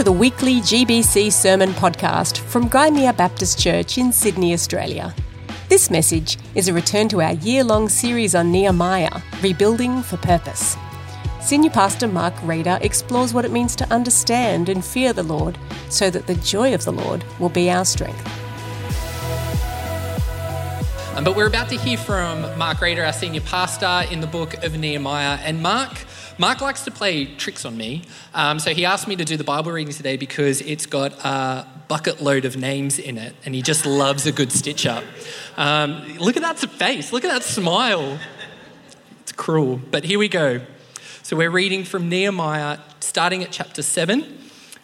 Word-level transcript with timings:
to 0.00 0.04
the 0.04 0.10
weekly 0.10 0.62
GBC 0.62 1.30
Sermon 1.30 1.72
Podcast 1.72 2.38
from 2.38 2.70
Gymea 2.70 3.14
Baptist 3.14 3.58
Church 3.58 3.98
in 3.98 4.14
Sydney, 4.14 4.54
Australia. 4.54 5.14
This 5.68 5.90
message 5.90 6.38
is 6.54 6.68
a 6.68 6.72
return 6.72 7.06
to 7.10 7.20
our 7.20 7.34
year 7.34 7.62
long 7.62 7.90
series 7.90 8.34
on 8.34 8.50
Nehemiah, 8.50 9.20
Rebuilding 9.42 10.00
for 10.00 10.16
Purpose. 10.16 10.78
Senior 11.42 11.68
Pastor 11.68 12.08
Marc 12.08 12.32
Rader 12.44 12.78
explores 12.80 13.34
what 13.34 13.44
it 13.44 13.50
means 13.50 13.76
to 13.76 13.92
understand 13.92 14.70
and 14.70 14.82
fear 14.82 15.12
the 15.12 15.22
Lord 15.22 15.58
so 15.90 16.08
that 16.08 16.26
the 16.26 16.36
joy 16.36 16.72
of 16.72 16.86
the 16.86 16.92
Lord 16.92 17.22
will 17.38 17.50
be 17.50 17.70
our 17.70 17.84
strength. 17.84 18.26
Um, 21.14 21.24
but 21.24 21.36
we're 21.36 21.48
about 21.48 21.68
to 21.68 21.76
hear 21.76 21.98
from 21.98 22.40
Marc 22.56 22.80
Rader, 22.80 23.04
our 23.04 23.12
senior 23.12 23.42
pastor, 23.42 24.10
in 24.10 24.22
the 24.22 24.26
book 24.26 24.54
of 24.64 24.78
Nehemiah. 24.78 25.38
And 25.42 25.60
Marc 25.60 26.06
Marc 26.40 26.62
likes 26.62 26.84
to 26.84 26.90
play 26.90 27.26
tricks 27.26 27.66
on 27.66 27.76
me. 27.76 28.02
Um, 28.32 28.58
so 28.60 28.72
he 28.72 28.86
asked 28.86 29.06
me 29.06 29.14
to 29.14 29.26
do 29.26 29.36
the 29.36 29.44
Bible 29.44 29.72
reading 29.72 29.92
today 29.92 30.16
because 30.16 30.62
it's 30.62 30.86
got 30.86 31.12
a 31.22 31.66
bucket 31.86 32.22
load 32.22 32.46
of 32.46 32.56
names 32.56 32.98
in 32.98 33.18
it 33.18 33.34
and 33.44 33.54
he 33.54 33.60
just 33.60 33.84
loves 33.84 34.24
a 34.24 34.32
good 34.32 34.50
stitch 34.50 34.86
up. 34.86 35.04
Um, 35.58 36.02
look 36.16 36.38
at 36.38 36.42
that 36.42 36.58
face. 36.58 37.12
Look 37.12 37.26
at 37.26 37.30
that 37.30 37.42
smile. 37.42 38.18
It's 39.20 39.32
cruel. 39.32 39.82
But 39.90 40.04
here 40.04 40.18
we 40.18 40.28
go. 40.28 40.62
So 41.22 41.36
we're 41.36 41.50
reading 41.50 41.84
from 41.84 42.08
Nehemiah, 42.08 42.78
starting 43.00 43.42
at 43.42 43.50
chapter 43.50 43.82
7, 43.82 44.38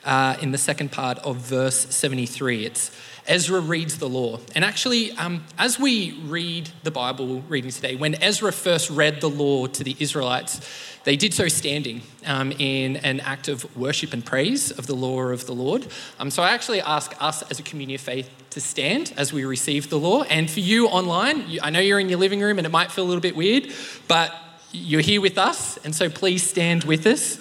uh, 0.05 0.37
in 0.43 0.53
the 0.53 0.59
second 0.59 0.93
part 0.93 1.19
of 1.21 1.39
verse 1.39 1.87
73. 1.89 2.67
It's 2.67 2.91
Ezra 3.27 3.61
reads 3.61 3.99
the 3.99 4.09
law. 4.09 4.39
And 4.55 4.65
actually, 4.65 5.13
um, 5.13 5.45
as 5.59 5.79
we 5.79 6.13
read 6.27 6.71
the 6.83 6.91
Bible 6.91 7.43
reading 7.49 7.71
today, 7.71 7.97
when 7.97 8.15
Ezra 8.23 8.53
first 8.53 8.91
read 8.91 9.21
the 9.21 9.29
law 9.29 9.67
to 9.67 9.85
the 9.85 9.97
Israelites, 9.99 10.61
they 11.05 11.17
did 11.17 11.35
so 11.35 11.49
standing 11.49 12.03
um, 12.25 12.53
in 12.53 12.97
an 12.97 13.21
act 13.21 13.49
of 13.49 13.77
worship 13.77 14.13
and 14.13 14.25
praise 14.25 14.71
of 14.71 14.87
the 14.87 14.95
law 14.95 15.23
of 15.23 15.47
the 15.47 15.55
Lord. 15.55 15.87
Um, 16.19 16.31
so 16.31 16.43
I 16.43 16.51
actually 16.51 16.81
ask 16.81 17.15
us 17.21 17.43
as 17.51 17.59
a 17.59 17.63
community 17.63 17.95
of 17.95 18.01
faith 18.01 18.31
to 18.51 18.61
stand 18.61 19.13
as 19.17 19.33
we 19.33 19.45
receive 19.45 19.89
the 19.91 19.99
law. 19.99 20.23
And 20.25 20.51
for 20.51 20.61
you 20.61 20.89
online, 20.89 21.59
I 21.63 21.71
know 21.71 21.81
you're 21.81 22.01
in 22.01 22.09
your 22.09 22.19
living 22.19 22.41
room 22.41 22.59
and 22.59 22.67
it 22.67 22.71
might 22.71 22.91
feel 22.91 23.05
a 23.05 23.07
little 23.07 23.21
bit 23.21 23.37
weird, 23.37 23.73
but 24.09 24.35
you're 24.73 25.01
here 25.01 25.21
with 25.21 25.39
us. 25.39 25.77
And 25.79 25.95
so 25.95 26.09
please 26.09 26.49
stand 26.49 26.85
with 26.85 27.07
us 27.07 27.39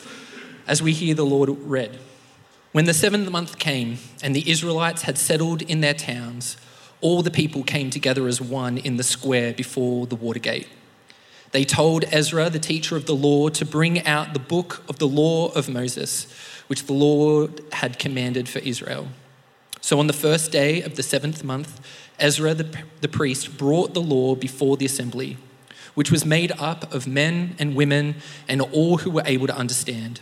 as 0.68 0.82
we 0.82 0.94
hear 0.94 1.16
the 1.16 1.26
Lord 1.26 1.50
read. 1.50 1.98
When 2.76 2.84
the 2.84 2.94
seventh 2.94 3.32
month 3.32 3.58
came 3.58 4.00
and 4.22 4.36
the 4.36 4.52
Israelites 4.52 5.04
had 5.04 5.18
settled 5.18 5.62
in 5.62 5.80
their 5.80 5.94
towns, 5.94 6.58
all 7.00 7.22
the 7.22 7.32
people 7.32 7.64
came 7.64 7.90
together 7.90 8.28
as 8.28 8.42
one 8.42 8.78
in 8.78 8.98
the 8.98 9.04
square 9.04 9.54
before 9.54 10.08
the 10.08 10.18
water 10.18 10.42
gate. 10.42 10.68
They 11.52 11.64
told 11.64 12.04
Ezra, 12.12 12.50
the 12.50 12.60
teacher 12.60 12.98
of 12.98 13.06
the 13.06 13.16
law, 13.16 13.48
to 13.48 13.66
bring 13.66 14.06
out 14.06 14.34
the 14.34 14.42
book 14.42 14.84
of 14.90 15.00
the 15.00 15.08
law 15.08 15.54
of 15.54 15.70
Moses, 15.70 16.28
which 16.68 16.86
the 16.86 16.92
Lord 16.92 17.62
had 17.72 17.98
commanded 17.98 18.50
for 18.50 18.60
Israel. 18.60 19.08
So 19.80 19.98
on 19.98 20.08
the 20.08 20.12
first 20.12 20.52
day 20.52 20.82
of 20.82 20.98
the 20.98 21.04
seventh 21.04 21.46
month, 21.46 21.80
Ezra 22.20 22.54
the, 22.54 22.78
the 23.00 23.08
priest 23.08 23.58
brought 23.58 23.94
the 23.94 24.02
law 24.02 24.36
before 24.36 24.76
the 24.76 24.86
assembly, 24.86 25.38
which 25.94 26.12
was 26.12 26.26
made 26.26 26.52
up 26.60 26.94
of 26.94 27.08
men 27.08 27.56
and 27.58 27.74
women 27.74 28.16
and 28.50 28.60
all 28.62 28.98
who 28.98 29.12
were 29.12 29.24
able 29.26 29.48
to 29.48 29.56
understand. 29.56 30.20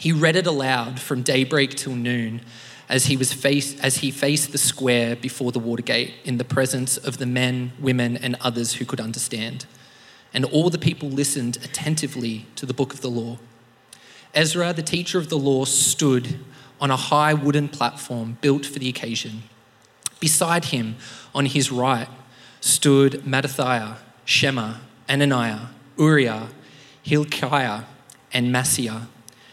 He 0.00 0.10
read 0.10 0.34
it 0.34 0.46
aloud 0.48 0.98
from 0.98 1.22
daybreak 1.22 1.74
till 1.76 1.94
noon 1.94 2.40
as 2.88 3.06
he, 3.06 3.16
was 3.16 3.32
face, 3.32 3.78
as 3.80 3.98
he 3.98 4.10
faced 4.10 4.50
the 4.50 4.58
square 4.58 5.14
before 5.14 5.52
the 5.52 5.60
Watergate 5.60 6.14
in 6.24 6.38
the 6.38 6.44
presence 6.44 6.96
of 6.96 7.18
the 7.18 7.26
men, 7.26 7.70
women, 7.78 8.16
and 8.16 8.36
others 8.40 8.74
who 8.74 8.84
could 8.84 9.00
understand 9.00 9.66
and 10.32 10.44
all 10.44 10.70
the 10.70 10.78
people 10.78 11.08
listened 11.08 11.58
attentively 11.64 12.46
to 12.56 12.66
the 12.66 12.74
book 12.74 12.92
of 12.92 13.00
the 13.00 13.10
law. 13.10 13.38
Ezra, 14.34 14.72
the 14.72 14.82
teacher 14.82 15.18
of 15.18 15.28
the 15.28 15.38
law, 15.38 15.64
stood 15.64 16.38
on 16.80 16.90
a 16.90 16.96
high 16.96 17.34
wooden 17.34 17.68
platform 17.68 18.38
built 18.40 18.64
for 18.64 18.78
the 18.78 18.88
occasion. 18.88 19.42
Beside 20.20 20.66
him, 20.66 20.96
on 21.34 21.46
his 21.46 21.72
right, 21.72 22.08
stood 22.60 23.24
Mattithiah, 23.24 23.96
Shema, 24.24 24.74
Ananiah, 25.08 25.68
Uriah, 25.98 26.48
Hilkiah, 27.02 27.84
and 28.32 28.54
Maaseiah. 28.54 29.06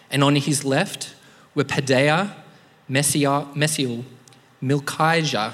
And 0.09 0.23
on 0.23 0.35
his 0.35 0.63
left 0.63 1.15
were 1.53 1.63
Pedaiah, 1.63 2.33
Mishael, 2.87 3.47
Malkijah, 4.61 5.53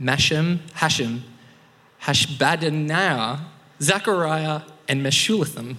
Mashem, 0.00 0.58
Hashem, 0.74 1.24
Hashbadaniah, 2.02 3.40
Zechariah, 3.80 4.62
and 4.88 5.04
Meshulathim. 5.04 5.76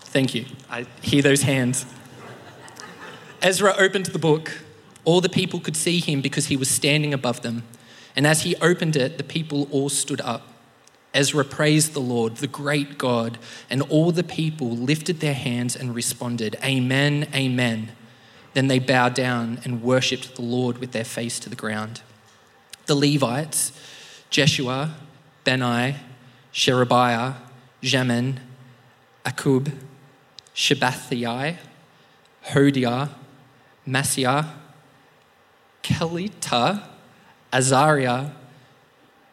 Thank 0.00 0.34
you. 0.34 0.44
I 0.70 0.86
hear 1.00 1.22
those 1.22 1.42
hands. 1.42 1.86
Ezra 3.40 3.74
opened 3.78 4.06
the 4.06 4.18
book. 4.18 4.62
All 5.04 5.20
the 5.20 5.28
people 5.28 5.58
could 5.58 5.76
see 5.76 5.98
him 5.98 6.20
because 6.20 6.46
he 6.46 6.56
was 6.56 6.70
standing 6.70 7.12
above 7.12 7.42
them. 7.42 7.64
And 8.14 8.26
as 8.26 8.42
he 8.42 8.54
opened 8.56 8.94
it, 8.94 9.18
the 9.18 9.24
people 9.24 9.68
all 9.70 9.88
stood 9.88 10.20
up. 10.20 10.51
Ezra 11.14 11.44
praised 11.44 11.92
the 11.92 12.00
Lord, 12.00 12.36
the 12.36 12.46
great 12.46 12.96
God, 12.96 13.38
and 13.68 13.82
all 13.82 14.12
the 14.12 14.24
people 14.24 14.70
lifted 14.70 15.20
their 15.20 15.34
hands 15.34 15.76
and 15.76 15.94
responded, 15.94 16.56
Amen, 16.64 17.28
Amen. 17.34 17.92
Then 18.54 18.68
they 18.68 18.78
bowed 18.78 19.14
down 19.14 19.60
and 19.64 19.82
worshipped 19.82 20.36
the 20.36 20.42
Lord 20.42 20.78
with 20.78 20.92
their 20.92 21.04
face 21.04 21.38
to 21.40 21.50
the 21.50 21.56
ground. 21.56 22.02
The 22.86 22.94
Levites, 22.94 23.72
Jeshua, 24.30 24.94
Bani, 25.44 25.96
Sherebiah, 26.50 27.34
Jamin, 27.82 28.38
Akkub, 29.24 29.72
Shabbethai, 30.54 31.56
Hodiah, 32.46 33.10
Maaseiah, 33.86 34.48
Kelita, 35.82 36.82
Azariah, 37.52 38.30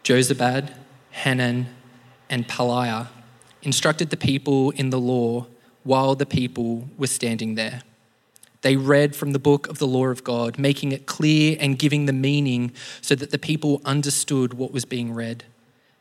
Jozabad, 0.03 0.73
Hanan, 1.23 1.67
and 2.29 2.47
Pelaiah 2.47 3.07
instructed 3.61 4.09
the 4.09 4.15
people 4.15 4.71
in 4.71 4.89
the 4.89 4.99
law 4.99 5.47
while 5.83 6.15
the 6.15 6.25
people 6.25 6.87
were 6.97 7.07
standing 7.07 7.55
there. 7.55 7.81
They 8.61 8.77
read 8.77 9.17
from 9.17 9.33
the 9.33 9.39
book 9.39 9.67
of 9.67 9.79
the 9.79 9.87
law 9.87 10.05
of 10.07 10.23
God, 10.23 10.57
making 10.57 10.93
it 10.93 11.07
clear 11.07 11.57
and 11.59 11.77
giving 11.77 12.05
the 12.05 12.13
meaning 12.13 12.71
so 13.01 13.15
that 13.15 13.31
the 13.31 13.37
people 13.37 13.81
understood 13.83 14.53
what 14.53 14.71
was 14.71 14.85
being 14.85 15.13
read. 15.13 15.43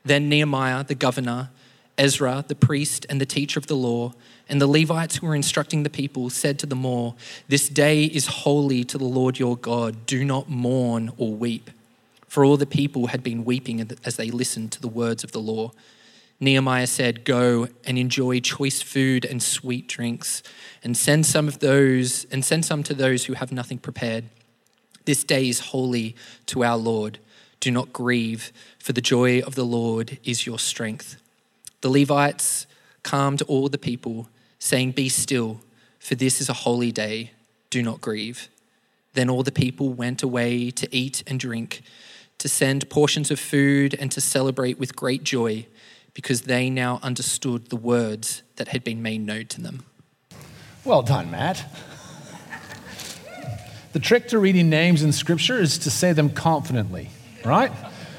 Then 0.04 0.28
Nehemiah, 0.28 0.84
the 0.84 0.94
governor, 0.94 1.50
Ezra, 1.96 2.44
the 2.46 2.54
priest 2.54 3.04
and 3.08 3.20
the 3.20 3.26
teacher 3.26 3.58
of 3.58 3.66
the 3.66 3.74
law, 3.74 4.12
and 4.48 4.60
the 4.60 4.68
Levites 4.68 5.16
who 5.16 5.26
were 5.26 5.34
instructing 5.34 5.82
the 5.82 5.90
people 5.90 6.30
said 6.30 6.60
to 6.60 6.66
them 6.66 6.86
all, 6.86 7.16
This 7.48 7.68
day 7.68 8.04
is 8.04 8.26
holy 8.28 8.84
to 8.84 8.96
the 8.96 9.04
Lord 9.04 9.40
your 9.40 9.56
God. 9.56 10.06
Do 10.06 10.24
not 10.24 10.48
mourn 10.48 11.10
or 11.16 11.32
weep. 11.32 11.70
For 12.28 12.44
all 12.44 12.56
the 12.56 12.66
people 12.66 13.08
had 13.08 13.22
been 13.22 13.44
weeping 13.44 13.90
as 14.04 14.16
they 14.16 14.30
listened 14.30 14.70
to 14.72 14.80
the 14.80 14.88
words 14.88 15.24
of 15.24 15.32
the 15.32 15.40
law. 15.40 15.72
Nehemiah 16.40 16.86
said, 16.86 17.24
Go 17.24 17.68
and 17.84 17.98
enjoy 17.98 18.40
choice 18.40 18.80
food 18.80 19.24
and 19.24 19.42
sweet 19.42 19.88
drinks, 19.88 20.42
and 20.84 20.96
send 20.96 21.26
some 21.26 21.48
of 21.48 21.58
those, 21.58 22.26
and 22.30 22.44
send 22.44 22.64
some 22.64 22.82
to 22.84 22.94
those 22.94 23.24
who 23.24 23.32
have 23.32 23.50
nothing 23.50 23.78
prepared. 23.78 24.26
This 25.04 25.24
day 25.24 25.48
is 25.48 25.60
holy 25.60 26.14
to 26.46 26.62
our 26.62 26.76
Lord. 26.76 27.18
Do 27.60 27.70
not 27.70 27.92
grieve, 27.92 28.52
for 28.78 28.92
the 28.92 29.00
joy 29.00 29.40
of 29.40 29.54
the 29.54 29.64
Lord 29.64 30.18
is 30.22 30.46
your 30.46 30.58
strength. 30.58 31.16
The 31.80 31.88
Levites 31.88 32.66
calmed 33.02 33.42
all 33.42 33.68
the 33.68 33.78
people, 33.78 34.28
saying, 34.58 34.92
Be 34.92 35.08
still, 35.08 35.60
for 35.98 36.14
this 36.14 36.40
is 36.40 36.48
a 36.48 36.52
holy 36.52 36.92
day. 36.92 37.32
Do 37.70 37.82
not 37.82 38.00
grieve. 38.00 38.48
Then 39.14 39.28
all 39.28 39.42
the 39.42 39.50
people 39.50 39.88
went 39.88 40.22
away 40.22 40.70
to 40.70 40.94
eat 40.94 41.24
and 41.26 41.40
drink, 41.40 41.82
to 42.38 42.49
send 42.49 42.88
portions 42.88 43.31
of 43.31 43.38
food, 43.38 43.94
and 43.99 44.11
to 44.12 44.20
celebrate 44.20 44.79
with 44.79 44.96
great 44.96 45.25
joy, 45.25 45.67
because 46.14 46.43
they 46.43 46.70
now 46.70 47.00
understood 47.02 47.69
the 47.69 47.76
words 47.76 48.43
that 48.56 48.69
had 48.69 48.85
been 48.85 49.02
made 49.02 49.20
known 49.20 49.46
to 49.46 49.61
them. 49.61 49.85
Well 50.85 51.02
done, 51.02 51.31
Matt. 51.31 51.64
The 53.93 54.00
trick 54.00 54.29
to 54.29 54.38
reading 54.38 54.70
names 54.70 55.02
in 55.02 55.12
Scripture 55.12 55.61
is 55.61 55.79
to 55.79 55.90
say 55.90 56.12
them 56.12 56.31
confidently 56.31 57.11
right? 57.44 57.73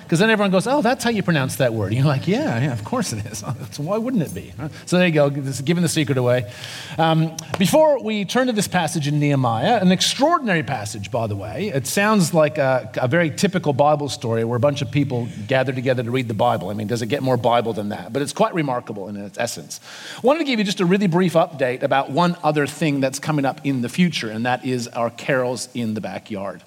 Because 0.09 0.17
then 0.17 0.31
everyone 0.31 0.49
goes, 0.49 0.65
oh, 0.65 0.81
that's 0.81 1.03
how 1.03 1.11
you 1.11 1.21
pronounce 1.21 1.57
that 1.57 1.71
word. 1.71 1.89
And 1.89 1.97
you're 1.97 2.07
like, 2.07 2.27
yeah, 2.27 2.59
yeah, 2.59 2.73
of 2.73 2.83
course 2.83 3.13
it 3.13 3.23
is. 3.27 3.37
so 3.71 3.83
why 3.83 3.99
wouldn't 3.99 4.23
it 4.23 4.33
be? 4.33 4.51
So 4.87 4.97
there 4.97 5.05
you 5.05 5.13
go, 5.13 5.29
giving 5.29 5.83
the 5.83 5.87
secret 5.87 6.17
away. 6.17 6.51
Um, 6.97 7.37
before 7.59 8.01
we 8.03 8.25
turn 8.25 8.47
to 8.47 8.53
this 8.53 8.67
passage 8.67 9.07
in 9.07 9.19
Nehemiah, 9.19 9.79
an 9.79 9.91
extraordinary 9.91 10.63
passage, 10.63 11.11
by 11.11 11.27
the 11.27 11.35
way. 11.35 11.67
It 11.67 11.85
sounds 11.85 12.33
like 12.33 12.57
a, 12.57 12.91
a 12.95 13.07
very 13.07 13.29
typical 13.29 13.71
Bible 13.71 14.09
story 14.09 14.43
where 14.43 14.57
a 14.57 14.59
bunch 14.59 14.81
of 14.81 14.89
people 14.89 15.27
gather 15.47 15.73
together 15.73 16.01
to 16.01 16.09
read 16.09 16.27
the 16.27 16.33
Bible. 16.33 16.69
I 16.69 16.73
mean, 16.73 16.87
does 16.87 17.03
it 17.03 17.07
get 17.09 17.21
more 17.21 17.37
Bible 17.37 17.73
than 17.73 17.89
that? 17.89 18.11
But 18.11 18.23
it's 18.23 18.33
quite 18.33 18.55
remarkable 18.55 19.09
in 19.09 19.15
its 19.15 19.37
essence. 19.37 19.79
I 20.17 20.21
wanted 20.21 20.39
to 20.39 20.45
give 20.45 20.57
you 20.57 20.65
just 20.65 20.79
a 20.79 20.85
really 20.85 21.05
brief 21.05 21.33
update 21.33 21.83
about 21.83 22.09
one 22.09 22.35
other 22.41 22.65
thing 22.65 22.99
that's 22.99 23.19
coming 23.19 23.45
up 23.45 23.61
in 23.63 23.83
the 23.83 23.89
future, 23.89 24.31
and 24.31 24.43
that 24.47 24.65
is 24.65 24.87
our 24.87 25.11
carols 25.11 25.69
in 25.75 25.93
the 25.93 26.01
backyard. 26.01 26.63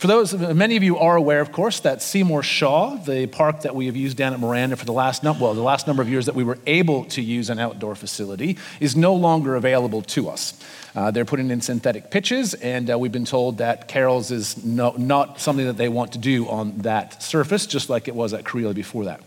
For 0.00 0.06
those, 0.06 0.32
many 0.32 0.78
of 0.78 0.82
you 0.82 0.96
are 0.96 1.14
aware, 1.14 1.42
of 1.42 1.52
course, 1.52 1.80
that 1.80 2.00
Seymour 2.00 2.42
Shaw, 2.42 2.96
the 2.96 3.26
park 3.26 3.60
that 3.60 3.74
we 3.74 3.84
have 3.84 3.96
used 3.96 4.16
down 4.16 4.32
at 4.32 4.40
Miranda 4.40 4.76
for 4.76 4.86
the 4.86 4.94
last, 4.94 5.22
num- 5.22 5.38
well, 5.38 5.52
the 5.52 5.60
last 5.60 5.86
number 5.86 6.02
of 6.02 6.08
years 6.08 6.24
that 6.24 6.34
we 6.34 6.42
were 6.42 6.56
able 6.66 7.04
to 7.04 7.20
use 7.20 7.50
an 7.50 7.58
outdoor 7.58 7.94
facility, 7.94 8.56
is 8.80 8.96
no 8.96 9.14
longer 9.14 9.56
available 9.56 10.00
to 10.00 10.30
us. 10.30 10.58
Uh, 10.94 11.10
they're 11.10 11.26
putting 11.26 11.50
in 11.50 11.60
synthetic 11.60 12.10
pitches, 12.10 12.54
and 12.54 12.90
uh, 12.90 12.98
we've 12.98 13.12
been 13.12 13.26
told 13.26 13.58
that 13.58 13.88
Carol's 13.88 14.30
is 14.30 14.64
no, 14.64 14.94
not 14.96 15.38
something 15.38 15.66
that 15.66 15.76
they 15.76 15.90
want 15.90 16.12
to 16.12 16.18
do 16.18 16.48
on 16.48 16.78
that 16.78 17.22
surface, 17.22 17.66
just 17.66 17.90
like 17.90 18.08
it 18.08 18.14
was 18.14 18.32
at 18.32 18.44
Kareela 18.44 18.74
before 18.74 19.04
that. 19.04 19.20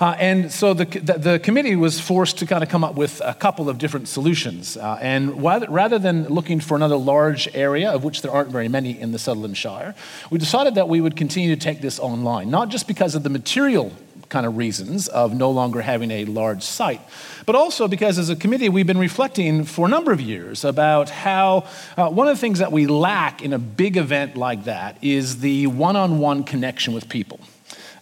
Uh, 0.00 0.14
and 0.18 0.52
so 0.52 0.74
the, 0.74 0.84
the, 0.84 1.12
the, 1.14 1.38
committee 1.38 1.76
was 1.76 2.00
forced 2.00 2.38
to 2.38 2.46
kind 2.46 2.62
of 2.62 2.68
come 2.68 2.84
up 2.84 2.94
with 2.94 3.20
a 3.24 3.34
couple 3.34 3.68
of 3.68 3.78
different 3.78 4.08
solutions. 4.08 4.76
Uh, 4.76 4.98
and 5.00 5.42
rather, 5.42 5.70
rather, 5.70 5.98
than 5.98 6.28
looking 6.28 6.60
for 6.60 6.76
another 6.76 6.96
large 6.96 7.48
area, 7.54 7.90
of 7.90 8.04
which 8.04 8.22
there 8.22 8.30
aren't 8.30 8.50
very 8.50 8.68
many 8.68 8.98
in 8.98 9.12
the 9.12 9.18
Sutherland 9.18 9.56
Shire, 9.56 9.94
we 10.30 10.38
decided 10.38 10.74
that 10.74 10.88
we 10.88 11.00
would 11.00 11.16
continue 11.16 11.54
to 11.54 11.60
take 11.60 11.80
this 11.80 11.98
online, 11.98 12.50
not 12.50 12.68
just 12.68 12.86
because 12.86 13.14
of 13.14 13.22
the 13.22 13.30
material 13.30 13.92
kind 14.28 14.46
of 14.46 14.56
reasons 14.56 15.08
of 15.08 15.34
no 15.34 15.50
longer 15.50 15.80
having 15.82 16.10
a 16.10 16.24
large 16.24 16.62
site, 16.62 17.00
but 17.44 17.54
also 17.54 17.88
because 17.88 18.18
as 18.18 18.28
a 18.28 18.36
committee 18.36 18.68
we've 18.68 18.86
been 18.86 18.98
reflecting 18.98 19.64
for 19.64 19.86
a 19.86 19.88
number 19.88 20.12
of 20.12 20.20
years 20.20 20.64
about 20.64 21.10
how 21.10 21.64
uh, 21.96 22.08
one 22.08 22.28
of 22.28 22.36
the 22.36 22.40
things 22.40 22.58
that 22.58 22.72
we 22.72 22.86
lack 22.86 23.42
in 23.42 23.52
a 23.52 23.58
big 23.58 23.96
event 23.96 24.36
like 24.36 24.64
that 24.64 24.98
is 25.02 25.40
the 25.40 25.66
one 25.68 25.96
on 25.96 26.18
one 26.18 26.44
connection 26.44 26.92
with 26.92 27.08
people. 27.08 27.38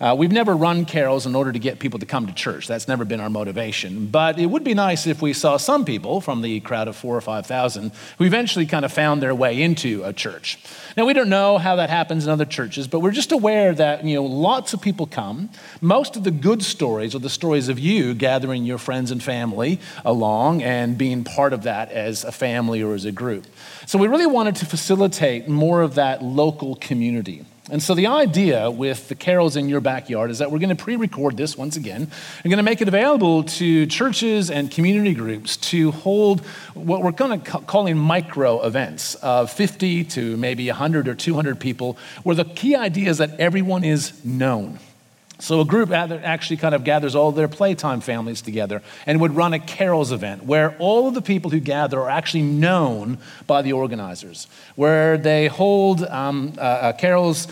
Uh, 0.01 0.15
we've 0.19 0.33
never 0.33 0.57
run 0.57 0.85
carols 0.85 1.27
in 1.27 1.35
order 1.35 1.53
to 1.53 1.59
get 1.59 1.79
people 1.79 1.99
to 1.99 2.07
come 2.07 2.27
to 2.27 2.35
church. 2.35 2.67
That's 2.67 2.89
never 2.89 3.05
been 3.05 3.21
our 3.21 3.31
motivation. 3.31 4.07
But 4.07 4.39
it 4.39 4.47
would 4.47 4.65
be 4.65 4.75
nice 4.75 5.07
if 5.07 5.23
we 5.23 5.33
saw 5.33 5.57
some 5.57 5.85
people 5.85 6.21
from 6.21 6.43
the 6.43 6.61
crowd 6.61 6.89
of 6.89 6.97
four 6.97 7.17
or 7.17 7.21
5,000 7.21 7.93
who 8.19 8.25
eventually 8.25 8.67
kind 8.67 8.85
of 8.85 8.93
found 8.93 9.23
their 9.23 9.35
way 9.35 9.63
into 9.63 10.03
a 10.05 10.13
church. 10.13 10.59
Now, 10.97 11.05
we 11.05 11.13
don't 11.13 11.29
know 11.29 11.59
how 11.59 11.77
that 11.77 11.91
happens 11.91 12.25
in 12.25 12.31
other 12.31 12.45
churches, 12.45 12.87
but 12.87 13.01
we're 13.01 13.13
just 13.13 13.33
aware 13.33 13.73
that, 13.75 14.05
you 14.05 14.15
know, 14.15 14.25
lots 14.25 14.73
of 14.75 14.81
people 14.81 15.07
come. 15.07 15.51
Most 15.81 16.17
of 16.17 16.25
the 16.25 16.31
good 16.31 16.63
stories 16.63 17.15
are 17.15 17.21
the 17.21 17.31
stories 17.31 17.69
of 17.69 17.79
you 17.79 18.15
gathering 18.15 18.65
your 18.65 18.79
friends 18.79 19.11
and 19.11 19.23
family 19.23 19.81
along 20.05 20.63
and 20.63 20.99
being 20.99 21.25
part 21.25 21.53
of 21.53 21.63
that 21.65 21.91
as 21.93 22.25
a 22.25 22.33
family 22.33 22.83
or 22.83 22.95
as 22.95 23.05
a 23.05 23.13
group. 23.13 23.47
So 23.87 23.99
we 23.99 24.09
really 24.09 24.27
wanted 24.27 24.57
to 24.57 24.67
facilitate 24.67 25.49
more 25.49 25.83
of 25.83 25.95
that 25.97 26.23
local 26.23 26.77
community. 26.77 27.45
And 27.71 27.83
so 27.83 27.95
the 27.95 28.09
idea 28.09 28.71
with 28.71 29.09
the 29.09 29.15
carols 29.15 29.57
in 29.57 29.71
your 29.71 29.81
backyard 29.81 30.31
is 30.31 30.39
that 30.39 30.51
we're 30.51 30.59
going 30.59 30.77
to 30.77 30.83
pre-record 30.83 31.39
this 31.39 31.57
once 31.57 31.77
again. 31.77 32.11
We're 32.45 32.51
going 32.51 32.59
to 32.59 32.63
make 32.63 32.83
it 32.83 32.89
available 32.89 33.45
to 33.45 33.87
churches 33.87 34.51
and 34.51 34.71
community 34.71 35.15
groups 35.15 35.57
to 35.69 35.91
hold 35.93 36.43
what 36.75 37.03
we're 37.03 37.13
going 37.13 37.41
to 37.41 37.51
calling 37.61 37.97
micro 37.97 38.61
events 38.61 39.15
of 39.17 39.51
50 39.51 40.05
to 40.05 40.37
maybe 40.37 40.69
100 40.69 41.09
or 41.09 41.15
200 41.15 41.59
people, 41.59 41.97
where 42.23 42.37
the 42.37 42.45
key 42.45 42.77
idea 42.77 43.09
is 43.09 43.17
that 43.17 43.41
everyone 43.41 43.83
is 43.83 44.23
known. 44.25 44.79
So 45.41 45.61
a 45.61 45.65
group 45.65 45.91
actually 45.91 46.59
kind 46.59 46.77
of 46.77 46.85
gathers 46.85 47.17
all 47.17 47.33
their 47.33 47.49
playtime 47.49 48.01
families 48.01 48.41
together 48.41 48.83
and 49.05 49.21
would 49.21 49.35
run 49.35 49.53
a 49.53 49.59
carols 49.59 50.13
event 50.13 50.45
where 50.45 50.77
all 50.79 51.09
of 51.09 51.15
the 51.15 51.21
people 51.21 51.51
who 51.51 51.59
gather 51.59 52.01
are 52.01 52.09
actually 52.09 52.45
known 52.45 53.19
by 53.49 53.61
the 53.63 53.73
organizers, 53.73 54.47
where 54.77 55.19
they 55.19 55.49
hold 55.49 56.05
um, 56.05 56.55
uh, 56.57 56.61
uh, 56.61 56.93
carols 56.93 57.47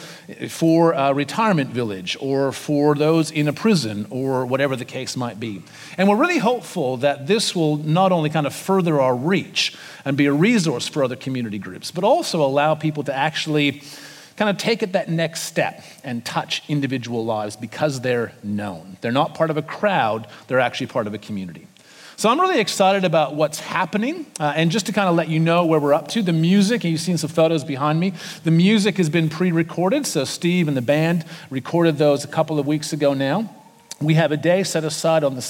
for 0.49 0.93
a 0.93 1.12
retirement 1.12 1.70
village 1.70 2.17
or 2.20 2.52
for 2.52 2.94
those 2.94 3.32
in 3.32 3.49
a 3.49 3.52
prison 3.52 4.06
or 4.11 4.46
whatever 4.46 4.76
the 4.76 4.84
case 4.84 5.17
might 5.17 5.40
be. 5.40 5.61
And 5.99 6.08
we're 6.08 6.17
really 6.17 6.38
hopeful 6.38 6.99
that 6.99 7.26
this 7.26 7.55
will 7.55 7.79
not 7.79 8.12
only 8.12 8.31
kind 8.31 8.46
of 8.46 8.55
further 8.55 9.00
our 9.00 9.17
reach 9.17 9.76
and 10.05 10.17
be 10.17 10.26
a 10.26 10.32
resource 10.32 10.87
for 10.87 11.02
other 11.02 11.17
community 11.17 11.58
groups, 11.58 11.90
but 11.90 12.05
also 12.05 12.43
allow 12.44 12.76
people 12.76 13.02
to 13.05 13.14
actually 13.14 13.82
kind 14.37 14.50
of 14.50 14.58
take 14.58 14.82
it 14.82 14.93
that 14.93 15.08
next 15.08 15.43
step 15.43 15.82
and 16.05 16.25
touch 16.25 16.62
individual 16.69 17.25
lives 17.25 17.56
because 17.56 18.00
they're 18.00 18.32
known. 18.43 18.96
They're 19.00 19.12
not 19.12 19.34
part 19.34 19.50
of 19.50 19.56
a 19.56 19.62
crowd, 19.62 20.26
they're 20.49 20.61
actually 20.61 20.88
part 20.88 21.06
of 21.06 21.14
a 21.14 21.19
community. 21.19 21.67
So 22.17 22.29
I'm 22.29 22.40
really 22.40 22.61
excited 22.61 23.05
about 23.05 23.34
what's 23.34 23.58
happening. 23.58 24.26
Uh, 24.38 24.52
and 24.55 24.70
just 24.70 24.87
to 24.87 24.93
kind 24.93 25.08
of 25.08 25.17
let 25.17 25.29
you 25.29 25.40
know 25.40 25.67
where 25.67 25.81
we're 25.81 25.94
up 25.94 26.08
to, 26.08 26.23
the 26.23 26.32
music, 26.32 26.84
and 26.84 26.93
you've 26.93 27.00
seen 27.00 27.19
some 27.19 27.31
photos 27.31 27.64
behind 27.64 27.99
me, 27.99 28.12
the 28.44 28.50
music 28.50 28.99
has 28.99 29.08
been 29.08 29.29
pre 29.29 29.50
recorded. 29.50 30.06
So 30.06 30.25
Steve 30.25 30.69
and 30.69 30.76
the 30.76 30.82
band 30.82 31.25
recorded 31.50 31.99
those 31.99 32.25
a 32.25 32.29
couple 32.29 32.58
of 32.58 32.67
weeks 32.67 32.93
ago 32.93 33.14
now. 33.14 33.50
We 34.02 34.14
have 34.14 34.32
a 34.32 34.37
day 34.37 34.64
set 34.64 34.84
aside 34.84 35.22
on 35.22 35.37
the 35.37 35.43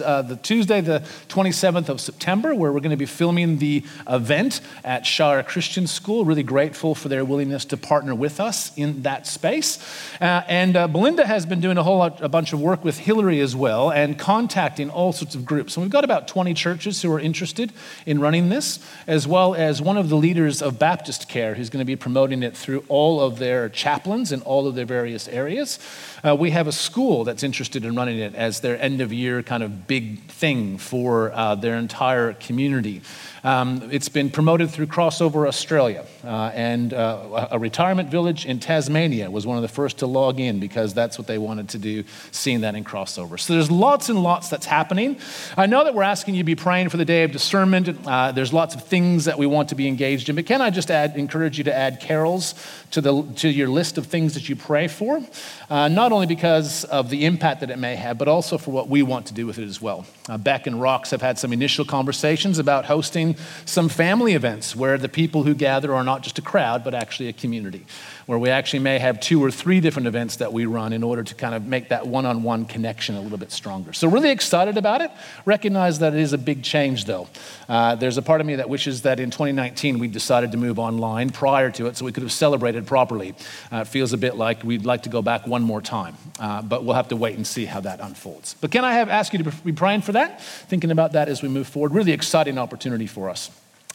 uh, 0.00 0.22
the 0.22 0.36
Tuesday, 0.36 0.80
the 0.80 1.00
27th 1.28 1.88
of 1.88 2.00
September, 2.00 2.54
where 2.54 2.72
we're 2.72 2.80
going 2.80 2.90
to 2.90 2.96
be 2.96 3.06
filming 3.06 3.58
the 3.58 3.84
event 4.08 4.60
at 4.84 5.04
Shara 5.04 5.46
Christian 5.46 5.86
School. 5.86 6.24
Really 6.24 6.42
grateful 6.42 6.94
for 6.94 7.08
their 7.08 7.24
willingness 7.24 7.64
to 7.66 7.76
partner 7.76 8.14
with 8.14 8.40
us 8.40 8.72
in 8.76 9.02
that 9.02 9.26
space. 9.26 9.78
Uh, 10.20 10.42
and 10.48 10.76
uh, 10.76 10.88
Belinda 10.88 11.26
has 11.26 11.46
been 11.46 11.60
doing 11.60 11.78
a 11.78 11.82
whole 11.82 11.98
lot, 11.98 12.22
a 12.22 12.28
bunch 12.28 12.52
of 12.52 12.60
work 12.60 12.84
with 12.84 12.98
Hillary 12.98 13.40
as 13.40 13.54
well, 13.54 13.90
and 13.90 14.18
contacting 14.18 14.90
all 14.90 15.12
sorts 15.12 15.34
of 15.34 15.44
groups. 15.44 15.76
And 15.76 15.84
we've 15.84 15.92
got 15.92 16.04
about 16.04 16.28
20 16.28 16.54
churches 16.54 17.02
who 17.02 17.12
are 17.12 17.20
interested 17.20 17.72
in 18.06 18.20
running 18.20 18.48
this, 18.48 18.78
as 19.06 19.26
well 19.26 19.54
as 19.54 19.82
one 19.82 19.96
of 19.96 20.08
the 20.08 20.16
leaders 20.16 20.62
of 20.62 20.78
Baptist 20.78 21.28
Care 21.28 21.54
who's 21.54 21.70
going 21.70 21.80
to 21.80 21.86
be 21.86 21.96
promoting 21.96 22.42
it 22.42 22.56
through 22.56 22.84
all 22.88 23.20
of 23.20 23.38
their 23.38 23.68
chaplains 23.68 24.32
in 24.32 24.40
all 24.42 24.66
of 24.66 24.74
their 24.74 24.86
various 24.86 25.28
areas. 25.28 25.78
Uh, 26.26 26.34
we 26.36 26.50
have 26.50 26.66
a 26.66 26.72
school 26.72 27.24
that's 27.24 27.42
interested 27.42 27.84
in 27.84 27.94
running 28.00 28.18
it 28.18 28.34
as 28.34 28.60
their 28.60 28.80
end 28.80 29.02
of 29.02 29.12
year 29.12 29.42
kind 29.42 29.62
of 29.62 29.86
big 29.86 30.22
thing 30.22 30.78
for 30.78 31.30
uh, 31.34 31.54
their 31.54 31.76
entire 31.76 32.32
community. 32.32 33.02
Um, 33.44 33.90
it's 33.92 34.08
been 34.08 34.30
promoted 34.30 34.70
through 34.70 34.86
Crossover 34.86 35.46
Australia, 35.46 36.04
uh, 36.24 36.50
and 36.54 36.94
uh, 36.94 37.48
a 37.50 37.58
retirement 37.58 38.10
village 38.10 38.46
in 38.46 38.58
Tasmania 38.58 39.30
was 39.30 39.46
one 39.46 39.56
of 39.56 39.62
the 39.62 39.68
first 39.68 39.98
to 39.98 40.06
log 40.06 40.40
in 40.40 40.60
because 40.60 40.94
that's 40.94 41.18
what 41.18 41.26
they 41.26 41.38
wanted 41.38 41.68
to 41.70 41.78
do, 41.78 42.04
seeing 42.32 42.62
that 42.62 42.74
in 42.74 42.84
Crossover. 42.84 43.38
So 43.38 43.52
there's 43.52 43.70
lots 43.70 44.08
and 44.08 44.22
lots 44.22 44.48
that's 44.48 44.66
happening. 44.66 45.18
I 45.56 45.66
know 45.66 45.84
that 45.84 45.94
we're 45.94 46.02
asking 46.02 46.34
you 46.36 46.40
to 46.40 46.44
be 46.44 46.56
praying 46.56 46.88
for 46.88 46.96
the 46.96 47.04
day 47.04 47.24
of 47.24 47.32
discernment. 47.32 47.88
Uh, 48.06 48.32
there's 48.32 48.52
lots 48.52 48.74
of 48.74 48.84
things 48.84 49.26
that 49.26 49.38
we 49.38 49.46
want 49.46 49.68
to 49.70 49.74
be 49.74 49.88
engaged 49.88 50.28
in, 50.28 50.36
but 50.36 50.46
can 50.46 50.60
I 50.62 50.70
just 50.70 50.90
add, 50.90 51.16
encourage 51.16 51.58
you 51.58 51.64
to 51.64 51.74
add 51.74 52.00
carols 52.00 52.54
to, 52.90 53.00
the, 53.00 53.22
to 53.36 53.48
your 53.48 53.68
list 53.68 53.98
of 53.98 54.06
things 54.06 54.34
that 54.34 54.48
you 54.48 54.56
pray 54.56 54.88
for? 54.88 55.20
Uh, 55.68 55.88
not 55.88 56.12
only 56.12 56.26
because 56.26 56.84
of 56.84 57.10
the 57.10 57.24
impact 57.24 57.60
that 57.60 57.70
it 57.70 57.78
may 57.78 57.96
have, 57.96 58.18
but 58.18 58.28
also 58.28 58.58
for 58.58 58.70
what 58.70 58.88
we 58.88 59.02
want 59.02 59.26
to 59.26 59.34
do 59.34 59.46
with 59.46 59.58
it 59.58 59.64
as 59.64 59.80
well. 59.80 60.06
Uh, 60.28 60.38
Beck 60.38 60.66
and 60.66 60.76
Rox 60.76 61.10
have 61.10 61.22
had 61.22 61.38
some 61.38 61.52
initial 61.52 61.84
conversations 61.84 62.58
about 62.58 62.84
hosting 62.84 63.36
some 63.64 63.88
family 63.88 64.34
events 64.34 64.74
where 64.74 64.98
the 64.98 65.08
people 65.08 65.42
who 65.44 65.54
gather 65.54 65.94
are 65.94 66.04
not 66.04 66.22
just 66.22 66.38
a 66.38 66.42
crowd, 66.42 66.84
but 66.84 66.94
actually 66.94 67.28
a 67.28 67.32
community 67.32 67.86
where 68.30 68.38
we 68.38 68.48
actually 68.48 68.78
may 68.78 68.96
have 68.96 69.18
two 69.18 69.42
or 69.42 69.50
three 69.50 69.80
different 69.80 70.06
events 70.06 70.36
that 70.36 70.52
we 70.52 70.64
run 70.64 70.92
in 70.92 71.02
order 71.02 71.24
to 71.24 71.34
kind 71.34 71.52
of 71.52 71.66
make 71.66 71.88
that 71.88 72.06
one 72.06 72.24
on 72.24 72.44
one 72.44 72.64
connection 72.64 73.16
a 73.16 73.20
little 73.20 73.36
bit 73.36 73.50
stronger. 73.50 73.92
So, 73.92 74.06
really 74.06 74.30
excited 74.30 74.78
about 74.78 75.00
it. 75.00 75.10
Recognize 75.44 75.98
that 75.98 76.14
it 76.14 76.20
is 76.20 76.32
a 76.32 76.38
big 76.38 76.62
change, 76.62 77.06
though. 77.06 77.26
Uh, 77.68 77.96
there's 77.96 78.18
a 78.18 78.22
part 78.22 78.40
of 78.40 78.46
me 78.46 78.54
that 78.54 78.68
wishes 78.68 79.02
that 79.02 79.18
in 79.18 79.32
2019 79.32 79.98
we 79.98 80.06
decided 80.06 80.52
to 80.52 80.58
move 80.58 80.78
online 80.78 81.30
prior 81.30 81.72
to 81.72 81.88
it 81.88 81.96
so 81.96 82.04
we 82.04 82.12
could 82.12 82.22
have 82.22 82.30
celebrated 82.30 82.86
properly. 82.86 83.34
Uh, 83.72 83.78
it 83.78 83.88
feels 83.88 84.12
a 84.12 84.16
bit 84.16 84.36
like 84.36 84.62
we'd 84.62 84.86
like 84.86 85.02
to 85.02 85.08
go 85.08 85.22
back 85.22 85.48
one 85.48 85.64
more 85.64 85.82
time, 85.82 86.16
uh, 86.38 86.62
but 86.62 86.84
we'll 86.84 86.94
have 86.94 87.08
to 87.08 87.16
wait 87.16 87.34
and 87.34 87.44
see 87.44 87.64
how 87.64 87.80
that 87.80 87.98
unfolds. 87.98 88.54
But 88.60 88.70
can 88.70 88.84
I 88.84 88.92
have 88.92 89.08
ask 89.08 89.32
you 89.32 89.42
to 89.42 89.50
be 89.64 89.72
praying 89.72 90.02
for 90.02 90.12
that, 90.12 90.40
thinking 90.40 90.92
about 90.92 91.14
that 91.14 91.28
as 91.28 91.42
we 91.42 91.48
move 91.48 91.66
forward? 91.66 91.92
Really 91.92 92.12
exciting 92.12 92.58
opportunity 92.58 93.08
for 93.08 93.28
us 93.28 93.50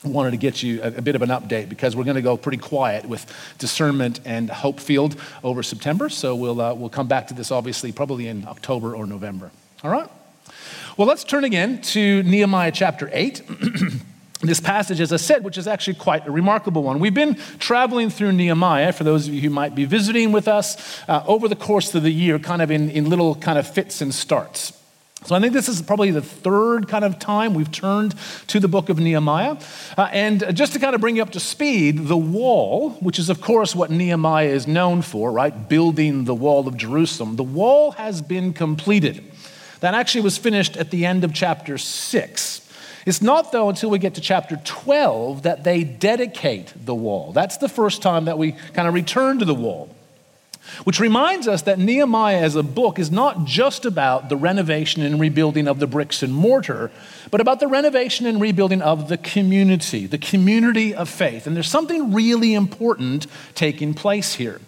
wanted 0.05 0.31
to 0.31 0.37
get 0.37 0.63
you 0.63 0.81
a, 0.81 0.87
a, 0.87 1.01
bit 1.01 1.15
of 1.15 1.21
an 1.21 1.29
update 1.29 1.69
because 1.69 1.95
we're 1.95 2.03
going 2.03 2.15
to 2.15 2.21
go 2.21 2.37
pretty 2.37 2.57
quiet 2.57 3.05
with 3.05 3.25
discernment 3.57 4.19
and 4.25 4.49
hope 4.49 4.79
field 4.79 5.15
over 5.43 5.63
September. 5.63 6.09
So 6.09 6.35
we'll, 6.35 6.61
uh, 6.61 6.73
we'll 6.73 6.89
come 6.89 7.07
back 7.07 7.27
to 7.27 7.33
this 7.33 7.51
obviously 7.51 7.91
probably 7.91 8.27
in 8.27 8.47
October 8.47 8.95
or 8.95 9.05
November. 9.05 9.51
All 9.83 9.91
right? 9.91 10.09
Well, 10.97 11.07
let's 11.07 11.23
turn 11.23 11.43
again 11.43 11.81
to 11.81 12.23
Nehemiah 12.23 12.71
chapter 12.71 13.09
8. 13.11 13.41
this 14.41 14.59
passage, 14.59 15.01
as 15.01 15.11
I 15.11 15.17
said, 15.17 15.43
which 15.43 15.57
is 15.57 15.67
actually 15.67 15.95
quite 15.95 16.27
a 16.27 16.31
remarkable 16.31 16.83
one. 16.83 16.99
We've 16.99 17.13
been 17.13 17.35
traveling 17.59 18.09
through 18.09 18.33
Nehemiah, 18.33 18.93
for 18.93 19.03
those 19.03 19.27
of 19.27 19.33
you 19.33 19.41
who 19.41 19.49
might 19.49 19.75
be 19.75 19.85
visiting 19.85 20.31
with 20.31 20.47
us, 20.47 21.01
uh, 21.09 21.23
over 21.25 21.47
the 21.47 21.55
course 21.55 21.93
of 21.95 22.03
the 22.03 22.11
year, 22.11 22.39
kind 22.39 22.61
of 22.61 22.71
in, 22.71 22.89
in 22.89 23.09
little 23.09 23.35
kind 23.35 23.57
of 23.57 23.67
fits 23.67 24.01
and 24.01 24.13
starts. 24.13 24.73
So 25.23 25.33
I 25.33 25.39
think 25.39 25.53
this 25.53 25.69
is 25.69 25.81
probably 25.81 26.11
the 26.11 26.21
third 26.21 26.87
kind 26.87 27.03
of 27.03 27.17
time 27.17 27.55
we've 27.55 27.71
turned 27.71 28.13
to 28.47 28.59
the 28.59 28.67
book 28.67 28.89
of 28.89 28.99
Nehemiah. 28.99 29.57
Uh, 29.97 30.09
and 30.11 30.55
just 30.55 30.73
to 30.73 30.79
kind 30.79 30.93
of 30.93 31.01
bring 31.01 31.15
you 31.15 31.23
up 31.23 31.31
to 31.31 31.39
speed, 31.39 32.07
the 32.07 32.17
wall, 32.17 32.91
which 32.99 33.17
is 33.17 33.29
of 33.29 33.41
course 33.41 33.75
what 33.75 33.89
Nehemiah 33.89 34.49
is 34.49 34.67
known 34.67 35.01
for, 35.01 35.31
right? 35.31 35.67
Building 35.67 36.25
the 36.25 36.35
wall 36.35 36.67
of 36.67 36.77
Jerusalem, 36.77 37.37
the 37.37 37.43
wall 37.43 37.91
has 37.93 38.21
been 38.21 38.53
completed. 38.53 39.23
That 39.79 39.95
actually 39.95 40.21
was 40.21 40.37
finished 40.37 40.77
at 40.77 40.91
the 40.91 41.05
end 41.05 41.23
of 41.23 41.33
chapter 41.33 41.77
6. 41.77 42.61
It's 43.05 43.21
not, 43.21 43.51
though, 43.51 43.69
until 43.69 43.89
we 43.91 43.99
get 43.99 44.15
to 44.15 44.21
chapter 44.21 44.59
12 44.63 45.43
that 45.43 45.63
they 45.63 45.83
dedicate 45.83 46.73
the 46.75 46.95
wall. 46.95 47.31
That's 47.33 47.57
the 47.57 47.69
first 47.69 48.01
time 48.01 48.25
that 48.25 48.37
we 48.37 48.53
kind 48.73 48.87
of 48.87 48.93
return 48.93 49.39
to 49.39 49.45
the 49.45 49.53
wall. 49.53 49.94
Which 50.83 50.99
reminds 50.99 51.47
us 51.47 51.63
that 51.63 51.79
Nehemiah 51.79 52.39
as 52.39 52.55
a 52.55 52.63
book 52.63 52.99
is 52.99 53.11
not 53.11 53.45
just 53.45 53.85
about 53.85 54.29
the 54.29 54.37
renovation 54.37 55.01
and 55.03 55.19
rebuilding 55.19 55.67
of 55.67 55.79
the 55.79 55.87
bricks 55.87 56.23
and 56.23 56.33
mortar, 56.33 56.91
but 57.31 57.41
about 57.41 57.59
the 57.59 57.67
renovation 57.67 58.25
and 58.25 58.41
rebuilding 58.41 58.81
of 58.81 59.09
the 59.09 59.17
community, 59.17 60.05
the 60.05 60.17
community 60.17 60.93
of 60.93 61.09
faith. 61.09 61.47
And 61.47 61.55
there's 61.55 61.69
something 61.69 62.13
really 62.13 62.53
important 62.53 63.27
taking 63.53 63.93
place 63.93 64.35
here. 64.35 64.61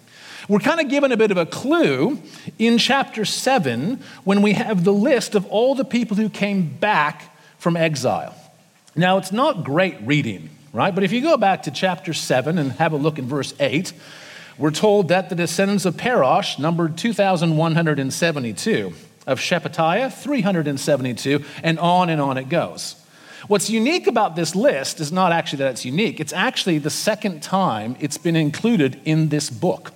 We're 0.48 0.60
kind 0.60 0.80
of 0.80 0.88
given 0.88 1.12
a 1.12 1.16
bit 1.16 1.30
of 1.30 1.36
a 1.36 1.44
clue 1.44 2.22
in 2.58 2.78
chapter 2.78 3.26
7 3.26 4.00
when 4.24 4.40
we 4.40 4.54
have 4.54 4.82
the 4.82 4.94
list 4.94 5.34
of 5.34 5.46
all 5.46 5.74
the 5.74 5.84
people 5.84 6.16
who 6.16 6.30
came 6.30 6.68
back 6.68 7.36
from 7.58 7.76
exile. 7.76 8.34
Now, 8.96 9.18
it's 9.18 9.30
not 9.30 9.62
great 9.62 9.96
reading, 10.00 10.48
right? 10.72 10.94
But 10.94 11.04
if 11.04 11.12
you 11.12 11.20
go 11.20 11.36
back 11.36 11.64
to 11.64 11.70
chapter 11.70 12.14
7 12.14 12.56
and 12.56 12.72
have 12.72 12.94
a 12.94 12.96
look 12.96 13.18
in 13.18 13.26
verse 13.26 13.52
8, 13.60 13.92
we're 14.58 14.70
told 14.72 15.08
that 15.08 15.28
the 15.28 15.36
descendants 15.36 15.84
of 15.84 15.96
Parosh 15.96 16.58
numbered 16.58 16.98
2,172, 16.98 18.92
of 19.26 19.38
Shephatiah, 19.38 20.12
372, 20.12 21.44
and 21.62 21.78
on 21.78 22.10
and 22.10 22.20
on 22.20 22.36
it 22.36 22.48
goes. 22.48 22.96
What's 23.46 23.70
unique 23.70 24.08
about 24.08 24.34
this 24.34 24.56
list 24.56 25.00
is 25.00 25.12
not 25.12 25.30
actually 25.30 25.58
that 25.58 25.70
it's 25.70 25.84
unique, 25.84 26.18
it's 26.18 26.32
actually 26.32 26.78
the 26.78 26.90
second 26.90 27.40
time 27.42 27.96
it's 28.00 28.18
been 28.18 28.34
included 28.34 29.00
in 29.04 29.28
this 29.28 29.48
book. 29.48 29.92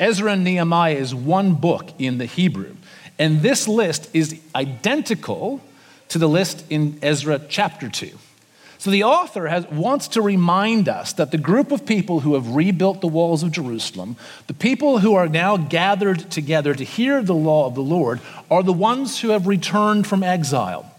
Ezra 0.00 0.32
and 0.32 0.42
Nehemiah 0.42 0.96
is 0.96 1.14
one 1.14 1.54
book 1.54 1.92
in 1.98 2.18
the 2.18 2.26
Hebrew, 2.26 2.74
and 3.16 3.42
this 3.42 3.68
list 3.68 4.10
is 4.12 4.40
identical 4.56 5.60
to 6.08 6.18
the 6.18 6.28
list 6.28 6.64
in 6.68 6.98
Ezra 7.00 7.40
chapter 7.48 7.88
2. 7.88 8.10
So 8.84 8.90
the 8.90 9.04
author 9.04 9.46
has, 9.46 9.66
wants 9.70 10.08
to 10.08 10.20
remind 10.20 10.90
us 10.90 11.14
that 11.14 11.30
the 11.30 11.38
group 11.38 11.72
of 11.72 11.86
people 11.86 12.20
who 12.20 12.34
have 12.34 12.54
rebuilt 12.54 13.00
the 13.00 13.08
walls 13.08 13.42
of 13.42 13.50
Jerusalem, 13.50 14.16
the 14.46 14.52
people 14.52 14.98
who 14.98 15.14
are 15.14 15.26
now 15.26 15.56
gathered 15.56 16.30
together 16.30 16.74
to 16.74 16.84
hear 16.84 17.22
the 17.22 17.34
law 17.34 17.66
of 17.66 17.74
the 17.74 17.80
Lord, 17.80 18.20
are 18.50 18.62
the 18.62 18.74
ones 18.74 19.22
who 19.22 19.30
have 19.30 19.46
returned 19.46 20.06
from 20.06 20.22
exile. 20.22 20.94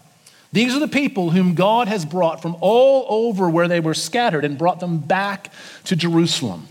These 0.52 0.74
are 0.74 0.80
the 0.80 0.88
people 0.88 1.30
whom 1.30 1.54
God 1.54 1.86
has 1.86 2.04
brought 2.04 2.42
from 2.42 2.56
all 2.60 3.06
over 3.08 3.48
where 3.48 3.68
they 3.68 3.78
were 3.78 3.94
scattered 3.94 4.44
and 4.44 4.58
brought 4.58 4.80
them 4.80 4.98
back 4.98 5.52
to 5.84 5.94
Jerusalem. 5.94 6.66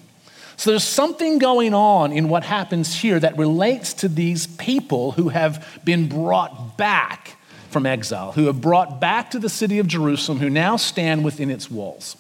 So 0.57 0.71
there's 0.71 0.83
something 0.83 1.39
going 1.39 1.73
on 1.73 2.11
in 2.11 2.27
what 2.27 2.43
happens 2.43 2.93
here 2.93 3.21
that 3.21 3.37
relates 3.37 3.93
to 3.93 4.09
these 4.09 4.47
people 4.47 5.13
who 5.13 5.29
have 5.29 5.79
been 5.85 6.09
brought 6.09 6.75
back 6.75 7.37
from 7.69 7.85
exile, 7.85 8.31
who 8.31 8.45
have 8.45 8.61
brought 8.61 8.99
back 8.99 9.31
to 9.31 9.39
the 9.39 9.49
city 9.49 9.79
of 9.79 9.87
Jerusalem, 9.87 10.39
who 10.39 10.49
now 10.49 10.77
stand 10.77 11.23
within 11.23 11.49
its 11.49 11.69
walls. 11.69 12.17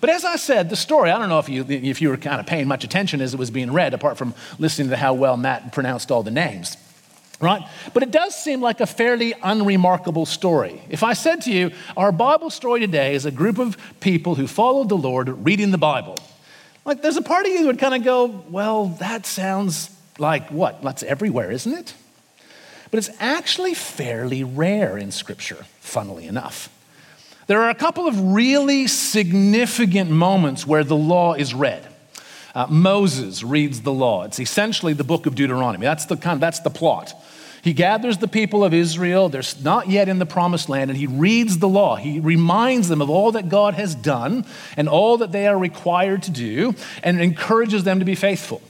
But 0.00 0.10
as 0.10 0.24
I 0.24 0.36
said, 0.36 0.68
the 0.68 0.76
story, 0.76 1.10
I 1.10 1.18
don't 1.18 1.28
know 1.28 1.38
if 1.38 1.48
you, 1.48 1.64
if 1.68 2.02
you 2.02 2.10
were 2.10 2.16
kind 2.16 2.40
of 2.40 2.46
paying 2.46 2.68
much 2.68 2.84
attention 2.84 3.20
as 3.20 3.34
it 3.34 3.38
was 3.38 3.50
being 3.50 3.72
read, 3.72 3.94
apart 3.94 4.18
from 4.18 4.34
listening 4.58 4.90
to 4.90 4.96
how 4.96 5.14
well 5.14 5.36
Matt 5.36 5.72
pronounced 5.72 6.10
all 6.10 6.22
the 6.22 6.30
names, 6.30 6.76
right? 7.40 7.62
But 7.94 8.02
it 8.02 8.10
does 8.10 8.34
seem 8.34 8.60
like 8.60 8.80
a 8.80 8.86
fairly 8.86 9.34
unremarkable 9.42 10.26
story. 10.26 10.82
If 10.90 11.02
I 11.02 11.14
said 11.14 11.42
to 11.42 11.52
you, 11.52 11.70
our 11.96 12.12
Bible 12.12 12.50
story 12.50 12.80
today 12.80 13.14
is 13.14 13.24
a 13.24 13.30
group 13.30 13.58
of 13.58 13.76
people 14.00 14.34
who 14.34 14.46
followed 14.46 14.88
the 14.88 14.96
Lord 14.96 15.28
reading 15.46 15.70
the 15.70 15.78
Bible, 15.78 16.16
like 16.84 17.02
there's 17.02 17.16
a 17.16 17.22
part 17.22 17.46
of 17.46 17.52
you 17.52 17.60
that 17.60 17.66
would 17.66 17.78
kind 17.78 17.94
of 17.94 18.04
go, 18.04 18.26
well, 18.26 18.86
that 19.00 19.26
sounds 19.26 19.90
like 20.18 20.48
what? 20.50 20.82
That's 20.82 21.02
everywhere, 21.02 21.50
isn't 21.50 21.72
it? 21.72 21.94
But 22.90 22.98
it's 22.98 23.10
actually 23.20 23.74
fairly 23.74 24.44
rare 24.44 24.96
in 24.96 25.10
Scripture, 25.10 25.66
funnily 25.80 26.26
enough. 26.26 26.68
There 27.46 27.62
are 27.62 27.70
a 27.70 27.74
couple 27.74 28.08
of 28.08 28.20
really 28.32 28.86
significant 28.86 30.10
moments 30.10 30.66
where 30.66 30.84
the 30.84 30.96
law 30.96 31.34
is 31.34 31.54
read. 31.54 31.86
Uh, 32.54 32.66
Moses 32.68 33.42
reads 33.42 33.82
the 33.82 33.92
law. 33.92 34.24
It's 34.24 34.40
essentially 34.40 34.94
the 34.94 35.04
book 35.04 35.26
of 35.26 35.34
Deuteronomy. 35.34 35.84
That's 35.84 36.06
the, 36.06 36.16
kind 36.16 36.34
of, 36.34 36.40
that's 36.40 36.60
the 36.60 36.70
plot. 36.70 37.14
He 37.62 37.72
gathers 37.72 38.18
the 38.18 38.28
people 38.28 38.64
of 38.64 38.72
Israel. 38.72 39.28
They're 39.28 39.42
not 39.62 39.88
yet 39.88 40.08
in 40.08 40.18
the 40.18 40.26
promised 40.26 40.68
land, 40.68 40.90
and 40.90 40.96
he 40.96 41.06
reads 41.06 41.58
the 41.58 41.68
law. 41.68 41.96
He 41.96 42.20
reminds 42.20 42.88
them 42.88 43.02
of 43.02 43.10
all 43.10 43.32
that 43.32 43.48
God 43.48 43.74
has 43.74 43.94
done 43.94 44.46
and 44.76 44.88
all 44.88 45.18
that 45.18 45.32
they 45.32 45.46
are 45.46 45.58
required 45.58 46.22
to 46.24 46.30
do 46.30 46.74
and 47.02 47.20
encourages 47.20 47.84
them 47.84 47.98
to 47.98 48.04
be 48.04 48.14
faithful. 48.14 48.62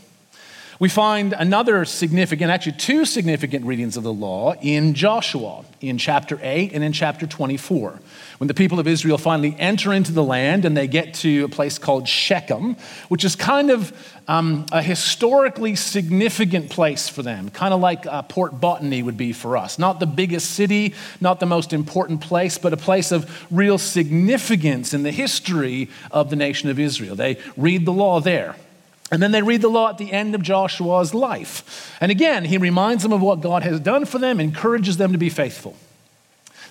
We 0.79 0.91
find 0.91 1.33
another 1.33 1.87
significant, 1.87 2.51
actually, 2.51 2.73
two 2.73 3.07
significant 3.07 3.65
readings 3.65 3.97
of 3.97 4.03
the 4.03 4.13
law 4.13 4.53
in 4.61 4.93
Joshua, 4.93 5.65
in 5.81 5.97
chapter 5.97 6.39
8 6.43 6.73
and 6.75 6.85
in 6.85 6.93
chapter 6.93 7.27
24. 7.27 7.99
When 8.37 8.49
the 8.49 8.53
people 8.53 8.79
of 8.79 8.87
Israel 8.87 9.17
finally 9.17 9.57
enter 9.59 9.95
into 9.95 10.13
the 10.13 10.23
land 10.23 10.67
and 10.67 10.77
they 10.77 10.87
get 10.87 11.15
to 11.15 11.45
a 11.45 11.49
place 11.49 11.79
called 11.79 12.07
Shechem, 12.07 12.77
which 13.09 13.25
is 13.25 13.37
kind 13.37 13.71
of 13.71 13.91
um, 14.29 14.67
a 14.71 14.83
historically 14.83 15.77
significant 15.77 16.69
place 16.69 17.09
for 17.09 17.23
them, 17.23 17.49
kind 17.49 17.73
of 17.73 17.81
like 17.81 18.05
uh, 18.05 18.21
Port 18.23 18.61
Botany 18.61 19.03
would 19.03 19.17
be 19.17 19.33
for 19.33 19.57
us. 19.57 19.79
Not 19.79 19.99
the 19.99 20.07
biggest 20.07 20.51
city, 20.51 20.93
not 21.23 21.41
the 21.41 21.47
most 21.47 21.73
important 21.73 22.21
place, 22.21 22.59
but 22.59 22.75
a 22.75 22.77
place 22.77 23.13
of 23.13 23.47
real 23.51 23.79
significance 23.79 24.93
in 24.93 25.05
the 25.05 25.13
history 25.13 25.89
of 26.11 26.29
the 26.29 26.37
nation 26.37 26.69
of 26.69 26.79
Israel. 26.79 27.17
They 27.17 27.39
read 27.57 27.87
the 27.87 27.93
law 27.93 28.21
there. 28.21 28.57
And 29.11 29.23
then 29.23 29.31
they 29.31 29.43
read 29.43 29.63
the 29.63 29.69
law 29.69 29.89
at 29.89 29.99
the 29.99 30.13
end 30.13 30.35
of 30.35 30.43
Joshua's 30.43 31.15
life. 31.15 31.97
And 32.01 32.11
again, 32.11 32.45
he 32.45 32.59
reminds 32.59 33.03
them 33.03 33.13
of 33.13 33.23
what 33.23 33.41
God 33.41 33.63
has 33.63 33.79
done 33.79 34.05
for 34.05 34.19
them, 34.19 34.41
encourages 34.41 34.97
them 34.97 35.13
to 35.13 35.19
be 35.19 35.31
faithful. 35.31 35.77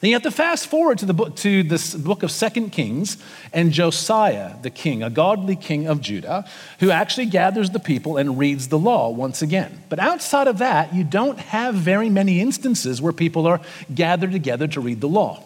Then 0.01 0.10
you 0.10 0.15
have 0.15 0.24
to 0.24 0.32
fast 0.32 0.68
forward 0.68 0.98
to 1.00 1.06
the 1.06 1.13
book, 1.13 1.38
to 1.38 1.63
this 1.63 1.96
book 1.96 2.22
of 2.22 2.30
Second 2.30 2.72
Kings 2.72 3.18
and 3.54 3.72
Josiah, 3.72 4.54
the 4.62 4.70
king, 4.70 5.01
a 5.01 5.10
godly 5.10 5.56
king 5.56 5.88
of 5.88 6.01
Judah, 6.01 6.46
who 6.80 6.92
actually 6.92 7.27
gathers 7.27 7.70
the 7.70 7.80
people 7.80 8.18
and 8.18 8.38
reads 8.38 8.68
the 8.68 8.77
law 8.77 9.10
once 9.10 9.42
again. 9.42 9.84
But 9.88 10.00
outside 10.00 10.48
of 10.48 10.58
that, 10.58 10.94
you 10.94 11.06
don't 11.06 11.39
have 11.39 11.75
very 11.75 12.10
many 12.10 12.42
instances 12.42 13.01
where 13.01 13.13
people 13.13 13.48
are 13.48 13.62
gathered 13.94 14.34
together 14.34 14.68
to 14.68 14.82
read 14.82 15.00
the 15.00 15.08
law. 15.08 15.42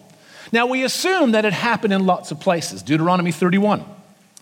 Now, 0.51 0.65
we 0.65 0.83
assume 0.83 1.33
that 1.33 1.45
it 1.45 1.53
happened 1.53 1.93
in 1.93 2.07
lots 2.07 2.31
of 2.31 2.39
places. 2.39 2.81
Deuteronomy 2.81 3.31
31 3.31 3.85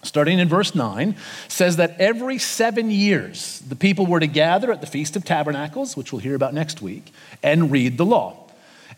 starting 0.03 0.39
in 0.39 0.47
verse 0.47 0.75
9, 0.75 1.15
says 1.47 1.77
that 1.77 1.99
every 1.99 2.37
seven 2.37 2.91
years 2.91 3.59
the 3.67 3.75
people 3.75 4.05
were 4.05 4.19
to 4.19 4.27
gather 4.27 4.71
at 4.71 4.81
the 4.81 4.87
Feast 4.87 5.15
of 5.15 5.25
Tabernacles, 5.25 5.97
which 5.97 6.11
we'll 6.11 6.21
hear 6.21 6.35
about 6.35 6.53
next 6.53 6.81
week, 6.81 7.11
and 7.43 7.71
read 7.71 7.97
the 7.97 8.05
law. 8.05 8.47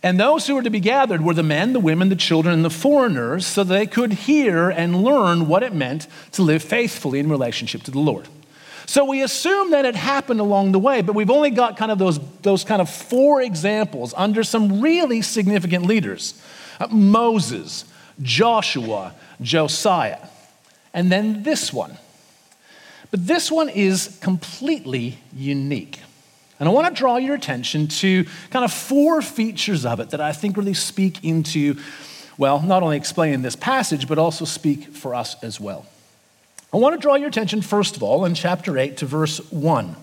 And 0.01 0.19
those 0.19 0.47
who 0.47 0.55
were 0.55 0.63
to 0.63 0.69
be 0.69 0.79
gathered 0.79 1.21
were 1.21 1.33
the 1.33 1.43
men, 1.43 1.73
the 1.73 1.79
women, 1.79 2.07
the 2.07 2.15
children, 2.15 2.53
and 2.53 2.63
the 2.63 2.69
foreigners, 2.69 3.45
so 3.45 3.63
they 3.63 3.85
could 3.85 4.13
hear 4.13 4.69
and 4.69 5.03
learn 5.03 5.47
what 5.47 5.61
it 5.61 5.73
meant 5.73 6.07
to 6.33 6.41
live 6.41 6.63
faithfully 6.63 7.19
in 7.19 7.29
relationship 7.29 7.83
to 7.83 7.91
the 7.91 7.99
Lord. 7.99 8.27
So 8.85 9.05
we 9.05 9.21
assume 9.21 9.71
that 9.71 9.85
it 9.85 9.95
happened 9.95 10.39
along 10.39 10.71
the 10.71 10.79
way, 10.79 11.01
but 11.01 11.15
we've 11.15 11.29
only 11.29 11.51
got 11.51 11.77
kind 11.77 11.91
of 11.91 11.99
those, 11.99 12.19
those 12.41 12.63
kind 12.63 12.81
of 12.81 12.89
four 12.89 13.41
examples 13.41 14.13
under 14.15 14.43
some 14.43 14.81
really 14.81 15.21
significant 15.21 15.85
leaders 15.85 16.41
uh, 16.79 16.87
Moses, 16.87 17.83
Joshua, 18.21 19.13
Josiah 19.41 20.19
and 20.93 21.11
then 21.11 21.43
this 21.43 21.71
one. 21.71 21.97
But 23.11 23.25
this 23.25 23.51
one 23.51 23.69
is 23.69 24.17
completely 24.21 25.19
unique. 25.33 25.99
And 26.59 26.67
I 26.67 26.71
want 26.71 26.93
to 26.93 26.99
draw 26.99 27.17
your 27.17 27.35
attention 27.35 27.87
to 27.87 28.25
kind 28.49 28.65
of 28.65 28.73
four 28.73 29.21
features 29.21 29.85
of 29.85 29.99
it 29.99 30.09
that 30.09 30.21
I 30.21 30.33
think 30.33 30.57
really 30.57 30.73
speak 30.73 31.23
into, 31.23 31.77
well, 32.37 32.61
not 32.61 32.83
only 32.83 32.97
explaining 32.97 33.41
this 33.41 33.55
passage, 33.55 34.07
but 34.07 34.17
also 34.17 34.45
speak 34.45 34.93
for 34.93 35.15
us 35.15 35.41
as 35.41 35.59
well. 35.59 35.85
I 36.71 36.77
want 36.77 36.93
to 36.95 37.01
draw 37.01 37.15
your 37.15 37.29
attention, 37.29 37.61
first 37.61 37.95
of 37.95 38.03
all, 38.03 38.25
in 38.25 38.35
chapter 38.35 38.77
8 38.77 38.97
to 38.97 39.05
verse 39.05 39.39
1. 39.51 39.95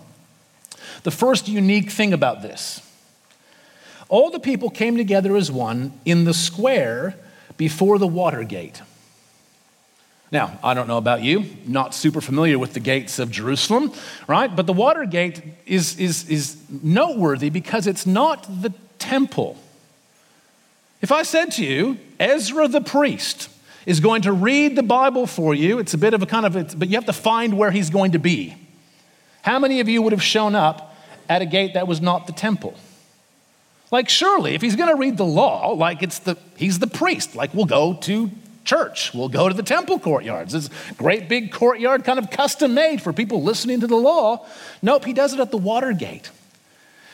The 1.03 1.11
first 1.11 1.47
unique 1.47 1.91
thing 1.91 2.11
about 2.11 2.41
this 2.41 2.81
all 4.09 4.31
the 4.31 4.39
people 4.39 4.69
came 4.69 4.95
together 4.95 5.35
as 5.35 5.51
one 5.51 5.91
in 6.05 6.23
the 6.23 6.33
square 6.33 7.15
before 7.57 7.99
the 7.99 8.07
water 8.07 8.43
gate. 8.43 8.81
Now, 10.31 10.59
I 10.61 10.73
don't 10.73 10.87
know 10.87 10.97
about 10.97 11.21
you, 11.21 11.45
not 11.65 11.95
super 11.95 12.19
familiar 12.19 12.59
with 12.59 12.73
the 12.73 12.81
gates 12.81 13.17
of 13.17 13.31
Jerusalem, 13.31 13.93
right? 14.27 14.53
But 14.53 14.65
the 14.65 14.73
water 14.73 15.05
gate 15.05 15.41
is, 15.65 15.97
is, 15.97 16.29
is 16.29 16.57
noteworthy 16.69 17.49
because 17.49 17.87
it's 17.87 18.05
not 18.05 18.45
the 18.61 18.73
temple. 18.99 19.57
If 21.01 21.11
I 21.11 21.23
said 21.23 21.51
to 21.53 21.65
you, 21.65 21.97
Ezra 22.19 22.67
the 22.67 22.81
priest 22.81 23.49
is 23.85 24.01
going 24.01 24.23
to 24.23 24.33
read 24.33 24.75
the 24.75 24.83
Bible 24.83 25.27
for 25.27 25.53
you, 25.53 25.79
it's 25.79 25.93
a 25.93 25.97
bit 25.97 26.13
of 26.13 26.21
a 26.21 26.25
kind 26.25 26.45
of, 26.45 26.77
but 26.77 26.89
you 26.89 26.95
have 26.95 27.05
to 27.05 27.13
find 27.13 27.57
where 27.57 27.71
he's 27.71 27.89
going 27.89 28.11
to 28.11 28.19
be. 28.19 28.57
How 29.43 29.59
many 29.59 29.79
of 29.79 29.87
you 29.87 30.01
would 30.01 30.11
have 30.11 30.23
shown 30.23 30.55
up 30.55 30.93
at 31.29 31.41
a 31.41 31.45
gate 31.45 31.75
that 31.75 31.87
was 31.87 32.01
not 32.01 32.27
the 32.27 32.33
temple? 32.33 32.75
Like, 33.91 34.09
surely, 34.09 34.55
if 34.55 34.61
he's 34.61 34.75
going 34.75 34.89
to 34.89 34.97
read 34.97 35.15
the 35.15 35.25
law, 35.25 35.71
like 35.71 36.03
it's 36.03 36.19
the, 36.19 36.37
he's 36.57 36.79
the 36.79 36.87
priest, 36.87 37.33
like 37.33 37.53
we'll 37.53 37.63
go 37.63 37.93
to 37.93 38.29
church. 38.67 39.13
We'll 39.13 39.29
go 39.29 39.49
to 39.49 39.55
the 39.55 39.63
temple 39.63 39.97
courtyards. 39.97 40.53
It's 40.53 40.69
a 40.91 40.93
great 40.93 41.27
big 41.27 41.51
courtyard, 41.51 42.03
kind 42.03 42.19
of 42.19 42.29
custom 42.29 42.73
made 42.75 43.01
for 43.01 43.13
people 43.13 43.41
listening 43.41 43.79
to 43.79 43.87
the 43.87 43.95
law. 43.95 44.45
Nope, 44.81 45.05
he 45.05 45.13
does 45.13 45.33
it 45.33 45.39
at 45.39 45.49
the 45.49 45.57
water 45.57 45.93
gate. 45.93 46.29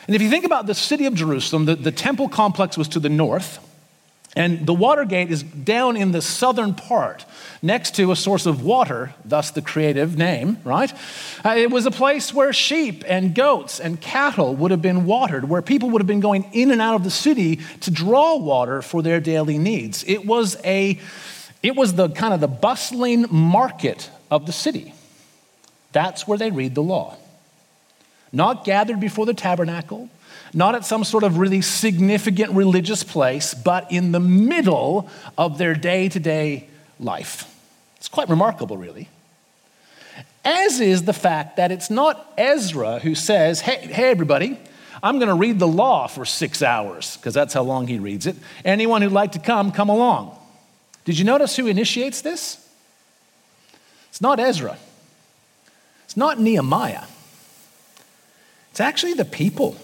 And 0.06 0.14
if 0.14 0.20
you 0.20 0.28
think 0.28 0.44
about 0.44 0.66
the 0.66 0.74
city 0.74 1.06
of 1.06 1.14
Jerusalem, 1.14 1.64
the, 1.64 1.76
the 1.76 1.92
temple 1.92 2.28
complex 2.28 2.76
was 2.76 2.88
to 2.88 3.00
the 3.00 3.08
north, 3.08 3.58
And 4.36 4.66
the 4.66 4.74
water 4.74 5.04
gate 5.04 5.30
is 5.30 5.42
down 5.42 5.96
in 5.96 6.12
the 6.12 6.20
southern 6.20 6.74
part, 6.74 7.24
next 7.62 7.94
to 7.96 8.10
a 8.10 8.16
source 8.16 8.46
of 8.46 8.64
water, 8.64 9.14
thus 9.24 9.52
the 9.52 9.62
creative 9.62 10.16
name, 10.18 10.58
right? 10.64 10.92
Uh, 11.44 11.54
it 11.56 11.70
was 11.70 11.86
a 11.86 11.90
place 11.90 12.34
where 12.34 12.52
sheep 12.52 13.04
and 13.06 13.34
goats 13.34 13.78
and 13.78 14.00
cattle 14.00 14.56
would 14.56 14.72
have 14.72 14.82
been 14.82 15.06
watered, 15.06 15.48
where 15.48 15.62
people 15.62 15.90
would 15.90 16.00
have 16.00 16.08
been 16.08 16.20
going 16.20 16.50
in 16.52 16.72
and 16.72 16.80
out 16.80 16.96
of 16.96 17.04
the 17.04 17.10
city 17.10 17.60
to 17.80 17.90
draw 17.92 18.36
water 18.36 18.82
for 18.82 19.02
their 19.02 19.20
daily 19.20 19.56
needs. 19.56 20.04
It 20.04 20.26
was 20.26 20.56
a 20.64 20.98
it 21.64 21.74
was 21.74 21.94
the 21.94 22.10
kind 22.10 22.34
of 22.34 22.40
the 22.40 22.46
bustling 22.46 23.24
market 23.30 24.10
of 24.30 24.44
the 24.44 24.52
city. 24.52 24.92
That's 25.92 26.28
where 26.28 26.36
they 26.36 26.50
read 26.50 26.74
the 26.74 26.82
law. 26.82 27.16
Not 28.32 28.66
gathered 28.66 29.00
before 29.00 29.24
the 29.24 29.32
tabernacle, 29.32 30.10
not 30.52 30.74
at 30.74 30.84
some 30.84 31.04
sort 31.04 31.24
of 31.24 31.38
really 31.38 31.62
significant 31.62 32.52
religious 32.52 33.02
place, 33.02 33.54
but 33.54 33.90
in 33.90 34.12
the 34.12 34.20
middle 34.20 35.08
of 35.38 35.56
their 35.56 35.74
day 35.74 36.10
to 36.10 36.20
day 36.20 36.68
life. 37.00 37.50
It's 37.96 38.08
quite 38.08 38.28
remarkable, 38.28 38.76
really. 38.76 39.08
As 40.44 40.80
is 40.80 41.04
the 41.04 41.14
fact 41.14 41.56
that 41.56 41.72
it's 41.72 41.88
not 41.88 42.30
Ezra 42.36 42.98
who 42.98 43.14
says, 43.14 43.62
hey, 43.62 43.86
hey 43.86 44.10
everybody, 44.10 44.58
I'm 45.02 45.18
going 45.18 45.28
to 45.28 45.34
read 45.34 45.58
the 45.58 45.68
law 45.68 46.08
for 46.08 46.26
six 46.26 46.62
hours, 46.62 47.16
because 47.16 47.32
that's 47.32 47.54
how 47.54 47.62
long 47.62 47.86
he 47.86 47.98
reads 47.98 48.26
it. 48.26 48.36
Anyone 48.66 49.00
who'd 49.00 49.12
like 49.12 49.32
to 49.32 49.38
come, 49.38 49.72
come 49.72 49.88
along. 49.88 50.38
Did 51.04 51.18
you 51.18 51.24
notice 51.24 51.56
who 51.56 51.66
initiates 51.66 52.20
this? 52.22 52.66
It's 54.08 54.20
not 54.20 54.38
Ezra, 54.38 54.78
it's 56.04 56.16
not 56.16 56.38
Nehemiah, 56.38 57.04
it's 58.70 58.80
actually 58.80 59.14
the 59.14 59.24
people. 59.24 59.76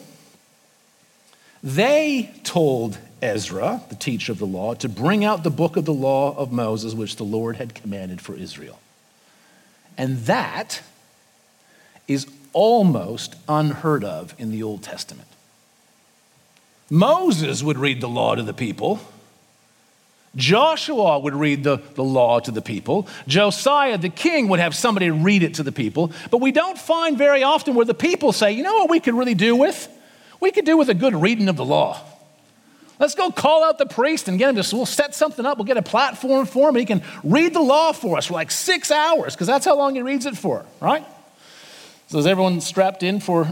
They 1.62 2.32
told 2.42 2.98
Ezra, 3.20 3.82
the 3.88 3.94
teacher 3.94 4.32
of 4.32 4.38
the 4.38 4.46
law, 4.46 4.74
to 4.74 4.88
bring 4.88 5.24
out 5.24 5.42
the 5.44 5.50
book 5.50 5.76
of 5.76 5.84
the 5.84 5.92
law 5.92 6.34
of 6.36 6.52
Moses, 6.52 6.94
which 6.94 7.16
the 7.16 7.24
Lord 7.24 7.56
had 7.56 7.74
commanded 7.74 8.20
for 8.20 8.34
Israel. 8.34 8.78
And 9.98 10.20
that 10.20 10.82
is 12.08 12.26
almost 12.52 13.34
unheard 13.48 14.04
of 14.04 14.34
in 14.38 14.50
the 14.50 14.62
Old 14.62 14.82
Testament. 14.82 15.28
Moses 16.88 17.62
would 17.62 17.78
read 17.78 18.00
the 18.00 18.08
law 18.08 18.34
to 18.34 18.42
the 18.42 18.54
people. 18.54 19.00
Joshua 20.36 21.18
would 21.18 21.34
read 21.34 21.64
the, 21.64 21.78
the 21.94 22.04
law 22.04 22.38
to 22.38 22.50
the 22.50 22.62
people. 22.62 23.08
Josiah, 23.26 23.98
the 23.98 24.08
king, 24.08 24.48
would 24.48 24.60
have 24.60 24.76
somebody 24.76 25.10
read 25.10 25.42
it 25.42 25.54
to 25.54 25.64
the 25.64 25.72
people. 25.72 26.12
But 26.30 26.40
we 26.40 26.52
don't 26.52 26.78
find 26.78 27.18
very 27.18 27.42
often 27.42 27.74
where 27.74 27.84
the 27.84 27.94
people 27.94 28.32
say, 28.32 28.52
you 28.52 28.62
know 28.62 28.74
what 28.74 28.90
we 28.90 29.00
could 29.00 29.14
really 29.14 29.34
do 29.34 29.56
with? 29.56 29.88
We 30.38 30.52
could 30.52 30.64
do 30.64 30.76
with 30.76 30.88
a 30.88 30.94
good 30.94 31.14
reading 31.14 31.48
of 31.48 31.56
the 31.56 31.64
law. 31.64 32.00
Let's 33.00 33.14
go 33.14 33.30
call 33.30 33.64
out 33.64 33.78
the 33.78 33.86
priest 33.86 34.28
and 34.28 34.38
get 34.38 34.54
him 34.54 34.62
to, 34.62 34.76
we'll 34.76 34.86
set 34.86 35.14
something 35.14 35.44
up. 35.44 35.58
We'll 35.58 35.64
get 35.64 35.78
a 35.78 35.82
platform 35.82 36.46
for 36.46 36.68
him. 36.68 36.76
He 36.76 36.84
can 36.84 37.02
read 37.24 37.54
the 37.54 37.62
law 37.62 37.92
for 37.92 38.18
us 38.18 38.26
for 38.26 38.34
like 38.34 38.50
six 38.50 38.90
hours, 38.90 39.34
because 39.34 39.46
that's 39.46 39.64
how 39.64 39.76
long 39.76 39.94
he 39.94 40.02
reads 40.02 40.26
it 40.26 40.36
for, 40.36 40.64
right? 40.80 41.04
So 42.08 42.18
is 42.18 42.26
everyone 42.26 42.60
strapped 42.60 43.02
in 43.02 43.20
for 43.20 43.44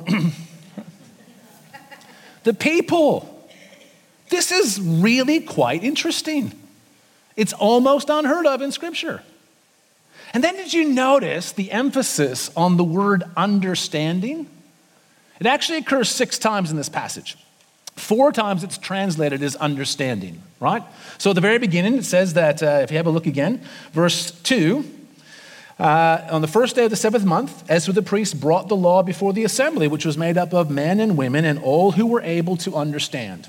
the 2.44 2.52
people? 2.52 3.34
This 4.28 4.52
is 4.52 4.80
really 4.80 5.40
quite 5.40 5.82
interesting. 5.82 6.52
It's 7.38 7.52
almost 7.52 8.10
unheard 8.10 8.46
of 8.46 8.62
in 8.62 8.72
Scripture. 8.72 9.22
And 10.34 10.42
then 10.42 10.56
did 10.56 10.74
you 10.74 10.88
notice 10.88 11.52
the 11.52 11.70
emphasis 11.70 12.50
on 12.56 12.76
the 12.76 12.82
word 12.82 13.22
understanding? 13.36 14.50
It 15.38 15.46
actually 15.46 15.78
occurs 15.78 16.08
six 16.08 16.36
times 16.36 16.72
in 16.72 16.76
this 16.76 16.88
passage. 16.88 17.38
Four 17.94 18.32
times 18.32 18.64
it's 18.64 18.76
translated 18.76 19.40
as 19.44 19.54
understanding, 19.54 20.42
right? 20.58 20.82
So 21.18 21.30
at 21.30 21.34
the 21.34 21.40
very 21.40 21.58
beginning, 21.58 21.94
it 21.94 22.04
says 22.04 22.34
that, 22.34 22.60
uh, 22.60 22.80
if 22.82 22.90
you 22.90 22.96
have 22.96 23.06
a 23.06 23.10
look 23.10 23.26
again, 23.26 23.62
verse 23.92 24.32
2 24.42 24.84
uh, 25.78 26.26
on 26.32 26.42
the 26.42 26.48
first 26.48 26.74
day 26.74 26.86
of 26.86 26.90
the 26.90 26.96
seventh 26.96 27.24
month, 27.24 27.62
Ezra 27.70 27.94
the 27.94 28.02
priest 28.02 28.40
brought 28.40 28.66
the 28.66 28.74
law 28.74 29.04
before 29.04 29.32
the 29.32 29.44
assembly, 29.44 29.86
which 29.86 30.04
was 30.04 30.18
made 30.18 30.36
up 30.36 30.52
of 30.52 30.70
men 30.70 30.98
and 30.98 31.16
women 31.16 31.44
and 31.44 31.60
all 31.60 31.92
who 31.92 32.04
were 32.04 32.22
able 32.22 32.56
to 32.56 32.74
understand. 32.74 33.48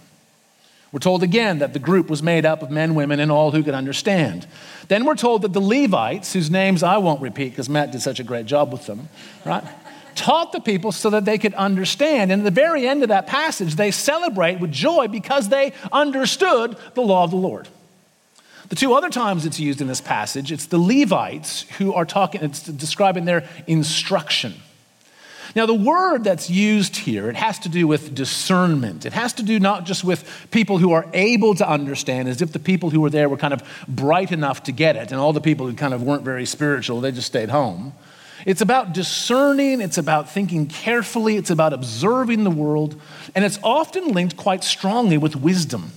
We're 0.91 0.99
told 0.99 1.21
again 1.21 1.59
that 1.59 1.73
the 1.73 1.79
group 1.79 2.09
was 2.09 2.23
made 2.23 2.45
up 2.45 2.63
of 2.63 2.71
men, 2.71 2.95
women, 2.95 3.19
and 3.19 3.31
all 3.31 3.51
who 3.51 3.61
could 3.61 3.75
understand. 3.75 4.47
Then 4.87 5.05
we're 5.05 5.15
told 5.15 5.43
that 5.43 5.53
the 5.53 5.61
Levites, 5.61 6.33
whose 6.33 6.49
names 6.49 6.81
I 6.81 6.97
won't 6.97 7.21
repeat 7.21 7.49
because 7.49 7.69
Matt 7.69 7.91
did 7.91 8.01
such 8.01 8.19
a 8.19 8.23
great 8.23 8.47
job 8.47 8.71
with 8.71 8.87
them, 8.87 9.09
right? 9.45 9.63
taught 10.19 10.51
the 10.51 10.59
people 10.59 10.91
so 10.91 11.09
that 11.11 11.23
they 11.23 11.37
could 11.37 11.53
understand. 11.53 12.31
And 12.31 12.41
at 12.41 12.45
the 12.45 12.51
very 12.51 12.87
end 12.87 13.03
of 13.03 13.09
that 13.09 13.25
passage, 13.25 13.75
they 13.75 13.89
celebrate 13.89 14.59
with 14.59 14.71
joy 14.71 15.07
because 15.07 15.47
they 15.47 15.71
understood 15.93 16.75
the 16.93 17.01
law 17.01 17.23
of 17.23 17.31
the 17.31 17.37
Lord. 17.37 17.69
The 18.67 18.75
two 18.75 18.93
other 18.93 19.09
times 19.09 19.45
it's 19.45 19.59
used 19.59 19.81
in 19.81 19.87
this 19.87 20.01
passage, 20.01 20.51
it's 20.51 20.67
the 20.67 20.77
Levites 20.77 21.63
who 21.77 21.93
are 21.93 22.05
talking, 22.05 22.43
it's 22.43 22.61
describing 22.61 23.25
their 23.25 23.47
instruction. 23.65 24.55
Now, 25.55 25.65
the 25.65 25.73
word 25.73 26.23
that's 26.23 26.49
used 26.49 26.95
here, 26.95 27.29
it 27.29 27.35
has 27.35 27.59
to 27.59 27.69
do 27.69 27.87
with 27.87 28.13
discernment. 28.13 29.05
It 29.05 29.13
has 29.13 29.33
to 29.33 29.43
do 29.43 29.59
not 29.59 29.85
just 29.85 30.03
with 30.03 30.47
people 30.51 30.77
who 30.77 30.91
are 30.91 31.07
able 31.13 31.55
to 31.55 31.67
understand, 31.67 32.27
as 32.27 32.41
if 32.41 32.51
the 32.51 32.59
people 32.59 32.89
who 32.89 33.01
were 33.01 33.09
there 33.09 33.29
were 33.29 33.37
kind 33.37 33.53
of 33.53 33.63
bright 33.87 34.31
enough 34.31 34.63
to 34.63 34.71
get 34.71 34.95
it, 34.95 35.11
and 35.11 35.19
all 35.19 35.33
the 35.33 35.41
people 35.41 35.67
who 35.67 35.73
kind 35.73 35.93
of 35.93 36.03
weren't 36.03 36.23
very 36.23 36.45
spiritual, 36.45 37.01
they 37.01 37.11
just 37.11 37.27
stayed 37.27 37.49
home. 37.49 37.93
It's 38.45 38.61
about 38.61 38.93
discerning, 38.93 39.81
it's 39.81 39.97
about 39.97 40.29
thinking 40.29 40.67
carefully, 40.67 41.35
it's 41.35 41.49
about 41.49 41.73
observing 41.73 42.43
the 42.43 42.51
world, 42.51 42.99
and 43.35 43.43
it's 43.43 43.59
often 43.63 44.13
linked 44.13 44.37
quite 44.37 44.63
strongly 44.63 45.17
with 45.17 45.35
wisdom. 45.35 45.91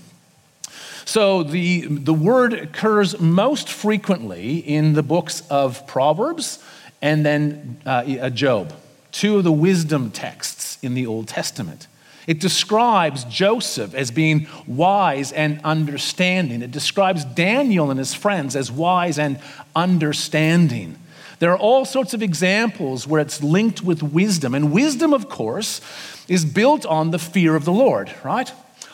So 1.05 1.43
the, 1.43 1.87
the 1.87 2.15
word 2.15 2.53
occurs 2.53 3.21
most 3.21 3.69
frequently 3.69 4.59
in 4.59 4.95
the 4.95 5.03
books 5.03 5.43
of 5.51 5.87
Proverbs 5.87 6.63
and 7.01 7.27
then 7.27 7.81
uh, 7.85 8.31
Job, 8.31 8.73
two 9.13 9.37
of 9.37 9.45
the 9.45 9.53
wisdom 9.53 10.11
texts 10.11 10.79
in 10.83 10.95
the 10.95 11.07
Old 11.07 11.29
Testament. 11.29 11.87
It 12.27 12.41
describes 12.41 13.25
Joseph 13.25 13.95
as 13.95 14.11
being 14.11 14.47
wise 14.67 15.33
and 15.33 15.61
understanding. 15.65 16.63
It 16.63 16.71
describes 16.71 17.25
Daniel 17.25 17.91
and 17.91 17.99
his 17.99 18.15
friends 18.15 18.55
as 18.55 18.71
wise 18.71 19.19
and 19.19 19.41
understanding. 19.75 20.99
There 21.41 21.51
are 21.51 21.59
all 21.59 21.85
sorts 21.85 22.15
of 22.15 22.23
examples 22.23 23.07
where 23.07 23.21
it's 23.21 23.43
linked 23.43 23.83
with 23.83 24.01
wisdom. 24.03 24.55
And 24.55 24.73
wisdom, 24.73 25.13
of 25.13 25.29
course, 25.29 25.81
is 26.29 26.45
built 26.45 26.87
on 26.87 27.11
the 27.11 27.19
fear 27.19 27.57
of 27.57 27.65
the 27.65 27.73
Lord, 27.73 28.15
right? 28.23 28.49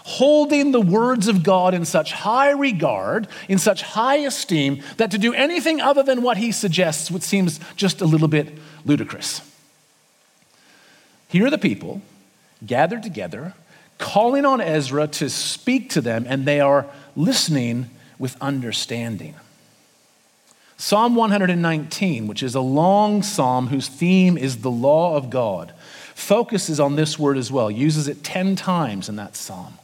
Holding 0.04 0.72
the 0.72 0.80
words 0.80 1.28
of 1.28 1.42
God 1.42 1.74
in 1.74 1.84
such 1.84 2.12
high 2.12 2.52
regard, 2.52 3.28
in 3.46 3.58
such 3.58 3.82
high 3.82 4.16
esteem, 4.16 4.82
that 4.96 5.10
to 5.10 5.18
do 5.18 5.34
anything 5.34 5.82
other 5.82 6.02
than 6.02 6.22
what 6.22 6.38
he 6.38 6.50
suggests 6.50 7.10
would 7.10 7.22
seems 7.22 7.60
just 7.76 8.00
a 8.00 8.06
little 8.06 8.28
bit 8.28 8.56
ludicrous. 8.86 9.42
Here 11.28 11.46
are 11.46 11.50
the 11.50 11.58
people 11.58 12.00
gathered 12.66 13.02
together, 13.02 13.54
calling 13.98 14.44
on 14.44 14.60
Ezra 14.60 15.06
to 15.06 15.28
speak 15.28 15.90
to 15.90 16.00
them, 16.00 16.24
and 16.28 16.44
they 16.44 16.60
are 16.60 16.86
listening 17.14 17.90
with 18.18 18.36
understanding. 18.40 19.34
Psalm 20.76 21.16
119, 21.16 22.26
which 22.26 22.42
is 22.42 22.54
a 22.54 22.60
long 22.60 23.22
psalm 23.22 23.66
whose 23.66 23.88
theme 23.88 24.38
is 24.38 24.58
the 24.58 24.70
law 24.70 25.16
of 25.16 25.28
God, 25.28 25.72
focuses 26.14 26.80
on 26.80 26.96
this 26.96 27.18
word 27.18 27.36
as 27.36 27.50
well, 27.50 27.70
uses 27.70 28.08
it 28.08 28.24
10 28.24 28.56
times 28.56 29.08
in 29.08 29.16
that 29.16 29.36
psalm, 29.36 29.74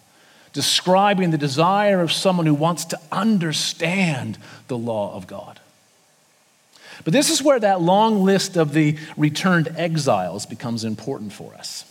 describing 0.53 1.31
the 1.31 1.39
desire 1.39 2.01
of 2.01 2.13
someone 2.13 2.47
who 2.47 2.55
wants 2.55 2.85
to 2.87 3.01
understand 3.11 4.39
the 4.69 4.79
law 4.79 5.15
of 5.15 5.27
God. 5.27 5.61
But 7.03 7.13
this 7.13 7.31
is 7.31 7.43
where 7.43 7.59
that 7.59 7.81
long 7.81 8.23
list 8.23 8.57
of 8.57 8.73
the 8.73 8.97
returned 9.17 9.69
exiles 9.77 10.47
becomes 10.47 10.85
important 10.85 11.33
for 11.33 11.55
us. 11.55 11.85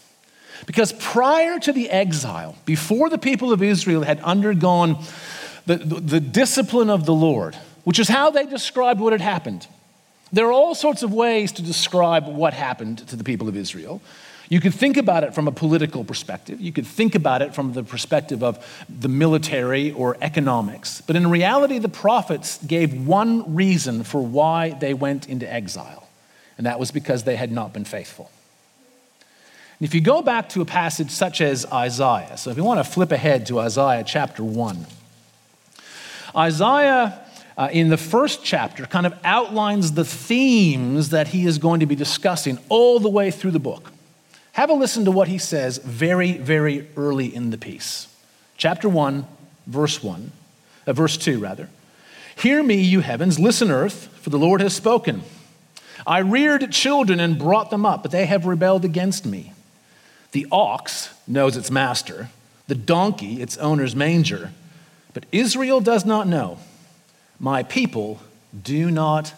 Because 0.66 0.94
prior 0.94 1.60
to 1.60 1.74
the 1.74 1.90
exile, 1.90 2.56
before 2.66 3.10
the 3.10 3.18
people 3.18 3.52
of 3.52 3.62
Israel 3.62 4.04
had 4.04 4.20
undergone 4.22 5.04
the, 5.66 5.76
the, 5.76 6.00
the 6.00 6.20
discipline 6.20 6.90
of 6.90 7.06
the 7.06 7.14
Lord, 7.14 7.56
which 7.84 8.00
is 8.00 8.08
how 8.08 8.32
they 8.32 8.46
described 8.46 9.00
what 9.00 9.14
had 9.14 9.22
happened. 9.22 9.68
There 10.32 10.48
are 10.48 10.52
all 10.52 10.74
sorts 10.74 11.04
of 11.04 11.14
ways 11.14 11.52
to 11.54 11.62
describe 11.62 12.28
what 12.28 12.54
happened 12.54 13.00
to 13.10 13.16
the 13.16 13.24
people 13.24 13.48
of 13.48 13.56
Israel. 13.56 14.02
You 14.50 14.60
could 14.60 14.74
think 14.74 14.98
about 14.98 15.24
it 15.24 15.34
from 15.34 15.48
a 15.48 15.52
political 15.52 16.04
perspective. 16.04 16.60
You 16.60 16.72
could 16.72 16.86
think 16.86 17.16
about 17.16 17.42
it 17.42 17.56
from 17.56 17.74
the 17.74 17.84
perspective 17.84 18.44
of 18.44 18.66
the 18.90 19.08
military 19.08 19.92
or 19.92 20.18
economics. 20.22 21.02
But 21.02 21.16
in 21.16 21.30
reality, 21.30 21.80
the 21.80 21.90
prophets 21.90 22.64
gave 22.66 23.08
one 23.08 23.56
reason 23.56 24.04
for 24.04 24.22
why 24.22 24.72
they 24.72 24.94
went 24.94 25.30
into 25.30 25.52
exile, 25.52 26.08
and 26.58 26.68
that 26.68 26.80
was 26.80 26.92
because 26.92 27.24
they 27.24 27.36
had 27.36 27.52
not 27.52 27.74
been 27.74 27.86
faithful. 27.86 28.30
And 29.80 29.88
if 29.88 29.96
you 29.96 30.02
go 30.02 30.22
back 30.22 30.50
to 30.50 30.62
a 30.62 30.66
passage 30.66 31.10
such 31.10 31.42
as 31.42 31.66
Isaiah, 31.72 32.38
so 32.38 32.52
if 32.52 32.58
you 32.58 32.64
want 32.64 32.80
to 32.80 32.84
flip 32.84 33.12
ahead 33.12 33.46
to 33.48 33.60
Isaiah 33.60 34.04
chapter 34.06 34.44
1, 34.44 34.86
Isaiah 36.36 37.22
uh, 37.58 37.70
in 37.72 37.90
the 37.90 37.98
first 37.98 38.44
chapter 38.44 38.86
kind 38.86 39.06
of 39.06 39.18
outlines 39.24 39.94
the 39.94 40.06
themes 40.06 41.10
that 41.10 41.30
he 41.30 41.46
is 41.46 41.58
going 41.58 41.80
to 41.80 41.86
be 41.86 41.96
discussing 41.96 42.58
all 42.70 43.00
the 43.00 43.10
way 43.10 43.32
through 43.32 43.52
the 43.52 43.60
book. 43.60 43.93
Have 44.54 44.70
a 44.70 44.74
listen 44.74 45.06
to 45.06 45.12
what 45.12 45.28
he 45.28 45.38
says 45.38 45.78
very, 45.80 46.34
very 46.34 46.88
early 46.96 47.34
in 47.34 47.50
the 47.50 47.58
piece. 47.58 48.08
Chapter 48.56 48.88
1, 48.88 49.28
verse 49.68 50.02
1. 50.04 50.32
Uh, 50.86 50.94
verse 50.94 51.18
2, 51.18 51.40
rather. 51.40 51.70
Hear 52.36 52.62
me, 52.62 52.76
you 52.76 53.02
heavens, 53.02 53.40
listen, 53.40 53.72
earth, 53.72 54.08
for 54.22 54.30
the 54.30 54.38
Lord 54.38 54.62
has 54.62 54.76
spoken. 54.76 55.24
I 56.06 56.20
reared 56.20 56.72
children 56.72 57.20
and 57.20 57.40
brought 57.40 57.72
them 57.72 57.86
up, 57.86 58.04
but 58.04 58.12
they 58.12 58.26
have 58.26 58.46
rebelled 58.46 58.86
against 58.86 59.26
me. 59.26 59.54
The 60.34 60.48
ox 60.52 61.10
knows 61.28 61.58
its 61.58 61.72
master, 61.72 62.30
the 62.68 62.76
donkey 62.76 63.42
its 63.42 63.58
owner's 63.58 63.96
manger, 63.96 64.52
but 65.14 65.26
Israel 65.32 65.80
does 65.80 66.06
not 66.06 66.28
know. 66.28 66.58
My 67.40 67.64
people 67.64 68.20
do 68.64 68.92
not 68.92 69.34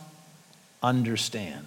understand. 0.82 1.65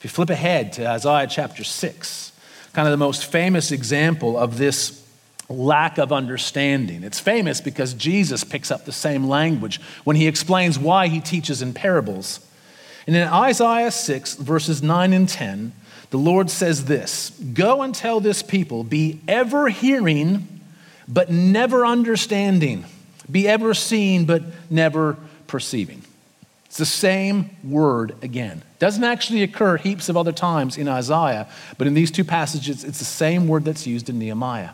If 0.00 0.04
you 0.04 0.08
flip 0.08 0.30
ahead 0.30 0.72
to 0.74 0.88
Isaiah 0.88 1.26
chapter 1.26 1.62
6, 1.62 2.32
kind 2.72 2.88
of 2.88 2.90
the 2.90 2.96
most 2.96 3.26
famous 3.26 3.70
example 3.70 4.38
of 4.38 4.56
this 4.56 5.06
lack 5.50 5.98
of 5.98 6.10
understanding. 6.10 7.04
It's 7.04 7.20
famous 7.20 7.60
because 7.60 7.92
Jesus 7.92 8.42
picks 8.42 8.70
up 8.70 8.86
the 8.86 8.92
same 8.92 9.28
language 9.28 9.78
when 10.04 10.16
he 10.16 10.26
explains 10.26 10.78
why 10.78 11.08
he 11.08 11.20
teaches 11.20 11.60
in 11.60 11.74
parables. 11.74 12.40
And 13.06 13.14
in 13.14 13.28
Isaiah 13.28 13.90
6, 13.90 14.36
verses 14.36 14.82
9 14.82 15.12
and 15.12 15.28
10, 15.28 15.72
the 16.08 16.16
Lord 16.16 16.48
says 16.48 16.86
this 16.86 17.38
Go 17.52 17.82
and 17.82 17.94
tell 17.94 18.20
this 18.20 18.42
people, 18.42 18.84
be 18.84 19.20
ever 19.28 19.68
hearing, 19.68 20.62
but 21.06 21.28
never 21.28 21.84
understanding, 21.84 22.86
be 23.30 23.46
ever 23.46 23.74
seeing, 23.74 24.24
but 24.24 24.44
never 24.70 25.18
perceiving. 25.46 26.04
It's 26.64 26.78
the 26.78 26.86
same 26.86 27.50
word 27.62 28.14
again. 28.22 28.62
Doesn't 28.80 29.04
actually 29.04 29.42
occur 29.42 29.76
heaps 29.76 30.08
of 30.08 30.16
other 30.16 30.32
times 30.32 30.76
in 30.76 30.88
Isaiah, 30.88 31.46
but 31.78 31.86
in 31.86 31.94
these 31.94 32.10
two 32.10 32.24
passages, 32.24 32.82
it's 32.82 32.98
the 32.98 33.04
same 33.04 33.46
word 33.46 33.64
that's 33.64 33.86
used 33.86 34.08
in 34.08 34.18
Nehemiah. 34.18 34.70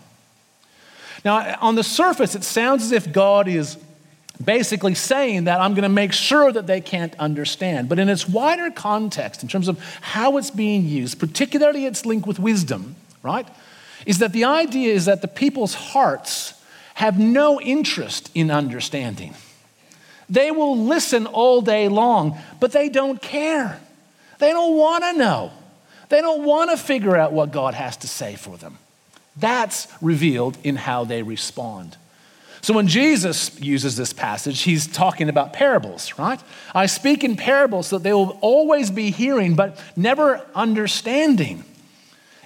Now, 1.25 1.57
on 1.61 1.75
the 1.75 1.83
surface, 1.83 2.37
it 2.37 2.45
sounds 2.45 2.85
as 2.85 2.93
if 2.93 3.13
God 3.13 3.49
is 3.49 3.77
basically 4.43 4.95
saying 4.95 5.45
that 5.45 5.61
I'm 5.61 5.73
going 5.73 5.83
to 5.83 5.89
make 5.89 6.13
sure 6.13 6.53
that 6.53 6.69
they 6.69 6.81
can't 6.81 7.19
understand. 7.19 7.89
But 7.89 7.99
in 7.99 8.09
its 8.09 8.29
wider 8.29 8.71
context, 8.71 9.43
in 9.43 9.49
terms 9.49 9.67
of 9.67 9.83
how 10.03 10.37
it's 10.37 10.53
being 10.53 10.87
used, 10.87 11.19
particularly 11.19 11.85
its 11.85 12.07
link 12.07 12.27
with 12.27 12.39
wisdom, 12.39 12.95
right, 13.25 13.49
is 14.07 14.19
that 14.19 14.33
the 14.33 14.45
idea 14.45 14.95
is 14.95 15.07
that 15.07 15.21
the 15.21 15.29
people's 15.29 15.75
hearts 15.75 16.63
have 16.95 17.19
no 17.19 17.61
interest 17.61 18.31
in 18.35 18.53
understanding. 18.53 19.35
They 20.31 20.53
will 20.53 20.79
listen 20.79 21.27
all 21.27 21.61
day 21.61 21.89
long, 21.89 22.39
but 22.61 22.71
they 22.71 22.89
don't 22.89 23.21
care. 23.21 23.81
They 24.39 24.51
don't 24.51 24.77
want 24.77 25.05
to 25.05 25.13
know. 25.15 25.53
They 26.09 26.21
don't 26.21 26.45
want 26.45 26.71
to 26.71 26.77
figure 26.77 27.17
out 27.17 27.33
what 27.33 27.53
God 27.53 27.75
has 27.75 27.97
to 27.99 28.09
say 28.09 28.37
for 28.37 28.57
them. 28.57 28.79
That's 29.37 29.89
revealed 30.01 30.57
in 30.63 30.77
how 30.77 31.05
they 31.05 31.23
respond. 31.23 31.97
So 32.63 32.75
when 32.75 32.89
Jesus 32.89 33.61
uses 33.61 33.97
this 33.97 34.13
passage, 34.13 34.63
he's 34.63 34.87
talking 34.87 35.29
about 35.29 35.53
parables, 35.53 36.19
right? 36.19 36.41
I 36.75 36.87
speak 36.87 37.23
in 37.23 37.37
parables 37.37 37.89
so 37.89 37.99
that 37.99 38.03
they 38.03 38.13
will 38.13 38.39
always 38.41 38.91
be 38.91 39.11
hearing, 39.11 39.55
but 39.55 39.81
never 39.95 40.45
understanding. 40.55 41.65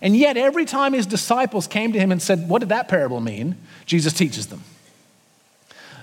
And 0.02 0.16
yet, 0.16 0.36
every 0.36 0.64
time 0.64 0.92
his 0.92 1.06
disciples 1.06 1.66
came 1.66 1.92
to 1.92 1.98
him 1.98 2.10
and 2.12 2.20
said, 2.20 2.48
What 2.48 2.60
did 2.60 2.70
that 2.70 2.88
parable 2.88 3.20
mean? 3.20 3.56
Jesus 3.86 4.12
teaches 4.12 4.48
them. 4.48 4.62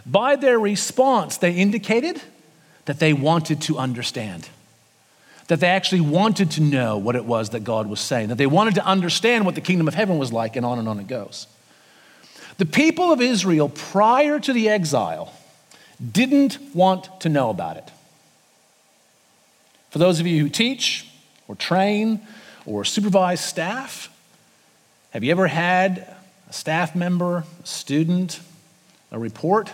By 0.06 0.36
their 0.36 0.60
response, 0.60 1.38
they 1.38 1.52
indicated 1.54 2.21
that 2.86 3.00
they 3.00 3.13
wanted 3.13 3.62
to 3.63 3.78
understand, 3.78 4.50
that 5.47 5.60
they 5.62 5.67
actually 5.67 6.01
wanted 6.01 6.51
to 6.51 6.62
know 6.62 6.97
what 6.97 7.15
it 7.15 7.25
was 7.25 7.51
that 7.51 7.63
God 7.63 7.88
was 7.88 7.99
saying, 7.99 8.29
that 8.29 8.38
they 8.38 8.47
wanted 8.47 8.75
to 8.75 8.86
understand 8.86 9.45
what 9.45 9.55
the 9.55 9.62
kingdom 9.62 9.88
of 9.88 9.93
heaven 9.93 10.17
was 10.17 10.33
like, 10.33 10.55
and 10.55 10.65
on 10.65 10.77
and 10.77 10.88
on 10.88 10.99
it 10.99 11.07
goes. 11.07 11.47
The 12.57 12.65
people 12.65 13.12
of 13.12 13.21
Israel 13.21 13.69
prior 13.69 14.39
to 14.39 14.51
the 14.51 14.67
exile 14.69 15.33
didn't 16.12 16.60
want 16.73 17.21
to 17.21 17.29
know 17.29 17.49
about 17.49 17.77
it. 17.77 17.89
For 19.89 19.99
those 19.99 20.19
of 20.19 20.27
you 20.27 20.41
who 20.41 20.49
teach 20.49 21.07
or 21.47 21.55
train 21.55 22.21
or 22.65 22.83
supervise 22.83 23.39
staff, 23.39 24.10
have 25.12 25.23
you 25.23 25.31
ever 25.31 25.47
had 25.47 26.13
a 26.49 26.53
staff 26.53 26.95
member, 26.95 27.45
a 27.63 27.65
student, 27.65 28.41
a 29.12 29.19
report 29.19 29.71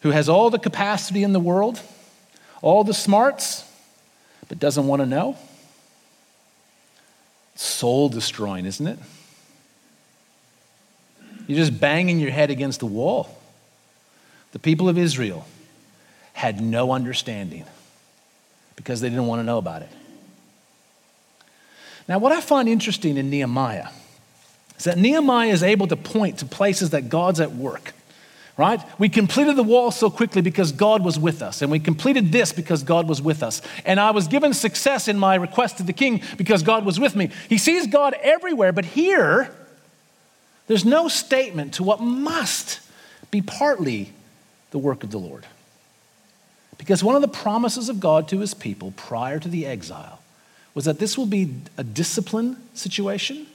who 0.00 0.10
has 0.10 0.28
all 0.28 0.50
the 0.50 0.58
capacity 0.58 1.22
in 1.22 1.32
the 1.32 1.40
world, 1.40 1.80
all 2.60 2.82
the 2.82 2.94
smarts, 2.94 3.64
but 4.52 4.58
doesn't 4.58 4.86
want 4.86 5.00
to 5.00 5.06
know? 5.06 5.34
Soul 7.54 8.10
destroying, 8.10 8.66
isn't 8.66 8.86
it? 8.86 8.98
You're 11.46 11.56
just 11.56 11.80
banging 11.80 12.20
your 12.20 12.32
head 12.32 12.50
against 12.50 12.80
the 12.80 12.86
wall. 12.86 13.34
The 14.52 14.58
people 14.58 14.90
of 14.90 14.98
Israel 14.98 15.46
had 16.34 16.60
no 16.60 16.92
understanding 16.92 17.64
because 18.76 19.00
they 19.00 19.08
didn't 19.08 19.26
want 19.26 19.40
to 19.40 19.42
know 19.42 19.56
about 19.56 19.80
it. 19.80 19.88
Now, 22.06 22.18
what 22.18 22.32
I 22.32 22.42
find 22.42 22.68
interesting 22.68 23.16
in 23.16 23.30
Nehemiah 23.30 23.88
is 24.76 24.84
that 24.84 24.98
Nehemiah 24.98 25.48
is 25.48 25.62
able 25.62 25.86
to 25.86 25.96
point 25.96 26.40
to 26.40 26.44
places 26.44 26.90
that 26.90 27.08
God's 27.08 27.40
at 27.40 27.52
work, 27.52 27.94
right? 28.56 28.80
We 28.98 29.08
completed 29.08 29.56
the 29.56 29.62
wall 29.62 29.90
so 29.90 30.10
quickly 30.10 30.42
because 30.42 30.72
God 30.72 31.04
was 31.04 31.18
with 31.18 31.42
us, 31.42 31.62
and 31.62 31.70
we 31.70 31.80
completed 31.80 32.32
this 32.32 32.52
because 32.52 32.82
God 32.82 33.08
was 33.08 33.22
with 33.22 33.42
us. 33.42 33.62
And 33.84 33.98
I 33.98 34.10
was 34.10 34.28
given 34.28 34.52
success 34.52 35.08
in 35.08 35.18
my 35.18 35.36
request 35.36 35.78
to 35.78 35.82
the 35.82 35.92
king 35.92 36.22
because 36.36 36.62
God 36.62 36.84
was 36.84 37.00
with 37.00 37.16
me. 37.16 37.30
He 37.48 37.58
sees 37.58 37.86
God 37.86 38.14
everywhere, 38.22 38.72
but 38.72 38.84
here, 38.84 39.50
there's 40.66 40.84
no 40.84 41.08
statement 41.08 41.74
to 41.74 41.82
what 41.82 42.00
must 42.00 42.80
be 43.30 43.40
partly 43.40 44.12
the 44.70 44.78
work 44.78 45.02
of 45.02 45.10
the 45.10 45.18
Lord. 45.18 45.46
Because 46.78 47.04
one 47.04 47.14
of 47.14 47.22
the 47.22 47.28
promises 47.28 47.88
of 47.88 48.00
God 48.00 48.28
to 48.28 48.40
his 48.40 48.54
people 48.54 48.92
prior 48.96 49.38
to 49.38 49.48
the 49.48 49.66
exile 49.66 50.20
was 50.74 50.84
that 50.86 50.98
this 50.98 51.16
will 51.16 51.26
be 51.26 51.54
a 51.76 51.84
discipline 51.84 52.56
situation, 52.74 53.46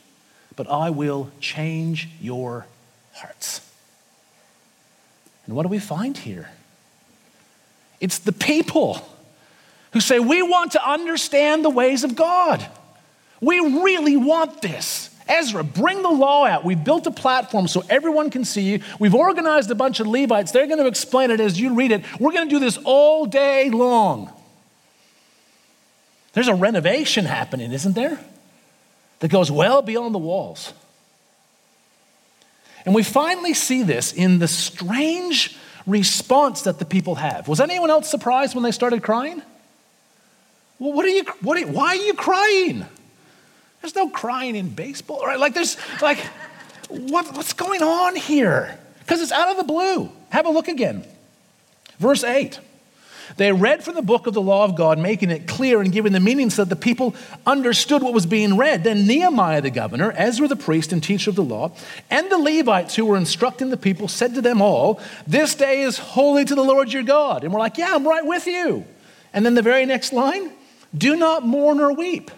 but 0.55 0.69
I 0.69 0.89
will 0.89 1.31
change 1.39 2.07
your 2.21 2.67
hearts. 3.13 3.66
And 5.47 5.55
what 5.55 5.63
do 5.63 5.69
we 5.69 5.79
find 5.79 6.17
here? 6.17 6.49
It's 7.99 8.19
the 8.19 8.33
people 8.33 9.01
who 9.93 9.99
say, 9.99 10.19
We 10.19 10.41
want 10.41 10.73
to 10.73 10.89
understand 10.89 11.65
the 11.65 11.69
ways 11.69 12.03
of 12.03 12.15
God. 12.15 12.65
We 13.41 13.59
really 13.59 14.17
want 14.17 14.61
this. 14.61 15.09
Ezra, 15.29 15.63
bring 15.63 16.01
the 16.01 16.09
law 16.09 16.45
out. 16.45 16.63
We've 16.63 16.81
built 16.81 17.05
a 17.05 17.11
platform 17.11 17.67
so 17.67 17.83
everyone 17.89 18.29
can 18.29 18.45
see 18.45 18.61
you. 18.61 18.79
We've 18.99 19.13
organized 19.13 19.69
a 19.69 19.75
bunch 19.75 19.99
of 19.99 20.07
Levites. 20.07 20.51
They're 20.51 20.67
going 20.67 20.79
to 20.79 20.87
explain 20.87 21.31
it 21.31 21.39
as 21.39 21.59
you 21.59 21.73
read 21.73 21.91
it. 21.91 22.03
We're 22.19 22.31
going 22.31 22.47
to 22.47 22.55
do 22.55 22.59
this 22.59 22.77
all 22.85 23.25
day 23.25 23.69
long. 23.69 24.31
There's 26.33 26.47
a 26.47 26.55
renovation 26.55 27.25
happening, 27.25 27.71
isn't 27.71 27.93
there? 27.93 28.19
That 29.19 29.29
goes 29.29 29.51
well 29.51 29.81
beyond 29.81 30.13
the 30.13 30.19
walls. 30.19 30.73
And 32.87 32.95
we 32.95 33.03
finally 33.03 33.53
see 33.53 33.83
this 33.83 34.13
in 34.13 34.39
the 34.39 34.47
strange 34.47 35.57
response 35.85 36.61
that 36.61 36.79
the 36.79 36.85
people 36.85 37.15
have. 37.15 37.49
Was 37.49 37.59
anyone 37.59 37.89
else 37.89 38.09
surprised 38.09 38.55
when 38.55 38.63
they 38.63 38.71
started 38.71 39.03
crying? 39.03 39.41
Well, 40.79 40.93
what 40.93 41.03
are 41.03 41.09
you, 41.09 41.25
what 41.41 41.61
are 41.61 41.67
why 41.67 41.87
are 41.87 41.95
you 41.97 42.13
crying? 42.13 42.85
There's 43.81 43.93
no 43.93 44.07
crying 44.09 44.55
in 44.55 44.69
baseball, 44.69 45.19
right? 45.25 45.37
Like, 45.37 45.53
there's, 45.53 45.75
like, 46.01 46.19
what, 46.87 47.35
what's 47.35 47.51
going 47.51 47.83
on 47.83 48.15
here? 48.15 48.79
Because 48.99 49.21
it's 49.21 49.33
out 49.33 49.49
of 49.49 49.57
the 49.57 49.63
blue. 49.63 50.09
Have 50.29 50.45
a 50.45 50.49
look 50.49 50.69
again. 50.69 51.05
Verse 51.99 52.23
8. 52.23 52.57
They 53.35 53.51
read 53.51 53.83
from 53.83 53.95
the 53.95 54.01
book 54.01 54.25
of 54.25 54.33
the 54.33 54.41
law 54.41 54.63
of 54.63 54.75
God, 54.75 54.97
making 54.97 55.29
it 55.29 55.47
clear 55.47 55.81
and 55.81 55.91
giving 55.91 56.13
the 56.13 56.19
meaning 56.19 56.49
so 56.49 56.63
that 56.63 56.69
the 56.69 56.81
people 56.81 57.13
understood 57.45 58.01
what 58.01 58.13
was 58.13 58.25
being 58.25 58.55
read. 58.55 58.83
Then 58.83 59.05
Nehemiah 59.05 59.61
the 59.61 59.69
governor, 59.69 60.13
Ezra 60.15 60.47
the 60.47 60.55
priest 60.55 60.93
and 60.93 61.03
teacher 61.03 61.29
of 61.29 61.35
the 61.35 61.43
law, 61.43 61.71
and 62.09 62.31
the 62.31 62.37
Levites 62.37 62.95
who 62.95 63.05
were 63.05 63.17
instructing 63.17 63.69
the 63.69 63.77
people 63.77 64.07
said 64.07 64.35
to 64.35 64.41
them 64.41 64.61
all, 64.61 65.01
This 65.27 65.55
day 65.55 65.81
is 65.81 65.97
holy 65.97 66.45
to 66.45 66.55
the 66.55 66.63
Lord 66.63 66.93
your 66.93 67.03
God. 67.03 67.43
And 67.43 67.51
we're 67.51 67.59
like, 67.59 67.77
Yeah, 67.77 67.93
I'm 67.93 68.07
right 68.07 68.25
with 68.25 68.47
you. 68.47 68.85
And 69.33 69.45
then 69.45 69.55
the 69.55 69.61
very 69.61 69.85
next 69.85 70.13
line, 70.13 70.51
Do 70.97 71.15
not 71.15 71.45
mourn 71.45 71.79
or 71.79 71.93
weep. 71.93 72.31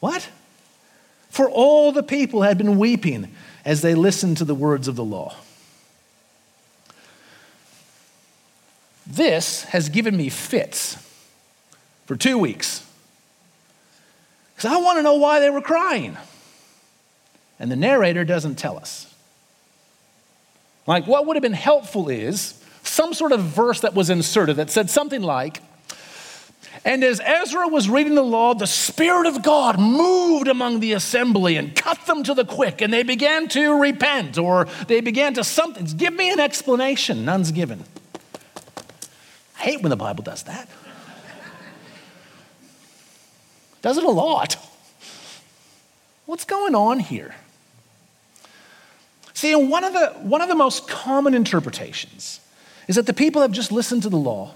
What? 0.00 0.28
For 1.28 1.48
all 1.48 1.92
the 1.92 2.02
people 2.02 2.42
had 2.42 2.58
been 2.58 2.78
weeping 2.78 3.28
as 3.64 3.82
they 3.82 3.94
listened 3.94 4.38
to 4.38 4.44
the 4.44 4.54
words 4.54 4.88
of 4.88 4.96
the 4.96 5.04
law. 5.04 5.36
This 9.10 9.64
has 9.64 9.88
given 9.88 10.16
me 10.16 10.28
fits 10.28 10.96
for 12.06 12.16
two 12.16 12.38
weeks. 12.38 12.86
Because 14.54 14.72
I 14.72 14.76
want 14.76 14.98
to 14.98 15.02
know 15.02 15.14
why 15.14 15.40
they 15.40 15.50
were 15.50 15.60
crying. 15.60 16.16
And 17.58 17.70
the 17.70 17.76
narrator 17.76 18.24
doesn't 18.24 18.54
tell 18.54 18.76
us. 18.76 19.12
Like, 20.86 21.06
what 21.06 21.26
would 21.26 21.36
have 21.36 21.42
been 21.42 21.52
helpful 21.52 22.08
is 22.08 22.62
some 22.82 23.12
sort 23.12 23.32
of 23.32 23.40
verse 23.40 23.80
that 23.80 23.94
was 23.94 24.10
inserted 24.10 24.56
that 24.56 24.70
said 24.70 24.90
something 24.90 25.22
like, 25.22 25.60
And 26.84 27.02
as 27.04 27.20
Ezra 27.20 27.68
was 27.68 27.88
reading 27.88 28.14
the 28.14 28.22
law, 28.22 28.54
the 28.54 28.66
Spirit 28.66 29.26
of 29.26 29.42
God 29.42 29.78
moved 29.78 30.48
among 30.48 30.80
the 30.80 30.92
assembly 30.92 31.56
and 31.56 31.74
cut 31.74 32.06
them 32.06 32.22
to 32.24 32.34
the 32.34 32.44
quick, 32.44 32.80
and 32.80 32.92
they 32.92 33.02
began 33.02 33.48
to 33.48 33.80
repent 33.80 34.38
or 34.38 34.66
they 34.86 35.00
began 35.00 35.34
to 35.34 35.44
something. 35.44 35.84
Give 35.84 36.14
me 36.14 36.32
an 36.32 36.40
explanation. 36.40 37.24
None's 37.24 37.52
given. 37.52 37.84
I 39.60 39.62
hate 39.62 39.82
when 39.82 39.90
the 39.90 39.96
Bible 39.96 40.24
does 40.24 40.44
that. 40.44 40.68
Does 43.82 43.98
it 43.98 44.04
a 44.04 44.10
lot. 44.10 44.56
What's 46.24 46.44
going 46.44 46.74
on 46.74 46.98
here? 46.98 47.34
See, 49.34 49.54
one 49.54 49.84
of, 49.84 49.92
the, 49.92 50.08
one 50.20 50.40
of 50.40 50.48
the 50.48 50.54
most 50.54 50.88
common 50.88 51.34
interpretations 51.34 52.40
is 52.88 52.96
that 52.96 53.06
the 53.06 53.12
people 53.12 53.42
have 53.42 53.52
just 53.52 53.70
listened 53.70 54.02
to 54.04 54.08
the 54.08 54.16
law 54.16 54.54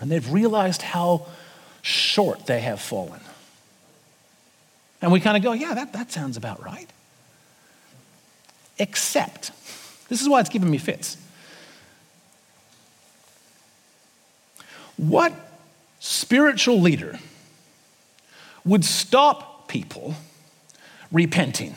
and 0.00 0.10
they've 0.10 0.30
realized 0.30 0.82
how 0.82 1.26
short 1.82 2.46
they 2.46 2.60
have 2.60 2.80
fallen. 2.80 3.20
And 5.00 5.10
we 5.10 5.20
kind 5.20 5.36
of 5.36 5.42
go, 5.42 5.52
yeah, 5.52 5.74
that, 5.74 5.92
that 5.94 6.12
sounds 6.12 6.36
about 6.36 6.62
right. 6.62 6.88
Except, 8.78 9.52
this 10.08 10.20
is 10.20 10.28
why 10.28 10.40
it's 10.40 10.50
giving 10.50 10.70
me 10.70 10.78
fits. 10.78 11.16
What 14.98 15.32
spiritual 16.00 16.80
leader 16.80 17.18
would 18.64 18.84
stop 18.84 19.68
people 19.68 20.14
repenting? 21.10 21.76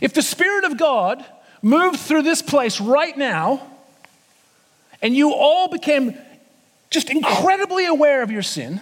If 0.00 0.14
the 0.14 0.22
Spirit 0.22 0.64
of 0.64 0.78
God 0.78 1.24
moved 1.62 2.00
through 2.00 2.22
this 2.22 2.40
place 2.40 2.80
right 2.80 3.16
now, 3.16 3.62
and 5.02 5.14
you 5.14 5.34
all 5.34 5.68
became 5.68 6.16
just 6.88 7.10
incredibly 7.10 7.84
aware 7.86 8.22
of 8.22 8.30
your 8.30 8.42
sin, 8.42 8.80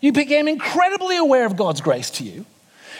you 0.00 0.12
became 0.12 0.48
incredibly 0.48 1.18
aware 1.18 1.44
of 1.44 1.56
God's 1.56 1.82
grace 1.82 2.08
to 2.12 2.24
you, 2.24 2.46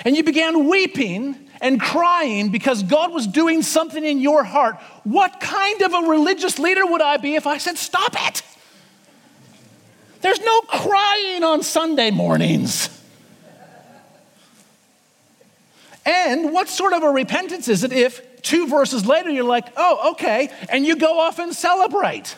and 0.05 0.15
you 0.15 0.23
began 0.23 0.69
weeping 0.69 1.48
and 1.61 1.81
crying 1.81 2.51
because 2.51 2.83
God 2.83 3.13
was 3.13 3.27
doing 3.27 3.63
something 3.63 4.05
in 4.05 4.21
your 4.21 4.45
heart, 4.45 4.77
what 5.05 5.41
kind 5.41 5.83
of 5.83 5.93
a 5.93 6.09
religious 6.09 6.59
leader 6.59 6.87
would 6.87 7.03
I 7.03 7.17
be 7.17 7.35
if 7.35 7.47
I 7.47 7.59
said, 7.59 7.79
Stop 7.79 8.15
it? 8.29 8.43
There's 10.21 10.41
no 10.41 10.61
crying 10.63 11.45
on 11.45 11.63
Sunday 11.63 12.11
mornings. 12.11 12.89
And 16.05 16.53
what 16.53 16.69
sort 16.69 16.95
of 16.95 17.03
a 17.03 17.11
repentance 17.11 17.69
is 17.69 17.85
it 17.85 17.93
if 17.93 18.41
two 18.41 18.67
verses 18.67 19.05
later 19.05 19.29
you're 19.29 19.45
like, 19.45 19.67
oh, 19.77 20.13
okay, 20.13 20.49
and 20.71 20.87
you 20.87 20.97
go 20.97 21.21
off 21.21 21.39
and 21.39 21.55
celebrate? 21.55 22.35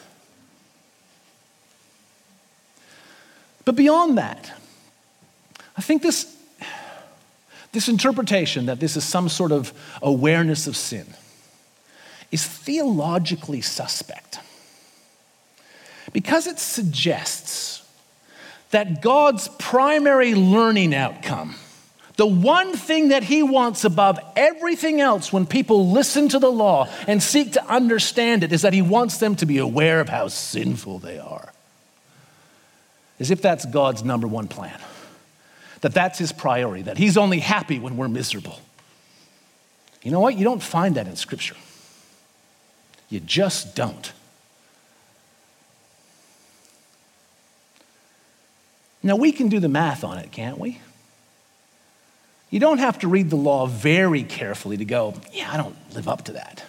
But 3.64 3.76
beyond 3.76 4.18
that, 4.18 4.52
I 5.76 5.82
think 5.82 6.02
this, 6.02 6.36
this 7.72 7.88
interpretation 7.88 8.66
that 8.66 8.80
this 8.80 8.96
is 8.96 9.04
some 9.04 9.28
sort 9.28 9.52
of 9.52 9.72
awareness 10.02 10.66
of 10.66 10.76
sin 10.76 11.06
is 12.30 12.46
theologically 12.46 13.60
suspect 13.60 14.40
because 16.12 16.46
it 16.46 16.58
suggests 16.58 17.86
that 18.70 19.02
God's 19.02 19.48
primary 19.58 20.34
learning 20.34 20.94
outcome 20.94 21.54
the 22.20 22.26
one 22.26 22.76
thing 22.76 23.08
that 23.08 23.22
he 23.22 23.42
wants 23.42 23.82
above 23.84 24.18
everything 24.36 25.00
else 25.00 25.32
when 25.32 25.46
people 25.46 25.90
listen 25.90 26.28
to 26.28 26.38
the 26.38 26.52
law 26.52 26.86
and 27.08 27.22
seek 27.22 27.52
to 27.52 27.64
understand 27.64 28.44
it 28.44 28.52
is 28.52 28.60
that 28.60 28.74
he 28.74 28.82
wants 28.82 29.16
them 29.16 29.36
to 29.36 29.46
be 29.46 29.56
aware 29.56 30.00
of 30.00 30.10
how 30.10 30.28
sinful 30.28 30.98
they 30.98 31.18
are. 31.18 31.50
As 33.18 33.30
if 33.30 33.40
that's 33.40 33.64
God's 33.64 34.04
number 34.04 34.28
one 34.28 34.48
plan, 34.48 34.78
that 35.80 35.94
that's 35.94 36.18
his 36.18 36.32
priority, 36.32 36.82
that 36.82 36.98
he's 36.98 37.16
only 37.16 37.40
happy 37.40 37.78
when 37.78 37.96
we're 37.96 38.08
miserable. 38.08 38.60
You 40.02 40.10
know 40.10 40.20
what? 40.20 40.36
You 40.36 40.44
don't 40.44 40.62
find 40.62 40.94
that 40.96 41.06
in 41.06 41.16
Scripture. 41.16 41.56
You 43.08 43.20
just 43.20 43.74
don't. 43.74 44.12
Now, 49.02 49.16
we 49.16 49.32
can 49.32 49.48
do 49.48 49.60
the 49.60 49.68
math 49.68 50.04
on 50.04 50.18
it, 50.18 50.30
can't 50.30 50.58
we? 50.58 50.78
You 52.50 52.60
don't 52.60 52.78
have 52.78 52.98
to 53.00 53.08
read 53.08 53.30
the 53.30 53.36
law 53.36 53.66
very 53.66 54.24
carefully 54.24 54.76
to 54.76 54.84
go, 54.84 55.14
yeah, 55.32 55.50
I 55.50 55.56
don't 55.56 55.76
live 55.94 56.08
up 56.08 56.24
to 56.26 56.32
that. 56.32 56.64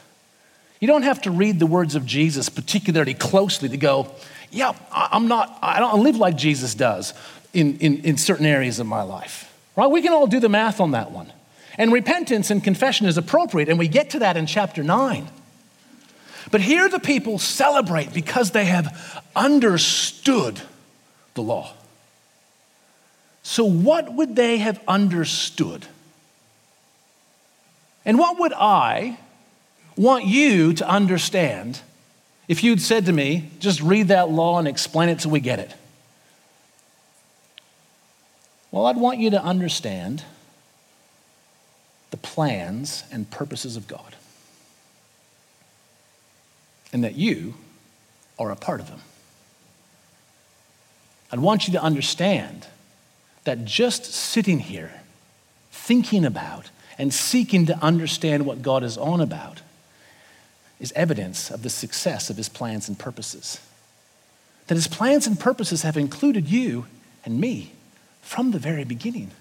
You 0.79 0.87
don't 0.87 1.03
have 1.03 1.21
to 1.23 1.31
read 1.31 1.59
the 1.59 1.65
words 1.65 1.95
of 1.95 2.05
Jesus 2.05 2.49
particularly 2.49 3.13
closely 3.13 3.67
to 3.69 3.77
go, 3.77 4.11
yeah, 4.49 4.73
I'm 4.91 5.27
not, 5.27 5.57
I 5.61 5.79
don't 5.79 6.03
live 6.03 6.17
like 6.17 6.35
Jesus 6.37 6.73
does 6.73 7.13
in, 7.53 7.77
in, 7.79 7.97
in 8.03 8.17
certain 8.17 8.45
areas 8.45 8.79
of 8.79 8.87
my 8.87 9.03
life. 9.03 9.53
Right? 9.75 9.87
We 9.87 10.01
can 10.01 10.13
all 10.13 10.27
do 10.27 10.39
the 10.39 10.49
math 10.49 10.79
on 10.79 10.91
that 10.91 11.11
one. 11.11 11.31
And 11.77 11.91
repentance 11.91 12.51
and 12.51 12.63
confession 12.63 13.07
is 13.07 13.17
appropriate, 13.17 13.69
and 13.69 13.79
we 13.79 13.87
get 13.87 14.09
to 14.11 14.19
that 14.19 14.37
in 14.37 14.45
chapter 14.45 14.83
9. 14.83 15.27
But 16.49 16.61
here 16.61 16.89
the 16.89 16.99
people 16.99 17.39
celebrate 17.39 18.13
because 18.13 18.51
they 18.51 18.65
have 18.65 19.23
understood 19.35 20.61
the 21.33 21.41
law. 21.41 21.73
So, 23.43 23.65
what 23.65 24.13
would 24.13 24.35
they 24.35 24.57
have 24.57 24.79
understood? 24.87 25.87
And 28.05 28.17
what 28.19 28.39
would 28.39 28.53
I 28.53 29.17
want 29.95 30.25
you 30.25 30.73
to 30.73 30.87
understand 30.87 31.81
if 32.47 32.63
you'd 32.63 32.81
said 32.81 33.05
to 33.05 33.11
me, 33.11 33.49
just 33.59 33.81
read 33.81 34.09
that 34.09 34.29
law 34.29 34.59
and 34.59 34.67
explain 34.67 35.09
it 35.09 35.19
till 35.19 35.31
we 35.31 35.39
get 35.39 35.59
it? 35.59 35.73
Well, 38.71 38.85
I'd 38.85 38.97
want 38.97 39.19
you 39.19 39.29
to 39.31 39.43
understand 39.43 40.23
the 42.09 42.17
plans 42.17 43.03
and 43.11 43.29
purposes 43.29 43.75
of 43.75 43.87
God, 43.87 44.15
and 46.93 47.03
that 47.03 47.15
you 47.15 47.55
are 48.39 48.51
a 48.51 48.55
part 48.55 48.79
of 48.79 48.87
them. 48.87 49.01
I'd 51.31 51.39
want 51.39 51.67
you 51.67 51.73
to 51.73 51.81
understand 51.81 52.67
that 53.43 53.65
just 53.65 54.05
sitting 54.05 54.59
here, 54.59 55.01
thinking 55.71 56.25
about 56.25 56.69
and 56.97 57.13
seeking 57.13 57.65
to 57.65 57.77
understand 57.79 58.45
what 58.45 58.61
God 58.61 58.83
is 58.83 58.97
on 58.97 59.21
about, 59.21 59.61
is 60.79 60.91
evidence 60.93 61.49
of 61.49 61.63
the 61.63 61.69
success 61.69 62.29
of 62.29 62.37
his 62.37 62.49
plans 62.49 62.87
and 62.87 62.97
purposes. 62.97 63.59
That 64.67 64.75
his 64.75 64.87
plans 64.87 65.27
and 65.27 65.39
purposes 65.39 65.81
have 65.83 65.97
included 65.97 66.49
you 66.49 66.85
and 67.25 67.39
me 67.39 67.71
from 68.21 68.51
the 68.51 68.59
very 68.59 68.83
beginning. 68.83 69.31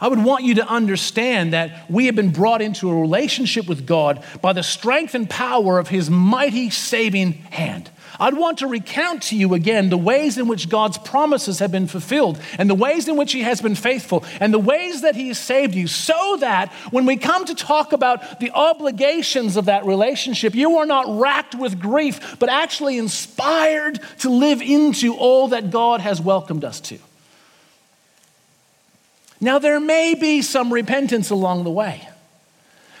I 0.00 0.08
would 0.08 0.22
want 0.22 0.44
you 0.44 0.56
to 0.56 0.68
understand 0.68 1.52
that 1.54 1.90
we 1.90 2.06
have 2.06 2.14
been 2.14 2.30
brought 2.30 2.60
into 2.60 2.90
a 2.90 2.94
relationship 2.94 3.66
with 3.66 3.86
God 3.86 4.22
by 4.42 4.52
the 4.52 4.62
strength 4.62 5.14
and 5.14 5.28
power 5.28 5.78
of 5.78 5.88
his 5.88 6.10
mighty 6.10 6.68
saving 6.68 7.32
hand. 7.32 7.90
I'd 8.18 8.36
want 8.36 8.58
to 8.58 8.66
recount 8.66 9.24
to 9.24 9.36
you 9.36 9.54
again 9.54 9.90
the 9.90 9.98
ways 9.98 10.38
in 10.38 10.48
which 10.48 10.68
God's 10.68 10.98
promises 10.98 11.58
have 11.58 11.70
been 11.70 11.86
fulfilled 11.86 12.40
and 12.58 12.70
the 12.70 12.74
ways 12.74 13.08
in 13.08 13.16
which 13.16 13.32
He 13.32 13.42
has 13.42 13.60
been 13.60 13.74
faithful 13.74 14.24
and 14.40 14.52
the 14.52 14.58
ways 14.58 15.02
that 15.02 15.16
He 15.16 15.28
has 15.28 15.38
saved 15.38 15.74
you 15.74 15.86
so 15.86 16.36
that 16.40 16.72
when 16.90 17.06
we 17.06 17.16
come 17.16 17.44
to 17.44 17.54
talk 17.54 17.92
about 17.92 18.40
the 18.40 18.50
obligations 18.52 19.56
of 19.56 19.66
that 19.66 19.84
relationship, 19.84 20.54
you 20.54 20.78
are 20.78 20.86
not 20.86 21.20
racked 21.20 21.54
with 21.54 21.80
grief, 21.80 22.36
but 22.38 22.48
actually 22.48 22.98
inspired 22.98 24.00
to 24.20 24.30
live 24.30 24.62
into 24.62 25.14
all 25.14 25.48
that 25.48 25.70
God 25.70 26.00
has 26.00 26.20
welcomed 26.20 26.64
us 26.64 26.80
to. 26.80 26.98
Now, 29.40 29.58
there 29.58 29.80
may 29.80 30.14
be 30.14 30.40
some 30.40 30.72
repentance 30.72 31.30
along 31.30 31.64
the 31.64 31.70
way, 31.70 32.08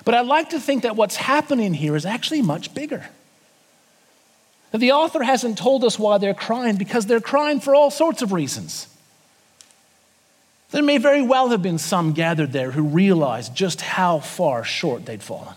but 0.04 0.14
I'd 0.14 0.26
like 0.26 0.50
to 0.50 0.60
think 0.60 0.82
that 0.82 0.94
what's 0.94 1.16
happening 1.16 1.72
here 1.72 1.96
is 1.96 2.04
actually 2.04 2.42
much 2.42 2.74
bigger. 2.74 3.08
The 4.76 4.92
author 4.92 5.22
hasn't 5.22 5.58
told 5.58 5.84
us 5.84 5.98
why 5.98 6.18
they're 6.18 6.34
crying 6.34 6.76
because 6.76 7.06
they're 7.06 7.20
crying 7.20 7.60
for 7.60 7.74
all 7.74 7.90
sorts 7.90 8.22
of 8.22 8.32
reasons. 8.32 8.88
There 10.70 10.82
may 10.82 10.98
very 10.98 11.22
well 11.22 11.48
have 11.48 11.62
been 11.62 11.78
some 11.78 12.12
gathered 12.12 12.52
there 12.52 12.72
who 12.72 12.82
realized 12.82 13.54
just 13.54 13.80
how 13.80 14.18
far 14.18 14.64
short 14.64 15.06
they'd 15.06 15.22
fallen, 15.22 15.54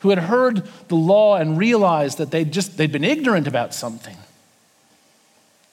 who 0.00 0.10
had 0.10 0.20
heard 0.20 0.68
the 0.88 0.96
law 0.96 1.36
and 1.36 1.58
realized 1.58 2.18
that 2.18 2.30
they'd 2.30 2.52
just 2.52 2.76
they'd 2.76 2.92
been 2.92 3.04
ignorant 3.04 3.46
about 3.46 3.74
something. 3.74 4.16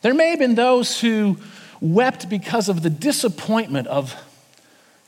There 0.02 0.14
may 0.14 0.32
have 0.32 0.40
been 0.40 0.56
those 0.56 1.00
who 1.00 1.38
wept 1.80 2.30
because 2.30 2.70
of 2.70 2.82
the 2.82 2.90
disappointment 2.90 3.88
of, 3.88 4.16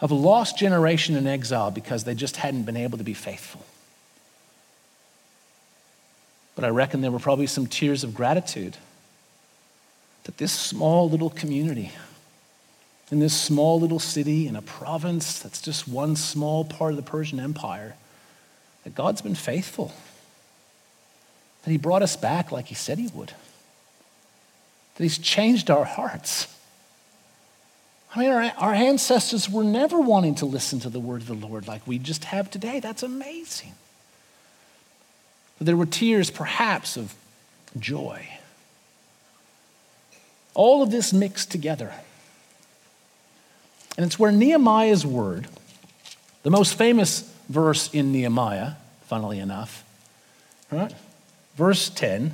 of 0.02 0.12
a 0.12 0.16
lost 0.16 0.58
generation 0.58 1.16
in 1.16 1.28
exile 1.28 1.72
because 1.72 2.04
they 2.04 2.16
just 2.16 2.38
hadn't 2.38 2.64
been 2.64 2.78
able 2.78 2.98
to 2.98 3.04
be 3.04 3.14
faithful. 3.14 3.66
But 6.60 6.68
I 6.68 6.72
reckon 6.72 7.00
there 7.00 7.10
were 7.10 7.20
probably 7.20 7.48
some 7.48 7.68
tears 7.68 8.04
of 8.04 8.14
gratitude 8.14 8.76
that 10.26 10.40
this 10.40 10.52
small 10.52 11.10
little 11.10 11.30
community, 11.30 11.94
in 13.10 13.20
this 13.20 13.34
small 13.34 13.80
little 13.80 13.98
city, 13.98 14.46
in 14.46 14.58
a 14.58 14.62
province 14.62 15.40
that's 15.40 15.62
just 15.62 15.88
one 15.88 16.18
small 16.18 16.66
part 16.66 16.92
of 16.92 16.98
the 16.98 17.02
Persian 17.02 17.40
Empire, 17.40 17.96
that 18.84 18.94
God's 18.94 19.22
been 19.22 19.36
faithful. 19.36 19.94
that 21.64 21.72
He 21.72 21.78
brought 21.78 22.02
us 22.02 22.18
back 22.18 22.52
like 22.52 22.66
He 22.66 22.76
said 22.76 22.98
He 22.98 23.08
would, 23.08 23.30
that 24.96 25.04
He's 25.04 25.18
changed 25.18 25.72
our 25.72 25.86
hearts. 25.86 26.54
I 28.14 28.20
mean, 28.20 28.32
our, 28.32 28.52
our 28.58 28.74
ancestors 28.74 29.50
were 29.50 29.64
never 29.64 29.98
wanting 29.98 30.36
to 30.36 30.46
listen 30.46 30.82
to 30.82 30.90
the 30.90 31.00
word 31.00 31.22
of 31.22 31.28
the 31.28 31.36
Lord 31.36 31.70
like 31.70 31.88
we 31.88 32.00
just 32.00 32.26
have 32.26 32.52
today. 32.52 32.82
That's 32.82 33.02
amazing. 33.02 33.76
But 35.60 35.68
there 35.68 35.78
were 35.78 35.86
tears, 35.86 36.32
perhaps, 36.32 36.98
of 36.98 37.14
joy. 37.78 38.26
All 40.56 40.82
of 40.82 40.90
this 40.90 41.14
mixed 41.14 41.52
together. 41.52 41.94
And 43.98 44.06
it's 44.06 44.18
where 44.18 44.32
Nehemiah's 44.32 45.06
word, 45.06 45.48
the 46.44 46.50
most 46.50 46.76
famous 46.76 47.32
verse 47.50 47.94
in 47.94 48.12
Nehemiah, 48.14 48.74
funnily 49.08 49.40
enough, 49.40 49.84
right? 50.72 50.94
Verse 51.56 51.90
10 51.90 52.32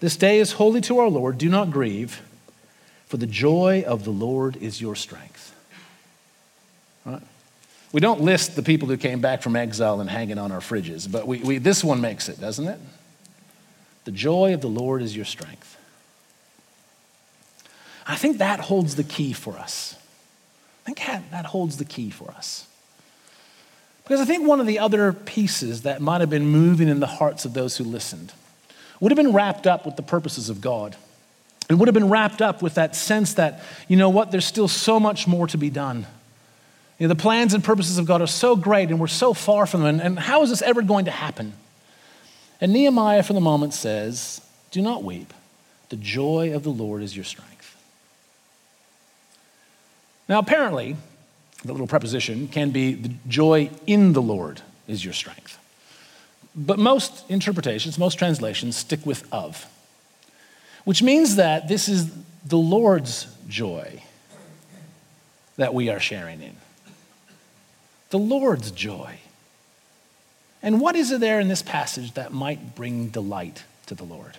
This 0.00 0.16
day 0.16 0.38
is 0.38 0.52
holy 0.52 0.80
to 0.82 0.98
our 0.98 1.08
Lord. 1.08 1.36
Do 1.36 1.50
not 1.50 1.70
grieve, 1.70 2.22
for 3.06 3.18
the 3.18 3.26
joy 3.26 3.84
of 3.86 4.04
the 4.04 4.10
Lord 4.10 4.56
is 4.56 4.80
your 4.80 4.94
strength. 4.94 5.54
Right? 7.04 7.22
We 7.92 8.00
don't 8.00 8.20
list 8.20 8.56
the 8.56 8.62
people 8.62 8.88
who 8.88 8.96
came 8.96 9.20
back 9.20 9.42
from 9.42 9.56
exile 9.56 10.00
and 10.00 10.10
hanging 10.10 10.38
on 10.38 10.52
our 10.52 10.60
fridges, 10.60 11.10
but 11.10 11.26
we, 11.26 11.38
we, 11.38 11.58
this 11.58 11.82
one 11.82 12.00
makes 12.00 12.28
it, 12.28 12.40
doesn't 12.40 12.66
it? 12.66 12.78
The 14.04 14.12
joy 14.12 14.54
of 14.54 14.60
the 14.60 14.68
Lord 14.68 15.02
is 15.02 15.16
your 15.16 15.24
strength. 15.24 15.76
I 18.06 18.16
think 18.16 18.38
that 18.38 18.60
holds 18.60 18.96
the 18.96 19.04
key 19.04 19.32
for 19.32 19.58
us. 19.58 19.96
I 20.86 20.92
think 20.92 21.30
that, 21.32 21.46
holds 21.46 21.78
the 21.78 21.84
key 21.84 22.10
for 22.10 22.30
us. 22.30 22.68
Because 24.04 24.20
I 24.20 24.24
think 24.24 24.46
one 24.46 24.60
of 24.60 24.68
the 24.68 24.78
other 24.78 25.12
pieces 25.12 25.82
that 25.82 26.00
might 26.00 26.20
have 26.20 26.30
been 26.30 26.46
moving 26.46 26.88
in 26.88 27.00
the 27.00 27.08
hearts 27.08 27.44
of 27.44 27.54
those 27.54 27.76
who 27.76 27.84
listened 27.84 28.32
would 29.00 29.10
have 29.10 29.16
been 29.16 29.32
wrapped 29.32 29.66
up 29.66 29.84
with 29.84 29.96
the 29.96 30.02
purposes 30.02 30.48
of 30.48 30.60
God. 30.60 30.94
It 31.68 31.74
would 31.74 31.88
have 31.88 31.94
been 31.94 32.08
wrapped 32.08 32.40
up 32.40 32.62
with 32.62 32.74
that 32.74 32.94
sense 32.94 33.34
that, 33.34 33.62
you 33.88 33.96
know 33.96 34.08
what, 34.08 34.30
there's 34.30 34.44
still 34.44 34.68
so 34.68 35.00
much 35.00 35.26
more 35.26 35.48
to 35.48 35.58
be 35.58 35.70
done. 35.70 36.06
You 36.98 37.06
know, 37.06 37.14
the 37.14 37.20
plans 37.20 37.52
and 37.52 37.62
purposes 37.62 37.98
of 37.98 38.06
God 38.06 38.22
are 38.22 38.26
so 38.26 38.56
great 38.56 38.88
and 38.88 38.98
we're 38.98 39.06
so 39.06 39.34
far 39.34 39.66
from 39.66 39.82
them. 39.82 39.96
And, 39.96 40.00
and 40.00 40.18
how 40.18 40.42
is 40.42 40.50
this 40.50 40.62
ever 40.62 40.82
going 40.82 41.04
to 41.04 41.10
happen? 41.10 41.52
And 42.60 42.72
Nehemiah, 42.72 43.22
for 43.22 43.34
the 43.34 43.40
moment, 43.40 43.74
says, 43.74 44.40
Do 44.70 44.80
not 44.80 45.04
weep. 45.04 45.34
The 45.90 45.96
joy 45.96 46.54
of 46.54 46.62
the 46.62 46.70
Lord 46.70 47.02
is 47.02 47.14
your 47.14 47.24
strength. 47.24 47.76
Now, 50.28 50.38
apparently, 50.38 50.96
the 51.64 51.72
little 51.72 51.86
preposition 51.86 52.48
can 52.48 52.70
be 52.70 52.94
the 52.94 53.12
joy 53.28 53.70
in 53.86 54.12
the 54.12 54.22
Lord 54.22 54.62
is 54.88 55.04
your 55.04 55.14
strength. 55.14 55.58
But 56.54 56.78
most 56.78 57.28
interpretations, 57.30 57.98
most 57.98 58.18
translations 58.18 58.76
stick 58.76 59.04
with 59.04 59.30
of, 59.32 59.66
which 60.84 61.02
means 61.02 61.36
that 61.36 61.68
this 61.68 61.88
is 61.88 62.10
the 62.44 62.56
Lord's 62.56 63.26
joy 63.48 64.02
that 65.56 65.74
we 65.74 65.90
are 65.90 66.00
sharing 66.00 66.40
in. 66.40 66.56
The 68.10 68.18
Lord's 68.18 68.70
joy. 68.70 69.18
And 70.62 70.80
what 70.80 70.96
is 70.96 71.16
there 71.18 71.40
in 71.40 71.48
this 71.48 71.62
passage 71.62 72.14
that 72.14 72.32
might 72.32 72.74
bring 72.74 73.08
delight 73.08 73.64
to 73.86 73.94
the 73.94 74.04
Lord? 74.04 74.36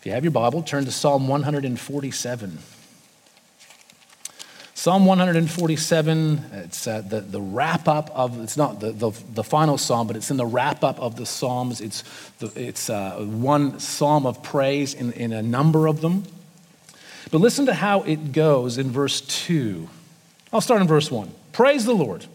If 0.00 0.06
you 0.06 0.12
have 0.12 0.24
your 0.24 0.30
Bible, 0.30 0.62
turn 0.62 0.84
to 0.84 0.92
Psalm 0.92 1.28
147. 1.28 2.58
Psalm 4.74 5.04
147, 5.04 6.44
it's 6.54 6.86
uh, 6.86 7.02
the, 7.02 7.20
the 7.20 7.40
wrap 7.40 7.86
up 7.86 8.08
of, 8.14 8.42
it's 8.42 8.56
not 8.56 8.80
the, 8.80 8.92
the, 8.92 9.10
the, 9.34 9.44
final 9.44 9.76
psalm, 9.76 10.06
but 10.06 10.16
it's 10.16 10.30
in 10.30 10.38
the 10.38 10.46
wrap 10.46 10.82
up 10.82 10.98
of 10.98 11.16
the 11.16 11.26
psalms. 11.26 11.82
It's, 11.82 12.02
the, 12.38 12.50
it's 12.56 12.88
uh, 12.88 13.16
one 13.18 13.78
psalm 13.78 14.24
of 14.24 14.42
praise 14.42 14.94
in, 14.94 15.12
in 15.12 15.34
a 15.34 15.42
number 15.42 15.86
of 15.86 16.00
them. 16.00 16.24
But 17.30 17.42
listen 17.42 17.66
to 17.66 17.74
how 17.74 18.00
it 18.04 18.32
goes 18.32 18.78
in 18.78 18.90
verse 18.90 19.20
2. 19.20 19.86
I'll 20.52 20.60
start 20.60 20.80
in 20.80 20.88
verse 20.88 21.10
1. 21.10 21.30
Praise 21.52 21.84
the 21.84 21.94
Lord. 21.94 22.26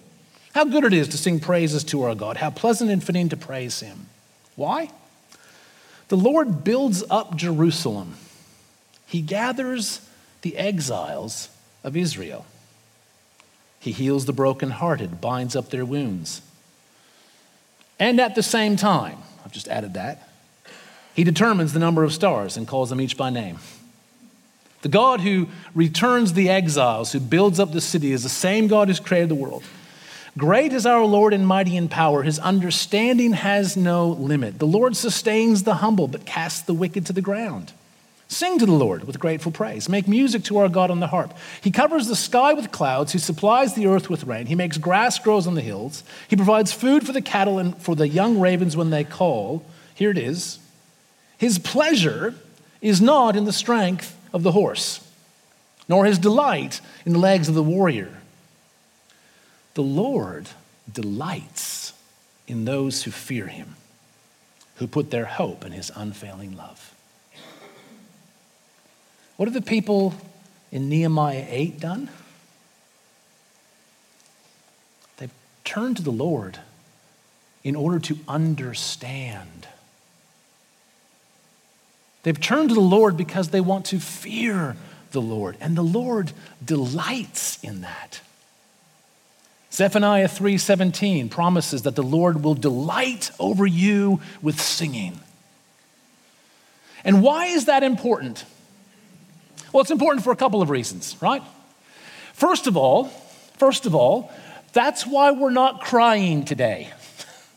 How 0.53 0.63
good 0.63 0.85
it 0.85 0.93
is 0.93 1.09
to 1.09 1.17
sing 1.17 1.39
praises 1.39 1.83
to 1.85 2.03
our 2.03 2.15
God. 2.15 2.37
How 2.37 2.49
pleasant 2.49 2.89
and 2.89 3.03
fitting 3.03 3.29
to 3.29 3.37
praise 3.37 3.81
Him. 3.81 4.07
Why? 4.55 4.89
The 6.07 6.17
Lord 6.17 6.63
builds 6.63 7.03
up 7.09 7.35
Jerusalem, 7.35 8.15
He 9.05 9.21
gathers 9.21 10.07
the 10.41 10.57
exiles 10.57 11.49
of 11.83 11.97
Israel. 11.97 12.45
He 13.79 13.91
heals 13.91 14.25
the 14.25 14.33
brokenhearted, 14.33 15.21
binds 15.21 15.55
up 15.55 15.69
their 15.69 15.85
wounds. 15.85 16.41
And 17.99 18.19
at 18.19 18.35
the 18.35 18.43
same 18.43 18.77
time, 18.77 19.19
I've 19.43 19.51
just 19.51 19.67
added 19.67 19.93
that, 19.93 20.29
he 21.13 21.23
determines 21.23 21.71
the 21.71 21.79
number 21.79 22.03
of 22.03 22.13
stars 22.13 22.57
and 22.57 22.67
calls 22.67 22.89
them 22.89 22.99
each 22.99 23.15
by 23.15 23.29
name. 23.29 23.59
The 24.85 24.89
God 24.89 25.21
who 25.21 25.47
returns 25.73 26.33
the 26.33 26.47
exiles, 26.47 27.11
who 27.11 27.19
builds 27.19 27.59
up 27.59 27.71
the 27.71 27.81
city, 27.81 28.11
is 28.11 28.21
the 28.21 28.29
same 28.29 28.67
God 28.67 28.87
who's 28.87 28.99
created 28.99 29.29
the 29.29 29.33
world. 29.33 29.63
Great 30.37 30.73
is 30.73 30.85
our 30.85 31.03
Lord 31.03 31.33
and 31.33 31.47
mighty 31.47 31.75
in 31.75 31.89
power. 31.89 32.21
His 32.21 32.37
understanding 32.37 33.33
has 33.33 33.75
no 33.75 34.09
limit. 34.09 34.59
The 34.59 34.67
Lord 34.67 34.95
sustains 34.95 35.63
the 35.63 35.73
humble, 35.73 36.07
but 36.07 36.27
casts 36.27 36.61
the 36.61 36.75
wicked 36.75 37.07
to 37.07 37.13
the 37.13 37.21
ground. 37.23 37.73
Sing 38.27 38.59
to 38.59 38.67
the 38.67 38.73
Lord 38.73 39.05
with 39.05 39.19
grateful 39.19 39.51
praise. 39.51 39.89
Make 39.89 40.07
music 40.07 40.43
to 40.43 40.59
our 40.59 40.69
God 40.69 40.91
on 40.91 40.99
the 40.99 41.07
harp. 41.07 41.35
He 41.61 41.71
covers 41.71 42.05
the 42.05 42.15
sky 42.15 42.53
with 42.53 42.71
clouds. 42.71 43.11
He 43.11 43.17
supplies 43.17 43.73
the 43.73 43.87
earth 43.87 44.07
with 44.07 44.25
rain. 44.25 44.45
He 44.45 44.53
makes 44.53 44.77
grass 44.77 45.17
grows 45.17 45.47
on 45.47 45.55
the 45.55 45.61
hills. 45.61 46.03
He 46.27 46.35
provides 46.35 46.71
food 46.71 47.07
for 47.07 47.11
the 47.11 47.23
cattle 47.23 47.57
and 47.57 47.75
for 47.81 47.95
the 47.95 48.07
young 48.07 48.39
ravens 48.39 48.77
when 48.77 48.91
they 48.91 49.03
call. 49.03 49.65
Here 49.95 50.11
it 50.11 50.19
is. 50.19 50.59
His 51.39 51.57
pleasure 51.57 52.35
is 52.81 53.01
not 53.01 53.35
in 53.35 53.45
the 53.45 53.51
strength 53.51 54.14
of 54.35 54.43
the 54.43 54.51
horse, 54.51 54.99
nor 55.87 56.03
his 56.03 56.19
delight 56.19 56.81
in 57.05 57.13
the 57.13 57.19
legs 57.19 57.47
of 57.47 57.55
the 57.55 57.63
warrior. 57.63 58.17
The 59.75 59.81
Lord 59.81 60.49
delights 60.91 61.93
in 62.45 62.65
those 62.65 63.03
who 63.03 63.11
fear 63.11 63.47
him, 63.47 63.77
who 64.75 64.87
put 64.87 65.09
their 65.09 65.23
hope 65.23 65.63
in 65.63 65.71
his 65.71 65.89
unfailing 65.95 66.55
love. 66.57 66.93
What 69.37 69.45
have 69.45 69.53
the 69.53 69.61
people 69.61 70.13
in 70.69 70.89
Nehemiah 70.89 71.45
8 71.47 71.79
done? 71.79 72.09
They've 75.15 75.31
turned 75.63 75.95
to 75.95 76.03
the 76.03 76.11
Lord 76.11 76.59
in 77.63 77.77
order 77.77 77.99
to 77.99 78.17
understand. 78.27 79.69
They've 82.25 82.41
turned 82.41 82.69
to 82.69 82.75
the 82.75 82.81
Lord 82.81 83.17
because 83.17 83.49
they 83.49 83.61
want 83.61 83.85
to 83.85 83.99
fear 83.99 84.75
the 85.11 85.21
Lord, 85.21 85.57
and 85.61 85.77
the 85.77 85.83
Lord 85.83 86.31
delights 86.65 87.63
in 87.63 87.81
that. 87.81 88.19
Zephaniah 89.71 90.27
3:17 90.27 91.29
promises 91.29 91.83
that 91.83 91.95
the 91.95 92.01
Lord 92.01 92.43
will 92.43 92.55
delight 92.55 93.29
over 93.39 93.67
you 93.67 94.21
with 94.41 94.59
singing. 94.59 95.19
And 97.03 97.21
why 97.21 97.45
is 97.45 97.65
that 97.65 97.83
important? 97.83 98.43
Well, 99.71 99.81
it's 99.81 99.91
important 99.91 100.23
for 100.23 100.31
a 100.31 100.35
couple 100.35 100.63
of 100.63 100.71
reasons, 100.71 101.15
right? 101.21 101.43
First 102.33 102.65
of 102.65 102.75
all, 102.75 103.09
first 103.59 103.85
of 103.85 103.93
all, 103.93 104.31
that's 104.73 105.05
why 105.05 105.29
we're 105.29 105.51
not 105.51 105.81
crying 105.81 106.43
today. 106.43 106.89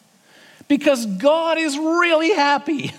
because 0.68 1.06
God 1.06 1.56
is 1.56 1.78
really 1.78 2.34
happy. 2.34 2.92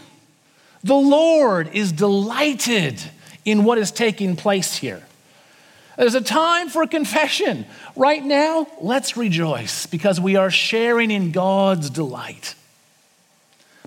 The 0.84 0.96
Lord 0.96 1.70
is 1.74 1.92
delighted 1.92 3.02
in 3.46 3.64
what 3.64 3.78
is 3.78 3.92
taking 3.92 4.36
place 4.36 4.78
here. 4.78 5.04
There's 5.98 6.16
a 6.16 6.22
time 6.22 6.70
for 6.70 6.88
confession. 6.88 7.66
Right 7.96 8.24
now, 8.24 8.68
let's 8.80 9.18
rejoice 9.18 9.86
because 9.86 10.22
we 10.22 10.38
are 10.38 10.50
sharing 10.50 11.12
in 11.12 11.32
God's 11.32 11.90
delight. 11.90 12.56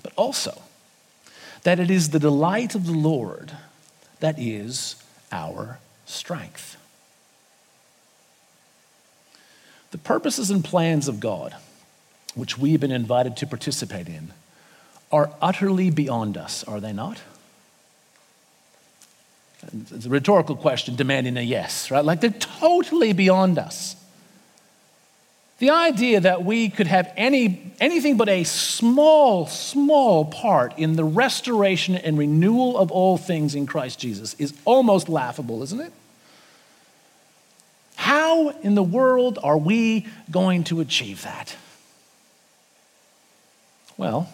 But 0.02 0.12
also, 0.16 0.60
that 1.62 1.80
it 1.80 1.90
is 1.90 2.10
the 2.10 2.18
delight 2.18 2.74
of 2.74 2.86
the 2.86 2.92
Lord 2.92 3.52
that 4.20 4.38
is 4.38 5.02
our 5.30 5.78
strength. 6.04 6.76
The 9.90 9.98
purposes 9.98 10.50
and 10.50 10.62
plans 10.62 11.08
of 11.08 11.18
God, 11.20 11.54
which 12.34 12.58
we 12.58 12.72
have 12.72 12.80
been 12.80 12.92
invited 12.92 13.36
to 13.38 13.46
participate 13.46 14.08
in, 14.08 14.32
are 15.12 15.30
utterly 15.40 15.90
beyond 15.90 16.36
us, 16.36 16.64
are 16.64 16.80
they 16.80 16.92
not? 16.92 17.20
It's 19.72 20.06
a 20.06 20.08
rhetorical 20.08 20.56
question 20.56 20.96
demanding 20.96 21.36
a 21.36 21.42
yes, 21.42 21.90
right? 21.90 22.04
Like 22.04 22.20
they're 22.20 22.30
totally 22.30 23.12
beyond 23.12 23.58
us. 23.58 23.94
The 25.58 25.70
idea 25.70 26.18
that 26.18 26.44
we 26.44 26.68
could 26.68 26.88
have 26.88 27.12
any, 27.16 27.72
anything 27.78 28.16
but 28.16 28.28
a 28.28 28.42
small, 28.42 29.46
small 29.46 30.24
part 30.24 30.76
in 30.76 30.96
the 30.96 31.04
restoration 31.04 31.94
and 31.94 32.18
renewal 32.18 32.76
of 32.76 32.90
all 32.90 33.16
things 33.16 33.54
in 33.54 33.66
Christ 33.66 34.00
Jesus 34.00 34.34
is 34.34 34.54
almost 34.64 35.08
laughable, 35.08 35.62
isn't 35.62 35.80
it? 35.80 35.92
How 37.94 38.48
in 38.48 38.74
the 38.74 38.82
world 38.82 39.38
are 39.44 39.58
we 39.58 40.08
going 40.28 40.64
to 40.64 40.80
achieve 40.80 41.22
that? 41.22 41.54
Well, 43.96 44.28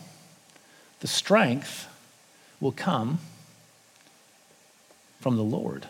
the 1.01 1.07
strength 1.07 1.87
will 2.61 2.73
come 2.73 3.19
from 5.21 5.37
the 5.37 5.45
Lord. 5.45 5.87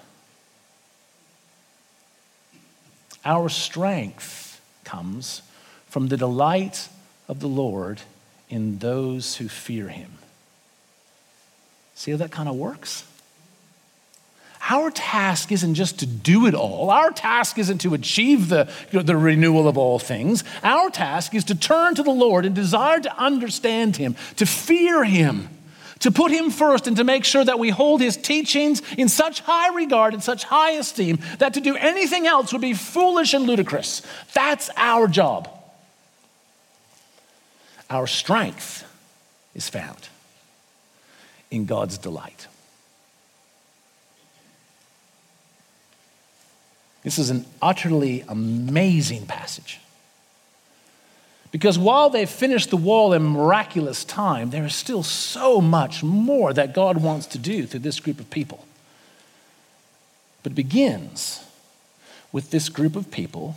Our 3.25 3.49
strength 3.49 4.61
comes 4.85 5.43
from 5.89 6.09
the 6.09 6.17
delight 6.17 6.89
of 7.29 7.41
the 7.41 7.49
Lord 7.49 8.01
in 8.49 8.79
those 8.79 9.37
who 9.37 9.49
fear 9.49 9.89
him. 9.89 10.19
See 11.95 12.11
how 12.11 12.17
that 12.19 12.31
kind 12.31 12.49
of 12.49 12.55
works? 12.55 13.05
Our 14.71 14.91
task 14.91 15.51
isn't 15.51 15.75
just 15.75 16.01
to 16.01 16.07
do 16.07 16.47
it 16.47 16.55
all. 16.55 16.91
Our 16.91 17.11
task 17.11 17.59
isn't 17.59 17.79
to 17.79 17.95
achieve 17.95 18.51
the, 18.51 18.71
you 18.93 18.99
know, 18.99 19.03
the 19.03 19.17
renewal 19.17 19.67
of 19.67 19.79
all 19.79 19.99
things. 19.99 20.45
Our 20.63 20.91
task 20.91 21.35
is 21.35 21.45
to 21.45 21.55
turn 21.55 21.95
to 21.95 22.03
the 22.03 22.11
Lord 22.11 22.45
and 22.45 22.55
desire 22.55 23.01
to 23.01 23.17
understand 23.17 23.97
Him, 23.97 24.15
to 24.37 24.45
fear 24.45 25.05
Him, 25.05 25.49
to 26.01 26.11
put 26.11 26.31
Him 26.31 26.51
first, 26.51 26.87
and 26.87 26.97
to 26.99 27.05
make 27.05 27.25
sure 27.25 27.45
that 27.45 27.59
we 27.59 27.71
hold 27.71 28.03
His 28.03 28.19
teachings 28.19 28.83
in 28.99 29.09
such 29.09 29.41
high 29.41 29.75
regard 29.75 30.13
and 30.13 30.23
such 30.23 30.45
high 30.45 30.73
esteem 30.73 31.19
that 31.39 31.55
to 31.55 31.63
do 31.63 31.75
anything 31.75 32.27
else 32.27 32.53
would 32.53 32.61
be 32.61 32.75
foolish 32.75 33.33
and 33.33 33.47
ludicrous. 33.47 34.03
That's 34.35 34.69
our 34.77 35.09
job. 35.09 35.49
Our 37.89 38.07
strength 38.07 38.85
is 39.55 39.69
found 39.71 40.09
in 41.51 41.65
God's 41.65 41.97
delight. 41.97 42.49
This 47.09 47.19
is 47.19 47.31
an 47.31 47.47
utterly 47.63 48.23
amazing 48.29 49.25
passage. 49.25 49.81
Because 51.51 51.79
while 51.79 52.11
they've 52.11 52.29
finished 52.29 52.69
the 52.69 52.77
wall 52.77 53.15
in 53.15 53.23
miraculous 53.23 54.05
time, 54.05 54.51
there 54.51 54.67
is 54.67 54.75
still 54.75 55.03
so 55.03 55.59
much 55.59 56.03
more 56.03 56.53
that 56.53 56.75
God 56.75 57.03
wants 57.03 57.25
to 57.29 57.39
do 57.39 57.65
through 57.65 57.81
this 57.81 57.99
group 57.99 58.21
of 58.21 58.29
people. 58.29 58.67
But 60.43 60.53
it 60.53 60.55
begins 60.55 61.43
with 62.31 62.51
this 62.51 62.69
group 62.69 62.95
of 62.95 63.11
people 63.11 63.57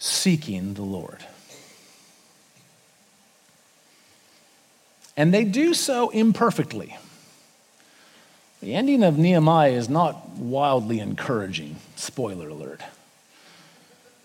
seeking 0.00 0.74
the 0.74 0.82
Lord. 0.82 1.24
And 5.16 5.32
they 5.32 5.44
do 5.44 5.72
so 5.72 6.10
imperfectly. 6.10 6.98
The 8.60 8.74
ending 8.74 9.02
of 9.02 9.16
Nehemiah 9.18 9.72
is 9.72 9.88
not 9.88 10.30
wildly 10.36 11.00
encouraging. 11.00 11.76
Spoiler 11.96 12.48
alert. 12.48 12.82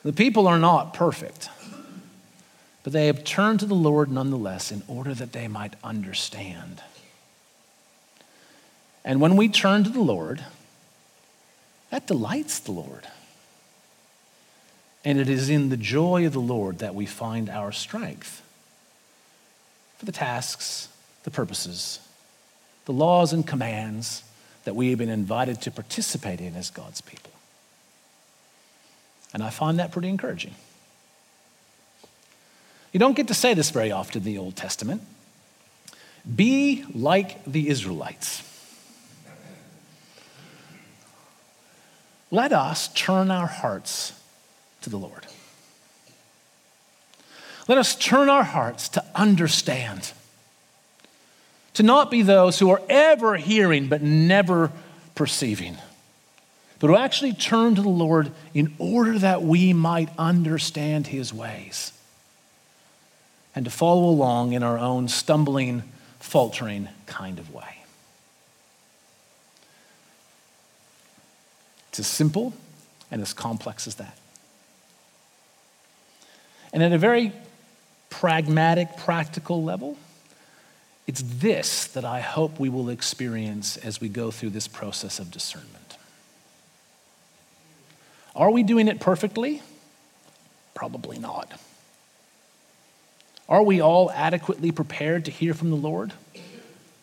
The 0.03 0.13
people 0.13 0.45
are 0.47 0.59
not 0.59 0.93
perfect, 0.93 1.49
but 2.83 2.93
they 2.93 3.07
have 3.07 3.23
turned 3.23 3.61
to 3.61 3.65
the 3.65 3.73
Lord 3.73 4.11
nonetheless 4.11 4.71
in 4.71 4.83
order 4.87 5.13
that 5.13 5.31
they 5.31 5.47
might 5.47 5.73
understand. 5.83 6.81
And 9.05 9.21
when 9.21 9.35
we 9.35 9.47
turn 9.47 9.83
to 9.83 9.89
the 9.89 10.01
Lord, 10.01 10.43
that 11.89 12.05
delights 12.05 12.59
the 12.59 12.71
Lord. 12.71 13.07
And 15.05 15.19
it 15.19 15.29
is 15.29 15.49
in 15.49 15.69
the 15.69 15.77
joy 15.77 16.25
of 16.25 16.33
the 16.33 16.39
Lord 16.39 16.79
that 16.79 16.95
we 16.95 17.05
find 17.05 17.49
our 17.49 17.71
strength 17.71 18.41
for 19.97 20.05
the 20.05 20.11
tasks, 20.11 20.89
the 21.23 21.31
purposes, 21.31 21.99
the 22.85 22.93
laws 22.93 23.33
and 23.33 23.45
commands 23.45 24.23
that 24.63 24.75
we 24.75 24.89
have 24.89 24.99
been 24.99 25.09
invited 25.09 25.61
to 25.61 25.71
participate 25.71 26.39
in 26.41 26.55
as 26.55 26.69
God's 26.69 27.01
people. 27.01 27.31
And 29.33 29.43
I 29.43 29.49
find 29.49 29.79
that 29.79 29.91
pretty 29.91 30.09
encouraging. 30.09 30.55
You 32.91 32.99
don't 32.99 33.15
get 33.15 33.27
to 33.27 33.33
say 33.33 33.53
this 33.53 33.71
very 33.71 33.91
often 33.91 34.21
in 34.21 34.25
the 34.25 34.37
Old 34.37 34.55
Testament. 34.55 35.01
Be 36.35 36.85
like 36.93 37.43
the 37.45 37.67
Israelites. 37.67 38.41
Let 42.31 42.53
us 42.53 42.87
turn 42.93 43.29
our 43.29 43.47
hearts 43.47 44.19
to 44.81 44.89
the 44.89 44.97
Lord. 44.97 45.25
Let 47.67 47.77
us 47.77 47.95
turn 47.95 48.29
our 48.29 48.43
hearts 48.43 48.89
to 48.89 49.03
understand 49.15 50.13
to 51.75 51.83
not 51.83 52.09
be 52.09 52.21
those 52.21 52.57
who 52.59 52.71
are 52.71 52.81
ever 52.89 53.35
hearing 53.35 53.87
but 53.87 54.01
never 54.01 54.71
perceiving, 55.13 55.77
but 56.79 56.87
who 56.87 56.97
actually 56.97 57.33
turn 57.33 57.75
to 57.75 57.81
the 57.81 57.89
Lord 57.89 58.31
in 58.53 58.73
order 58.79 59.19
that 59.19 59.43
we 59.43 59.73
might 59.73 60.09
understand 60.17 61.07
his 61.07 61.33
ways 61.33 61.91
and 63.55 63.65
to 63.65 63.71
follow 63.71 64.09
along 64.09 64.53
in 64.53 64.63
our 64.63 64.77
own 64.77 65.07
stumbling, 65.07 65.83
faltering 66.19 66.89
kind 67.05 67.39
of 67.39 67.53
way. 67.53 67.83
It's 71.89 71.99
as 71.99 72.07
simple 72.07 72.53
and 73.09 73.21
as 73.21 73.33
complex 73.33 73.87
as 73.87 73.95
that. 73.95 74.17
And 76.73 76.83
at 76.83 76.91
a 76.91 76.97
very 76.97 77.31
pragmatic, 78.09 78.97
practical 78.97 79.63
level, 79.63 79.97
it's 81.07 81.21
this 81.23 81.85
that 81.87 82.05
I 82.05 82.19
hope 82.19 82.59
we 82.59 82.69
will 82.69 82.89
experience 82.89 83.77
as 83.77 84.01
we 84.01 84.09
go 84.09 84.31
through 84.31 84.51
this 84.51 84.67
process 84.67 85.19
of 85.19 85.31
discernment. 85.31 85.97
Are 88.35 88.51
we 88.51 88.63
doing 88.63 88.87
it 88.87 88.99
perfectly? 88.99 89.61
Probably 90.73 91.19
not. 91.19 91.51
Are 93.47 93.61
we 93.61 93.79
all 93.79 94.11
adequately 94.11 94.71
prepared 94.71 95.25
to 95.25 95.31
hear 95.31 95.53
from 95.53 95.69
the 95.69 95.75
Lord? 95.75 96.11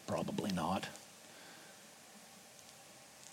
Probably 0.07 0.51
not. 0.51 0.89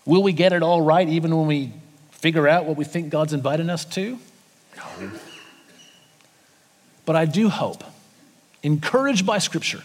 Will 0.06 0.24
we 0.24 0.32
get 0.32 0.54
it 0.54 0.64
all 0.64 0.82
right 0.82 1.08
even 1.08 1.36
when 1.36 1.48
we 1.48 1.74
figure 2.12 2.48
out 2.48 2.66
what 2.66 2.78
we 2.78 2.86
think 2.86 3.10
God's 3.10 3.34
inviting 3.34 3.70
us 3.70 3.86
to? 3.86 4.20
No. 4.78 5.12
But 7.06 7.16
I 7.16 7.26
do 7.26 7.50
hope, 7.50 7.84
encouraged 8.62 9.26
by 9.26 9.40
Scripture, 9.40 9.84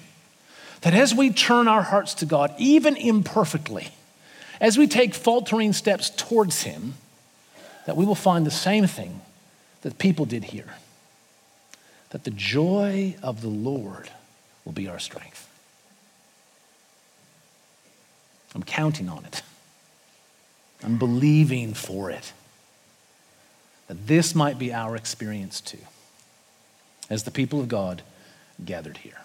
that 0.82 0.94
as 0.94 1.14
we 1.14 1.30
turn 1.30 1.68
our 1.68 1.82
hearts 1.82 2.14
to 2.14 2.26
God, 2.26 2.54
even 2.58 2.96
imperfectly, 2.96 3.88
as 4.60 4.78
we 4.78 4.86
take 4.86 5.14
faltering 5.14 5.72
steps 5.72 6.10
towards 6.10 6.62
Him, 6.62 6.94
that 7.86 7.96
we 7.96 8.04
will 8.04 8.14
find 8.14 8.46
the 8.46 8.50
same 8.50 8.86
thing 8.86 9.20
that 9.82 9.98
people 9.98 10.24
did 10.24 10.44
here 10.44 10.74
that 12.14 12.22
the 12.22 12.30
joy 12.30 13.16
of 13.24 13.40
the 13.40 13.48
Lord 13.48 14.08
will 14.64 14.70
be 14.70 14.86
our 14.86 15.00
strength. 15.00 15.50
I'm 18.54 18.62
counting 18.62 19.08
on 19.08 19.24
it. 19.24 19.42
I'm 20.84 20.96
believing 20.96 21.74
for 21.74 22.12
it. 22.12 22.32
That 23.88 24.06
this 24.06 24.32
might 24.32 24.60
be 24.60 24.72
our 24.72 24.94
experience 24.94 25.60
too, 25.60 25.78
as 27.10 27.24
the 27.24 27.32
people 27.32 27.58
of 27.58 27.66
God 27.66 28.02
gathered 28.64 28.98
here. 28.98 29.23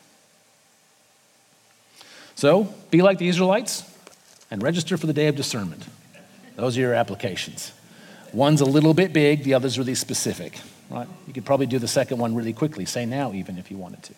So 2.40 2.74
be 2.90 3.02
like 3.02 3.18
the 3.18 3.28
Israelites 3.28 3.84
and 4.50 4.64
register 4.64 4.96
for 4.96 5.08
the 5.08 5.14
day 5.14 5.28
of 5.28 5.36
discernment. 5.36 5.86
Those 6.56 6.78
are 6.78 6.80
your 6.80 6.94
applications. 6.94 7.74
One's 8.32 8.62
a 8.62 8.66
little 8.66 8.94
bit 8.94 9.12
big, 9.12 9.44
the 9.44 9.56
other's 9.56 9.78
really 9.78 9.94
specific. 9.94 10.58
Right? 10.90 11.10
You 11.28 11.34
could 11.34 11.44
probably 11.44 11.66
do 11.66 11.80
the 11.80 11.88
second 11.90 12.18
one 12.18 12.34
really 12.34 12.54
quickly, 12.54 12.86
say 12.86 13.06
now 13.06 13.34
even 13.34 13.58
if 13.58 13.70
you 13.70 13.76
wanted 13.76 14.04
to. 14.04 14.14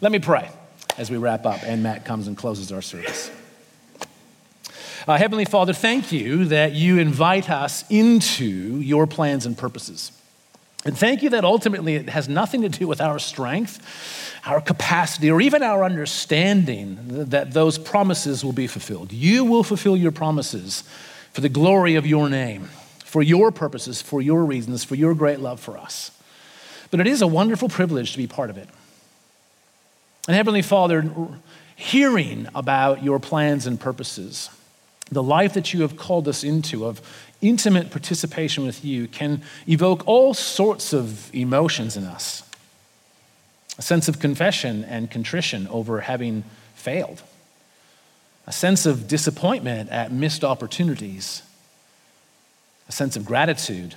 Let 0.00 0.12
me 0.12 0.18
pray 0.18 0.48
as 0.96 1.10
we 1.10 1.18
wrap 1.18 1.44
up 1.44 1.62
and 1.62 1.82
Matt 1.82 2.06
comes 2.06 2.26
and 2.26 2.38
closes 2.38 2.72
our 2.72 2.80
service. 2.80 3.30
Uh, 5.06 5.18
Heavenly 5.18 5.44
Father, 5.44 5.74
thank 5.74 6.10
you 6.10 6.46
that 6.46 6.72
you 6.72 6.98
invite 6.98 7.50
us 7.50 7.84
into 7.90 8.80
your 8.80 9.06
plans 9.06 9.44
and 9.44 9.58
purposes. 9.58 10.10
And 10.84 10.96
thank 10.96 11.22
you 11.22 11.30
that 11.30 11.44
ultimately 11.44 11.96
it 11.96 12.08
has 12.08 12.28
nothing 12.28 12.62
to 12.62 12.68
do 12.68 12.86
with 12.86 13.00
our 13.00 13.18
strength 13.18 13.80
our 14.48 14.60
capacity, 14.60 15.30
or 15.30 15.40
even 15.40 15.62
our 15.62 15.84
understanding 15.84 16.98
that 17.28 17.52
those 17.52 17.76
promises 17.76 18.44
will 18.44 18.52
be 18.52 18.66
fulfilled. 18.66 19.12
You 19.12 19.44
will 19.44 19.62
fulfill 19.62 19.96
your 19.96 20.12
promises 20.12 20.84
for 21.32 21.40
the 21.42 21.48
glory 21.48 21.96
of 21.96 22.06
your 22.06 22.30
name, 22.30 22.70
for 23.04 23.22
your 23.22 23.50
purposes, 23.50 24.00
for 24.00 24.22
your 24.22 24.44
reasons, 24.44 24.84
for 24.84 24.94
your 24.94 25.14
great 25.14 25.40
love 25.40 25.60
for 25.60 25.76
us. 25.76 26.10
But 26.90 27.00
it 27.00 27.06
is 27.06 27.20
a 27.20 27.26
wonderful 27.26 27.68
privilege 27.68 28.12
to 28.12 28.18
be 28.18 28.26
part 28.26 28.48
of 28.48 28.56
it. 28.56 28.68
And 30.26 30.34
Heavenly 30.34 30.62
Father, 30.62 31.10
hearing 31.76 32.48
about 32.54 33.02
your 33.02 33.18
plans 33.18 33.66
and 33.66 33.78
purposes, 33.78 34.48
the 35.10 35.22
life 35.22 35.54
that 35.54 35.74
you 35.74 35.82
have 35.82 35.96
called 35.96 36.28
us 36.28 36.44
into 36.44 36.86
of 36.86 37.02
intimate 37.40 37.90
participation 37.90 38.64
with 38.66 38.84
you, 38.84 39.08
can 39.08 39.42
evoke 39.68 40.06
all 40.06 40.34
sorts 40.34 40.92
of 40.92 41.32
emotions 41.34 41.96
in 41.96 42.04
us. 42.04 42.42
A 43.78 43.82
sense 43.82 44.08
of 44.08 44.18
confession 44.18 44.84
and 44.84 45.10
contrition 45.10 45.68
over 45.68 46.00
having 46.00 46.44
failed, 46.74 47.22
a 48.46 48.52
sense 48.52 48.86
of 48.86 49.06
disappointment 49.06 49.90
at 49.90 50.10
missed 50.10 50.42
opportunities, 50.42 51.42
a 52.88 52.92
sense 52.92 53.16
of 53.16 53.24
gratitude 53.24 53.94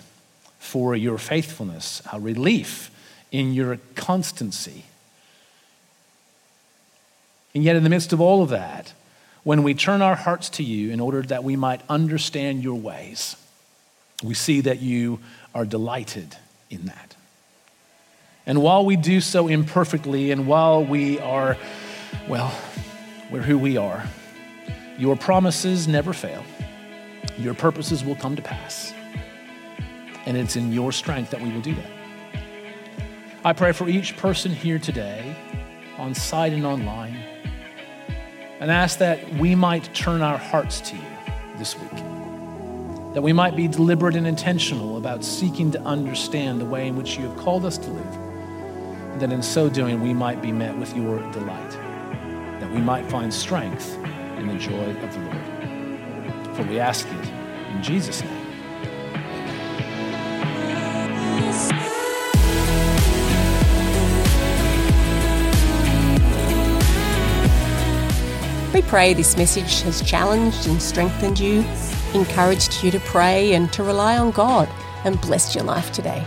for 0.60 0.96
your 0.96 1.18
faithfulness, 1.18 2.02
a 2.14 2.20
relief 2.20 2.92
in 3.32 3.54
your 3.54 3.80
constancy. 3.96 4.86
And 7.56 7.64
yet, 7.64 7.76
in 7.76 7.84
the 7.84 7.90
midst 7.90 8.14
of 8.14 8.22
all 8.22 8.44
of 8.44 8.50
that, 8.50 8.94
when 9.44 9.64
we 9.64 9.74
turn 9.74 10.02
our 10.02 10.16
hearts 10.16 10.50
to 10.50 10.64
you 10.64 10.92
in 10.92 11.00
order 11.00 11.22
that 11.24 11.44
we 11.44 11.56
might 11.56 11.82
understand 11.90 12.64
your 12.64 12.80
ways, 12.80 13.36
we 14.24 14.34
see 14.34 14.62
that 14.62 14.82
you 14.82 15.20
are 15.56 15.66
delighted 15.66 16.36
in 16.70 16.86
that. 16.86 17.16
And 18.46 18.62
while 18.62 18.86
we 18.86 18.96
do 18.96 19.22
so 19.22 19.48
imperfectly, 19.48 20.32
and 20.32 20.48
while 20.48 20.84
we 20.84 21.20
are, 21.20 21.58
well, 22.28 22.54
we're 23.32 23.42
who 23.42 23.58
we 23.58 23.78
are, 23.78 24.04
your 24.98 25.16
promises 25.16 25.88
never 25.88 26.14
fail. 26.14 26.44
Your 27.38 27.54
purposes 27.54 28.04
will 28.04 28.16
come 28.16 28.36
to 28.36 28.42
pass. 28.42 28.94
And 30.26 30.38
it's 30.38 30.56
in 30.56 30.72
your 30.72 30.92
strength 30.92 31.32
that 31.32 31.42
we 31.42 31.52
will 31.52 31.62
do 31.62 31.74
that. 31.74 31.92
I 33.44 33.54
pray 33.54 33.72
for 33.72 33.90
each 33.90 34.18
person 34.18 34.52
here 34.52 34.78
today, 34.78 35.36
on 35.98 36.14
site 36.14 36.54
and 36.54 36.66
online, 36.66 37.18
and 38.62 38.70
ask 38.70 39.00
that 39.00 39.28
we 39.34 39.56
might 39.56 39.92
turn 39.96 40.22
our 40.22 40.38
hearts 40.38 40.82
to 40.82 40.96
you 40.96 41.02
this 41.58 41.78
week. 41.78 41.96
That 43.16 43.24
we 43.24 43.34
might 43.34 43.56
be 43.56 43.68
deliberate 43.68 44.16
and 44.16 44.28
intentional 44.28 44.98
about 44.98 45.24
seeking 45.24 45.72
to 45.72 45.82
understand 45.82 46.62
the 46.62 46.66
way 46.66 46.88
in 46.88 46.96
which 46.96 47.18
you 47.18 47.28
have 47.28 47.38
called 47.38 47.66
us 47.66 47.80
to 47.80 47.90
live. 47.90 48.16
And 48.16 49.20
that 49.20 49.32
in 49.32 49.42
so 49.42 49.68
doing, 49.68 50.00
we 50.00 50.14
might 50.14 50.44
be 50.44 50.52
met 50.52 50.78
with 50.78 50.96
your 50.96 51.18
delight. 51.32 51.72
That 52.62 52.72
we 52.72 52.82
might 52.82 53.06
find 53.08 53.34
strength 53.34 53.98
in 54.38 54.46
the 54.46 54.56
joy 54.60 54.92
of 54.92 55.12
the 55.12 55.20
Lord. 55.20 56.56
For 56.56 56.64
we 56.64 56.80
ask 56.80 57.08
it 57.08 57.30
in 57.76 57.82
Jesus' 57.82 58.24
name. 58.24 58.41
We 68.74 68.82
pray 68.82 69.14
this 69.14 69.36
message 69.36 69.82
has 69.82 70.02
challenged 70.02 70.66
and 70.66 70.82
strengthened 70.82 71.38
you, 71.38 71.66
encouraged 72.14 72.82
you 72.82 72.90
to 72.92 73.02
pray 73.02 73.54
and 73.54 73.72
to 73.74 73.84
rely 73.84 74.18
on 74.18 74.32
God, 74.32 74.70
and 75.04 75.20
blessed 75.20 75.56
your 75.56 75.66
life 75.66 75.92
today. 75.92 76.26